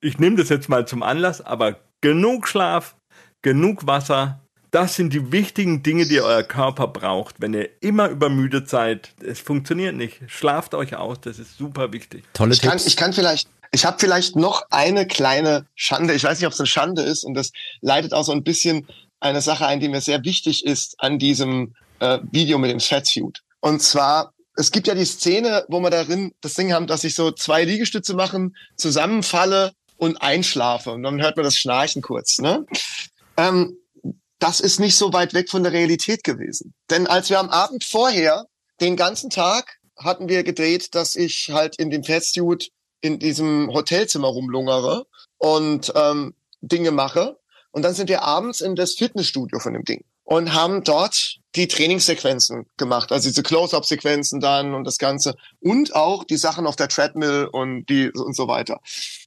[0.00, 2.96] ich nehme das jetzt mal zum Anlass, aber genug Schlaf,
[3.42, 4.40] genug Wasser.
[4.70, 7.40] Das sind die wichtigen Dinge, die euer Körper braucht.
[7.40, 10.20] Wenn ihr immer übermüdet seid, es funktioniert nicht.
[10.26, 12.24] Schlaft euch aus, das ist super wichtig.
[12.34, 12.86] Tolle Ich kann, Tipps.
[12.86, 16.14] ich kann vielleicht, ich habe vielleicht noch eine kleine Schande.
[16.14, 18.86] Ich weiß nicht, ob es eine Schande ist und das leitet auch so ein bisschen
[19.20, 23.42] eine Sache ein, die mir sehr wichtig ist an diesem äh, Video mit dem Fatsuit.
[23.60, 27.14] Und zwar, es gibt ja die Szene, wo wir darin das Ding haben, dass ich
[27.14, 30.92] so zwei Liegestütze machen, zusammenfalle und einschlafe.
[30.92, 32.38] Und dann hört man das Schnarchen kurz.
[32.38, 32.66] Ne?
[33.36, 33.76] Ähm,
[34.38, 36.74] das ist nicht so weit weg von der Realität gewesen.
[36.90, 38.46] Denn als wir am Abend vorher
[38.80, 42.70] den ganzen Tag hatten wir gedreht, dass ich halt in dem Fatsuit
[43.00, 45.06] in diesem Hotelzimmer rumlungere
[45.38, 47.38] und ähm, Dinge mache.
[47.70, 51.68] Und dann sind wir abends in das Fitnessstudio von dem Ding und haben dort die
[51.68, 56.88] Trainingssequenzen gemacht, also diese Close-up-Sequenzen dann und das Ganze und auch die Sachen auf der
[56.88, 58.80] Treadmill und die und so weiter.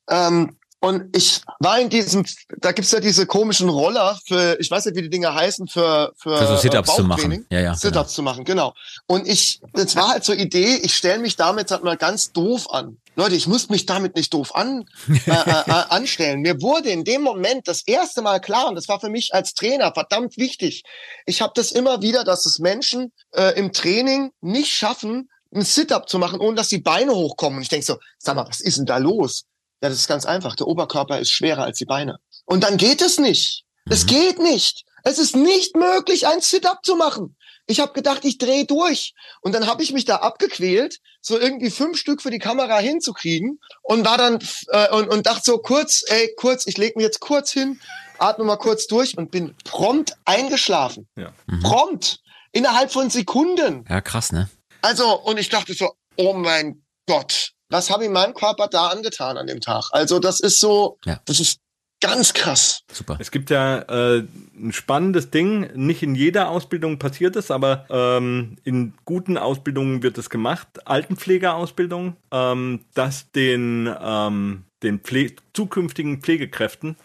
[0.10, 2.26] Ähm, und ich war in diesem,
[2.60, 6.14] da gibt's ja diese komischen Roller für, ich weiß nicht, wie die Dinger heißen, für,
[6.16, 7.40] für, Für so Sit-ups äh, zu Bauchtraining.
[7.42, 7.46] machen.
[7.50, 7.76] Ja, ja.
[7.76, 8.04] Sit-ups Genau.
[8.16, 8.74] zu machen, genau.
[9.08, 12.72] Und ich, das war halt so Idee, ich stelle mich damit halt mal ganz doof
[12.72, 12.98] an.
[13.16, 15.34] Leute, ich muss mich damit nicht doof an, äh, äh,
[15.68, 16.40] äh, anstellen.
[16.40, 19.54] Mir wurde in dem Moment das erste Mal klar, und das war für mich als
[19.54, 20.84] Trainer verdammt wichtig.
[21.26, 26.08] Ich habe das immer wieder, dass es Menschen äh, im Training nicht schaffen, ein Sit-up
[26.08, 27.58] zu machen, ohne dass die Beine hochkommen.
[27.58, 29.44] Und ich denk so, sag mal, was ist denn da los?
[29.82, 30.56] Ja, das ist ganz einfach.
[30.56, 32.20] Der Oberkörper ist schwerer als die Beine.
[32.46, 33.64] Und dann geht es nicht.
[33.90, 34.84] Es geht nicht.
[35.04, 37.36] Es ist nicht möglich, ein Sit-up zu machen.
[37.66, 39.14] Ich habe gedacht, ich drehe durch.
[39.42, 43.60] Und dann habe ich mich da abgequält, so irgendwie fünf Stück für die Kamera hinzukriegen
[43.84, 44.40] und war dann
[44.70, 47.80] äh, und, und dachte so kurz, ey, kurz, ich leg mich jetzt kurz hin,
[48.18, 51.08] atme mal kurz durch und bin prompt eingeschlafen.
[51.16, 51.32] Ja.
[51.62, 52.20] Prompt.
[52.52, 53.86] Innerhalb von Sekunden.
[53.88, 54.50] Ja, krass, ne?
[54.82, 59.38] Also, und ich dachte so, oh mein Gott, was habe ich meinem Körper da angetan
[59.38, 59.90] an dem Tag?
[59.92, 61.20] Also, das ist so, Ja.
[61.26, 61.60] das ist
[62.02, 62.84] ganz krass.
[62.92, 63.18] Super.
[63.20, 64.24] Es gibt ja äh,
[64.58, 65.70] ein spannendes Ding.
[65.76, 70.68] Nicht in jeder Ausbildung passiert es, aber ähm, in guten Ausbildungen wird es gemacht.
[70.86, 76.96] Altenpflegeausbildung, ähm, dass den, ähm, den Pfle zukünftigen Pflegekräften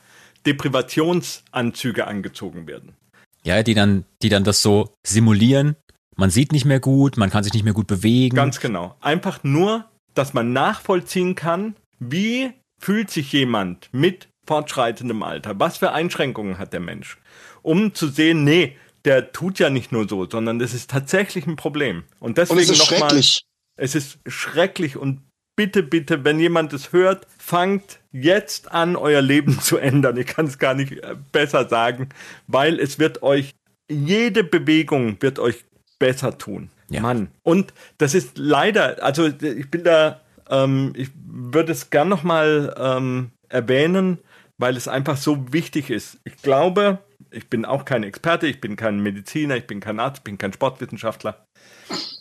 [0.47, 2.95] Deprivationsanzüge angezogen werden.
[3.43, 5.77] Ja, die dann, die dann das so simulieren.
[6.17, 8.37] Man sieht nicht mehr gut, man kann sich nicht mehr gut bewegen.
[8.37, 8.95] Ganz genau.
[9.01, 9.85] Einfach nur,
[10.15, 15.59] dass man nachvollziehen kann, wie fühlt sich jemand mit fortschreitendem Alter?
[15.59, 17.19] Was für Einschränkungen hat der Mensch?
[17.63, 21.57] Um zu sehen, nee, der tut ja nicht nur so, sondern das ist tatsächlich ein
[21.57, 22.05] Problem.
[22.21, 23.45] Und Und es deswegen ist nochmal, schrecklich.
[23.77, 25.21] es ist schrecklich und
[25.57, 30.17] bitte, bitte, wenn jemand es hört, fangt jetzt an, euer Leben zu ändern.
[30.17, 32.09] Ich kann es gar nicht äh, besser sagen,
[32.47, 33.55] weil es wird euch,
[33.91, 35.65] jede Bewegung wird euch
[35.99, 36.71] besser tun.
[36.89, 37.01] Ja.
[37.01, 37.29] Mann.
[37.43, 43.31] Und das ist leider, also ich bin da, ähm, ich würde es gern nochmal ähm,
[43.49, 44.19] erwähnen,
[44.59, 46.19] weil es einfach so wichtig ist.
[46.25, 46.99] Ich glaube,
[47.31, 50.39] ich bin auch kein Experte, ich bin kein Mediziner, ich bin kein Arzt, ich bin
[50.39, 51.45] kein Sportwissenschaftler.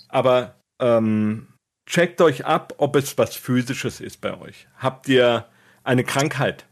[0.09, 1.47] Aber ähm,
[1.89, 4.67] checkt euch ab, ob es was Physisches ist bei euch.
[4.77, 5.45] Habt ihr
[5.83, 6.65] eine Krankheit,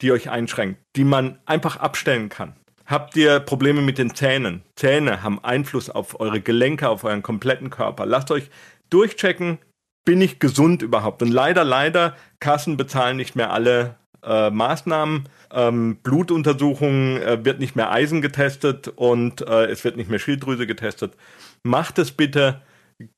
[0.00, 2.54] die euch einschränkt, die man einfach abstellen kann?
[2.86, 4.62] Habt ihr Probleme mit den Zähnen?
[4.76, 8.04] Zähne haben Einfluss auf eure Gelenke, auf euren kompletten Körper.
[8.04, 8.50] Lasst euch
[8.90, 9.58] durchchecken,
[10.04, 11.22] bin ich gesund überhaupt?
[11.22, 15.28] Und leider, leider, Kassen bezahlen nicht mehr alle äh, Maßnahmen.
[15.50, 20.66] Ähm, Blutuntersuchungen äh, wird nicht mehr Eisen getestet und äh, es wird nicht mehr Schilddrüse
[20.66, 21.14] getestet.
[21.62, 22.60] Macht es bitte,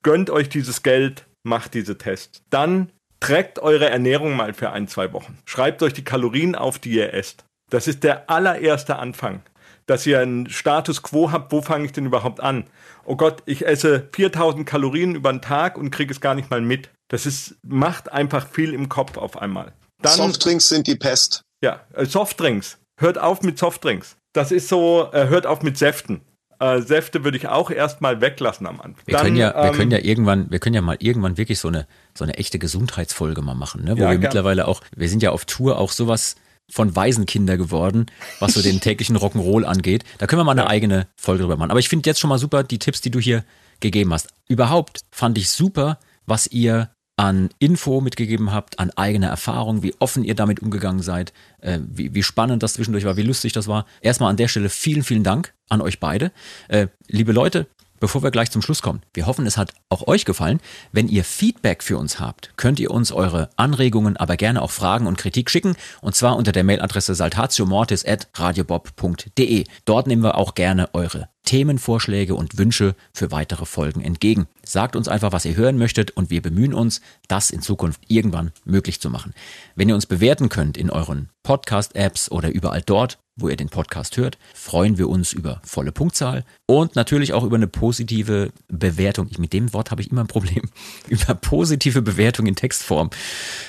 [0.02, 2.43] gönnt euch dieses Geld, macht diese Tests.
[2.51, 5.38] Dann trägt eure Ernährung mal für ein, zwei Wochen.
[5.44, 7.44] Schreibt euch die Kalorien auf, die ihr esst.
[7.70, 9.43] Das ist der allererste Anfang.
[9.86, 12.64] Dass ihr einen Status quo habt, wo fange ich denn überhaupt an?
[13.04, 16.60] Oh Gott, ich esse 4000 Kalorien über den Tag und kriege es gar nicht mal
[16.60, 16.90] mit.
[17.08, 19.72] Das ist, macht einfach viel im Kopf auf einmal.
[20.02, 21.42] Dann, Softdrinks sind die Pest.
[21.62, 22.78] ja, äh, Softdrinks.
[22.98, 24.16] Hört auf mit Softdrinks.
[24.32, 26.20] Das ist so, äh, hört auf mit Säften.
[26.58, 29.02] äh, Säfte würde ich auch erstmal weglassen am Anfang.
[29.06, 31.58] Wir Dann, können ja, wir ähm, können ja irgendwann, wir können ja mal irgendwann wirklich
[31.60, 33.92] so eine, so eine echte Gesundheitsfolge mal machen, ne?
[33.96, 34.20] Wo Ja, wir gern.
[34.20, 36.34] mittlerweile auch, wir sind ja auf Tour auch sowas
[36.70, 38.06] von Waisenkinder geworden,
[38.40, 40.05] was so den täglichen Rock'n'Roll angeht.
[40.18, 41.70] Da können wir mal eine eigene Folge drüber machen.
[41.70, 43.44] Aber ich finde jetzt schon mal super die Tipps, die du hier
[43.80, 44.28] gegeben hast.
[44.48, 50.22] Überhaupt fand ich super, was ihr an Info mitgegeben habt, an eigener Erfahrung, wie offen
[50.22, 53.86] ihr damit umgegangen seid, äh, wie, wie spannend das zwischendurch war, wie lustig das war.
[54.02, 56.30] Erstmal an der Stelle vielen, vielen Dank an euch beide.
[56.68, 57.68] Äh, liebe Leute,
[58.01, 60.60] bevor wir gleich zum Schluss kommen, wir hoffen, es hat auch euch gefallen.
[60.93, 65.06] Wenn ihr Feedback für uns habt, könnt ihr uns eure Anregungen, aber gerne auch Fragen
[65.06, 65.77] und Kritik schicken.
[66.01, 69.64] Und zwar unter der Mailadresse saltatiomortis.radiobob.de.
[69.85, 74.47] Dort nehmen wir auch gerne eure Themenvorschläge und Wünsche für weitere Folgen entgegen.
[74.64, 78.52] Sagt uns einfach, was ihr hören möchtet und wir bemühen uns, das in Zukunft irgendwann
[78.64, 79.32] möglich zu machen.
[79.74, 84.16] Wenn ihr uns bewerten könnt in euren Podcast-Apps oder überall dort, wo ihr den Podcast
[84.16, 89.28] hört, freuen wir uns über volle Punktzahl und natürlich auch über eine positive Bewertung.
[89.30, 90.70] Ich, mit dem Wort habe ich immer ein Problem.
[91.08, 93.10] über positive Bewertung in Textform.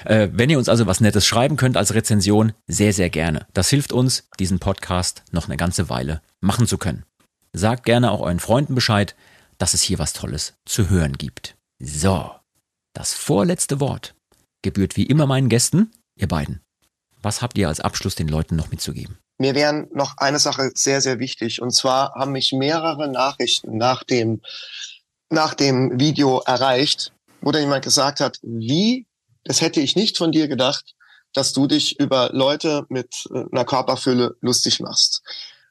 [0.06, 3.46] Äh, wenn ihr uns also was Nettes schreiben könnt als Rezension, sehr, sehr gerne.
[3.54, 7.04] Das hilft uns, diesen Podcast noch eine ganze Weile machen zu können.
[7.54, 9.16] Sagt gerne auch euren Freunden Bescheid,
[9.58, 11.58] dass es hier was Tolles zu hören gibt.
[11.80, 12.32] So,
[12.94, 14.16] das vorletzte Wort
[14.62, 16.62] gebührt wie immer meinen Gästen, ihr beiden.
[17.22, 19.18] Was habt ihr als Abschluss den Leuten noch mitzugeben?
[19.38, 21.62] Mir wären noch eine Sache sehr, sehr wichtig.
[21.62, 24.42] Und zwar haben mich mehrere Nachrichten nach dem,
[25.30, 29.06] nach dem Video erreicht, wo dann jemand gesagt hat, wie,
[29.44, 30.96] das hätte ich nicht von dir gedacht,
[31.34, 35.22] dass du dich über Leute mit äh, einer Körperfülle lustig machst.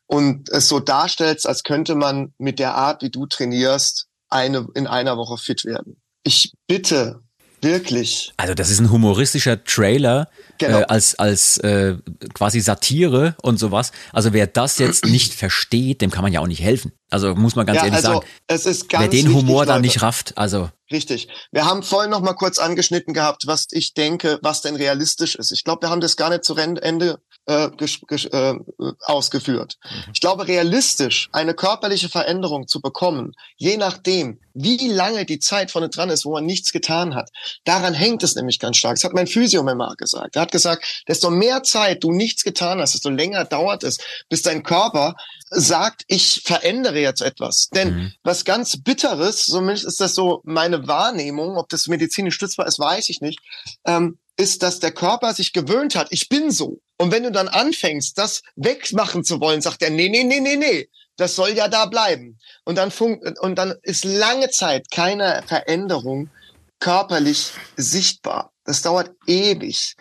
[0.07, 4.87] Und es so darstellst, als könnte man mit der Art, wie du trainierst, eine, in
[4.87, 6.01] einer Woche fit werden.
[6.23, 7.23] Ich bitte
[7.63, 10.29] wirklich, Also das ist ein humoristischer Trailer
[10.59, 10.81] Genau.
[10.81, 11.97] äh, als als äh,
[12.33, 13.93] quasi Satire und sowas.
[14.13, 16.93] Also wer das jetzt nicht versteht, dem kann man ja auch nicht helfen.
[17.11, 19.67] Also muss man ganz ja, ehrlich also sagen, es ist ganz wer den wichtig, Humor
[19.67, 19.81] Leute.
[19.81, 21.29] nicht rafft, also Richtig.
[21.51, 25.51] Wir haben vorhin noch mal kurz angeschnitten gehabt, was ich denke, was denn realistisch ist.
[25.51, 28.59] Ich glaube, wir haben das gar nicht zu Ende äh, gesch- äh,
[29.05, 29.79] ausgeführt.
[30.13, 35.89] Ich glaube, realistisch eine körperliche Veränderung zu bekommen, je nachdem, wie lange die Zeit vorne
[35.89, 37.31] dran ist, wo man nichts getan hat,
[37.65, 38.97] daran hängt es nämlich ganz stark.
[38.97, 40.37] Das hat mein Physio mir mal gesagt.
[40.37, 43.99] Er hat gesagt, desto mehr Zeit du nichts getan hast, desto länger dauert es,
[44.29, 45.15] bis dein Körper
[45.51, 47.69] sagt, ich verändere jetzt etwas.
[47.69, 48.13] Denn Mhm.
[48.25, 53.09] was ganz Bitteres, zumindest ist das so meine Wahrnehmung, ob das medizinisch stützbar ist, weiß
[53.11, 53.39] ich nicht,
[53.87, 56.81] ähm, ist, dass der Körper sich gewöhnt hat, ich bin so.
[56.99, 60.57] Und wenn du dann anfängst, das wegmachen zu wollen, sagt er, nee, nee, nee, nee,
[60.57, 62.39] nee, das soll ja da bleiben.
[62.65, 66.31] Und dann, fun und dann ist lange Zeit keine Veränderung
[66.79, 68.53] körperlich sichtbar.
[68.65, 69.95] Das dauert ewig.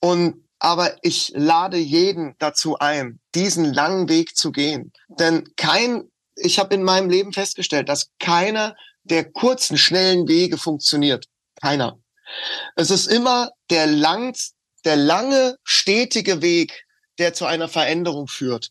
[0.00, 4.92] Und aber ich lade jeden dazu ein, diesen langen Weg zu gehen.
[5.08, 11.26] Denn kein, ich habe in meinem Leben festgestellt, dass keiner der kurzen, schnellen Wege funktioniert.
[11.60, 11.98] Keiner.
[12.76, 14.36] Es ist immer der lang,
[14.84, 16.86] der lange, stetige Weg,
[17.18, 18.70] der zu einer Veränderung führt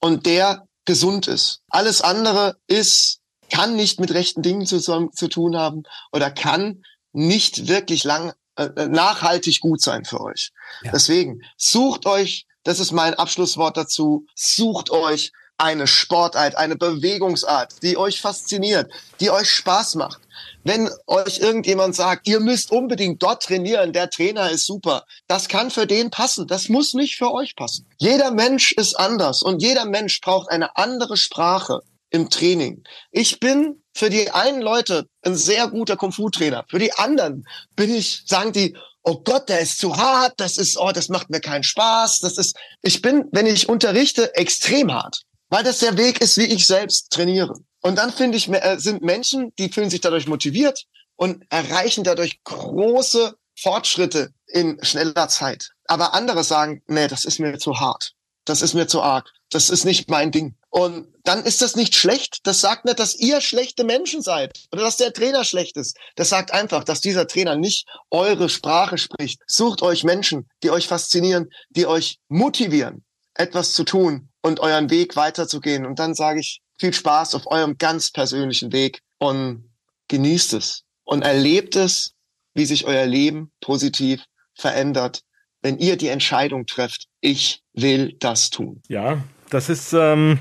[0.00, 1.60] und der gesund ist.
[1.68, 3.20] Alles andere ist,
[3.50, 5.82] kann nicht mit rechten Dingen zusammen zu tun haben
[6.12, 6.82] oder kann
[7.12, 10.50] nicht wirklich lang, äh, nachhaltig gut sein für euch.
[10.82, 10.92] Ja.
[10.92, 17.96] Deswegen sucht euch, das ist mein Abschlusswort dazu, sucht euch eine Sportart, eine Bewegungsart, die
[17.96, 18.90] euch fasziniert,
[19.20, 20.20] die euch Spaß macht.
[20.64, 25.70] Wenn euch irgendjemand sagt, ihr müsst unbedingt dort trainieren, der Trainer ist super, das kann
[25.70, 27.86] für den passen, das muss nicht für euch passen.
[27.98, 32.82] Jeder Mensch ist anders und jeder Mensch braucht eine andere Sprache im Training.
[33.10, 37.46] Ich bin für die einen Leute ein sehr guter Kung-Fu-Trainer, für die anderen
[37.76, 41.30] bin ich, sagen die, oh Gott, der ist zu hart, das ist, oh, das macht
[41.30, 45.96] mir keinen Spaß, das ist, ich bin, wenn ich unterrichte, extrem hart, weil das der
[45.96, 47.54] Weg ist, wie ich selbst trainiere.
[47.88, 50.84] Und dann finde ich, äh, sind Menschen, die fühlen sich dadurch motiviert
[51.16, 55.70] und erreichen dadurch große Fortschritte in schneller Zeit.
[55.86, 58.12] Aber andere sagen, nee, das ist mir zu hart.
[58.44, 59.30] Das ist mir zu arg.
[59.48, 60.54] Das ist nicht mein Ding.
[60.68, 62.40] Und dann ist das nicht schlecht.
[62.42, 65.96] Das sagt nicht, dass ihr schlechte Menschen seid oder dass der Trainer schlecht ist.
[66.14, 69.40] Das sagt einfach, dass dieser Trainer nicht eure Sprache spricht.
[69.46, 73.02] Sucht euch Menschen, die euch faszinieren, die euch motivieren,
[73.32, 75.86] etwas zu tun und euren Weg weiterzugehen.
[75.86, 79.64] Und dann sage ich viel Spaß auf eurem ganz persönlichen Weg und
[80.08, 82.14] genießt es und erlebt es,
[82.54, 84.24] wie sich euer Leben positiv
[84.54, 85.22] verändert,
[85.62, 88.82] wenn ihr die Entscheidung trefft, ich will das tun.
[88.88, 90.38] Ja, das ist ähm,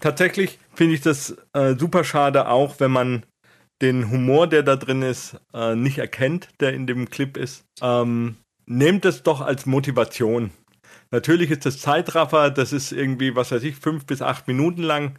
[0.00, 3.24] tatsächlich, finde ich das äh, super schade, auch wenn man
[3.80, 7.64] den Humor, der da drin ist, äh, nicht erkennt, der in dem Clip ist.
[7.80, 8.36] Ähm,
[8.66, 10.50] nehmt es doch als Motivation.
[11.10, 15.18] Natürlich ist das Zeitraffer, das ist irgendwie, was weiß ich, fünf bis acht Minuten lang.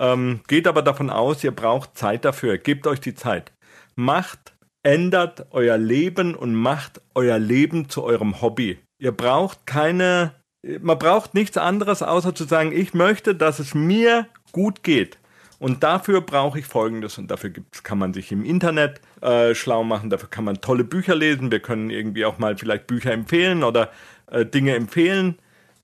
[0.00, 2.56] Ähm, geht aber davon aus, ihr braucht Zeit dafür.
[2.56, 3.52] Gebt euch die Zeit.
[3.96, 8.78] Macht, ändert euer Leben und macht euer Leben zu eurem Hobby.
[8.98, 10.32] Ihr braucht keine,
[10.80, 15.18] man braucht nichts anderes, außer zu sagen, ich möchte, dass es mir gut geht.
[15.58, 17.18] Und dafür brauche ich Folgendes.
[17.18, 20.08] Und dafür gibt's, kann man sich im Internet äh, schlau machen.
[20.08, 21.52] Dafür kann man tolle Bücher lesen.
[21.52, 23.90] Wir können irgendwie auch mal vielleicht Bücher empfehlen oder
[24.30, 25.38] äh, Dinge empfehlen.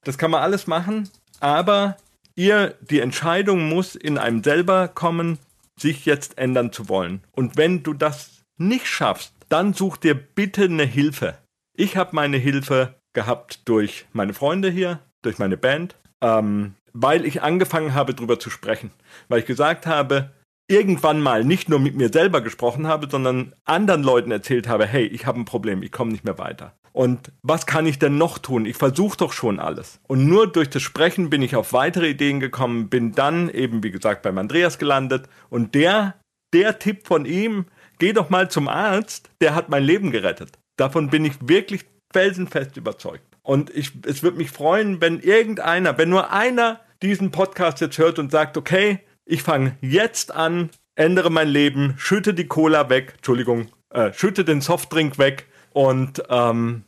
[0.04, 1.10] Das kann man alles machen.
[1.40, 1.98] Aber
[2.36, 5.38] ihr, die Entscheidung muss in einem selber kommen,
[5.78, 7.22] sich jetzt ändern zu wollen.
[7.32, 11.38] Und wenn du das nicht schaffst, dann such dir bitte eine Hilfe.
[11.76, 15.96] Ich habe meine Hilfe gehabt durch meine Freunde hier, durch meine Band.
[16.22, 18.90] Ähm, weil ich angefangen habe, darüber zu sprechen.
[19.28, 20.30] Weil ich gesagt habe,
[20.68, 25.06] irgendwann mal nicht nur mit mir selber gesprochen habe, sondern anderen Leuten erzählt habe, hey,
[25.06, 26.72] ich habe ein Problem, ich komme nicht mehr weiter.
[26.96, 28.64] Und was kann ich denn noch tun?
[28.64, 30.00] Ich versuche doch schon alles.
[30.08, 33.90] Und nur durch das Sprechen bin ich auf weitere Ideen gekommen, bin dann eben, wie
[33.90, 35.28] gesagt, beim Andreas gelandet.
[35.50, 36.14] Und der,
[36.54, 37.66] der Tipp von ihm,
[37.98, 40.52] geh doch mal zum Arzt, der hat mein Leben gerettet.
[40.78, 43.36] Davon bin ich wirklich felsenfest überzeugt.
[43.42, 48.18] Und ich, es würde mich freuen, wenn irgendeiner, wenn nur einer diesen Podcast jetzt hört
[48.18, 53.66] und sagt, okay, ich fange jetzt an, ändere mein Leben, schütte die Cola weg, Entschuldigung,
[53.90, 55.46] äh, schütte den Softdrink weg
[55.76, 56.84] und ähm,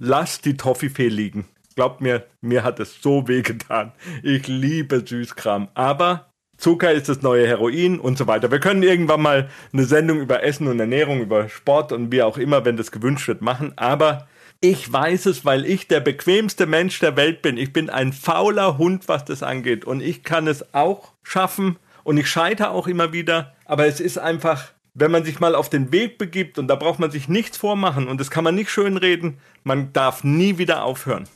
[0.00, 1.46] lass die Toffifee liegen.
[1.76, 3.92] Glaubt mir, mir hat es so weh getan.
[4.24, 5.68] Ich liebe Süßkram.
[5.74, 8.50] Aber Zucker ist das neue Heroin und so weiter.
[8.50, 12.36] Wir können irgendwann mal eine Sendung über Essen und Ernährung, über Sport und wie auch
[12.36, 13.72] immer, wenn das gewünscht wird, machen.
[13.76, 14.26] Aber
[14.60, 17.56] ich weiß es, weil ich der bequemste Mensch der Welt bin.
[17.56, 19.84] Ich bin ein fauler Hund, was das angeht.
[19.84, 21.76] Und ich kann es auch schaffen.
[22.02, 23.54] Und ich scheitere auch immer wieder.
[23.64, 26.98] Aber es ist einfach, wenn man sich mal auf den Weg begibt, und da braucht
[26.98, 31.28] man sich nichts vormachen, und das kann man nicht schönreden, man darf nie wieder aufhören.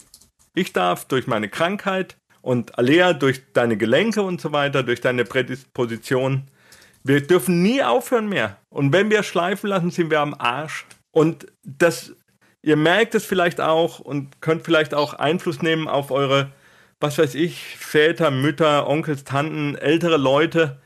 [0.55, 5.24] Ich darf durch meine Krankheit und Alea durch deine Gelenke und so weiter, durch deine
[5.24, 6.48] Prädisposition,
[7.05, 8.59] wir dürfen nie aufhören mehr.
[8.68, 10.85] Und wenn wir schleifen lassen, sind wir am Arsch.
[11.12, 12.12] Und das
[12.62, 16.52] ihr merkt es vielleicht auch und könnt vielleicht auch Einfluss nehmen auf eure,
[17.01, 20.78] was weiß ich, Väter, Mütter, Onkels, Tanten, ältere Leute.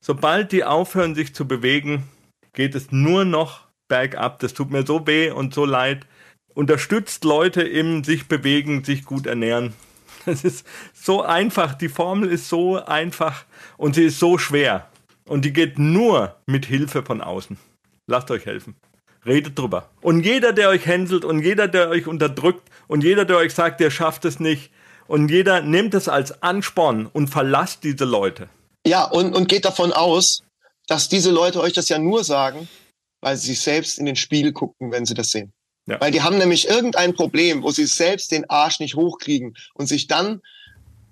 [0.00, 2.08] Sobald die aufhören, sich zu bewegen,
[2.52, 4.38] geht es nur noch bergab.
[4.40, 6.06] Das tut mir so weh und so leid.
[6.54, 9.74] Unterstützt Leute im sich bewegen, sich gut ernähren.
[10.26, 11.72] Es ist so einfach.
[11.72, 13.44] Die Formel ist so einfach
[13.78, 14.86] und sie ist so schwer.
[15.26, 17.56] Und die geht nur mit Hilfe von außen.
[18.06, 18.74] Lasst euch helfen.
[19.24, 19.88] Redet drüber.
[20.02, 23.80] Und jeder, der euch hänselt und jeder, der euch unterdrückt und jeder, der euch sagt,
[23.80, 24.70] der schafft es nicht
[25.06, 28.48] und jeder nimmt es als Ansporn und verlasst diese Leute.
[28.86, 30.42] Ja, und, und geht davon aus,
[30.90, 32.68] dass diese Leute euch das ja nur sagen,
[33.20, 35.52] weil sie sich selbst in den Spiegel gucken, wenn sie das sehen.
[35.86, 36.00] Ja.
[36.00, 40.08] Weil die haben nämlich irgendein Problem, wo sie selbst den Arsch nicht hochkriegen und sich
[40.08, 40.40] dann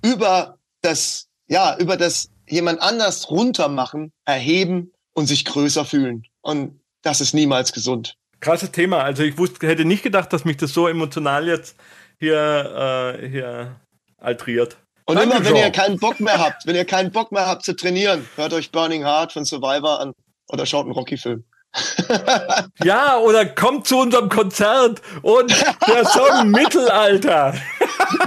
[0.04, 6.24] über das, ja, über das jemand anders runtermachen, erheben und sich größer fühlen.
[6.40, 8.16] Und das ist niemals gesund.
[8.40, 9.04] Krasses Thema.
[9.04, 11.76] Also ich wusste, hätte nicht gedacht, dass mich das so emotional jetzt
[12.18, 13.80] hier, äh, hier
[14.16, 14.76] altriert.
[15.08, 17.64] Und Danke immer, wenn ihr keinen Bock mehr habt, wenn ihr keinen Bock mehr habt
[17.64, 20.12] zu trainieren, hört euch Burning Heart von Survivor an
[20.48, 21.44] oder schaut einen Rocky-Film.
[22.84, 25.50] ja, oder kommt zu unserem Konzert und
[25.86, 27.54] der Song Mittelalter.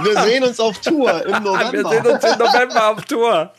[0.02, 1.72] Wir sehen uns auf Tour im November.
[1.72, 3.52] Wir sehen uns im November auf Tour.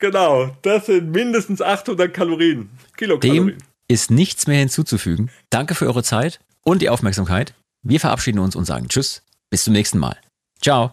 [0.00, 2.70] Genau, das sind mindestens 800 Kalorien.
[2.96, 3.46] Kilokalorien.
[3.46, 5.30] Dem ist nichts mehr hinzuzufügen.
[5.50, 7.54] Danke für eure Zeit und die Aufmerksamkeit.
[7.82, 9.22] Wir verabschieden uns und sagen Tschüss.
[9.48, 10.16] Bis zum nächsten Mal.
[10.60, 10.92] Ciao.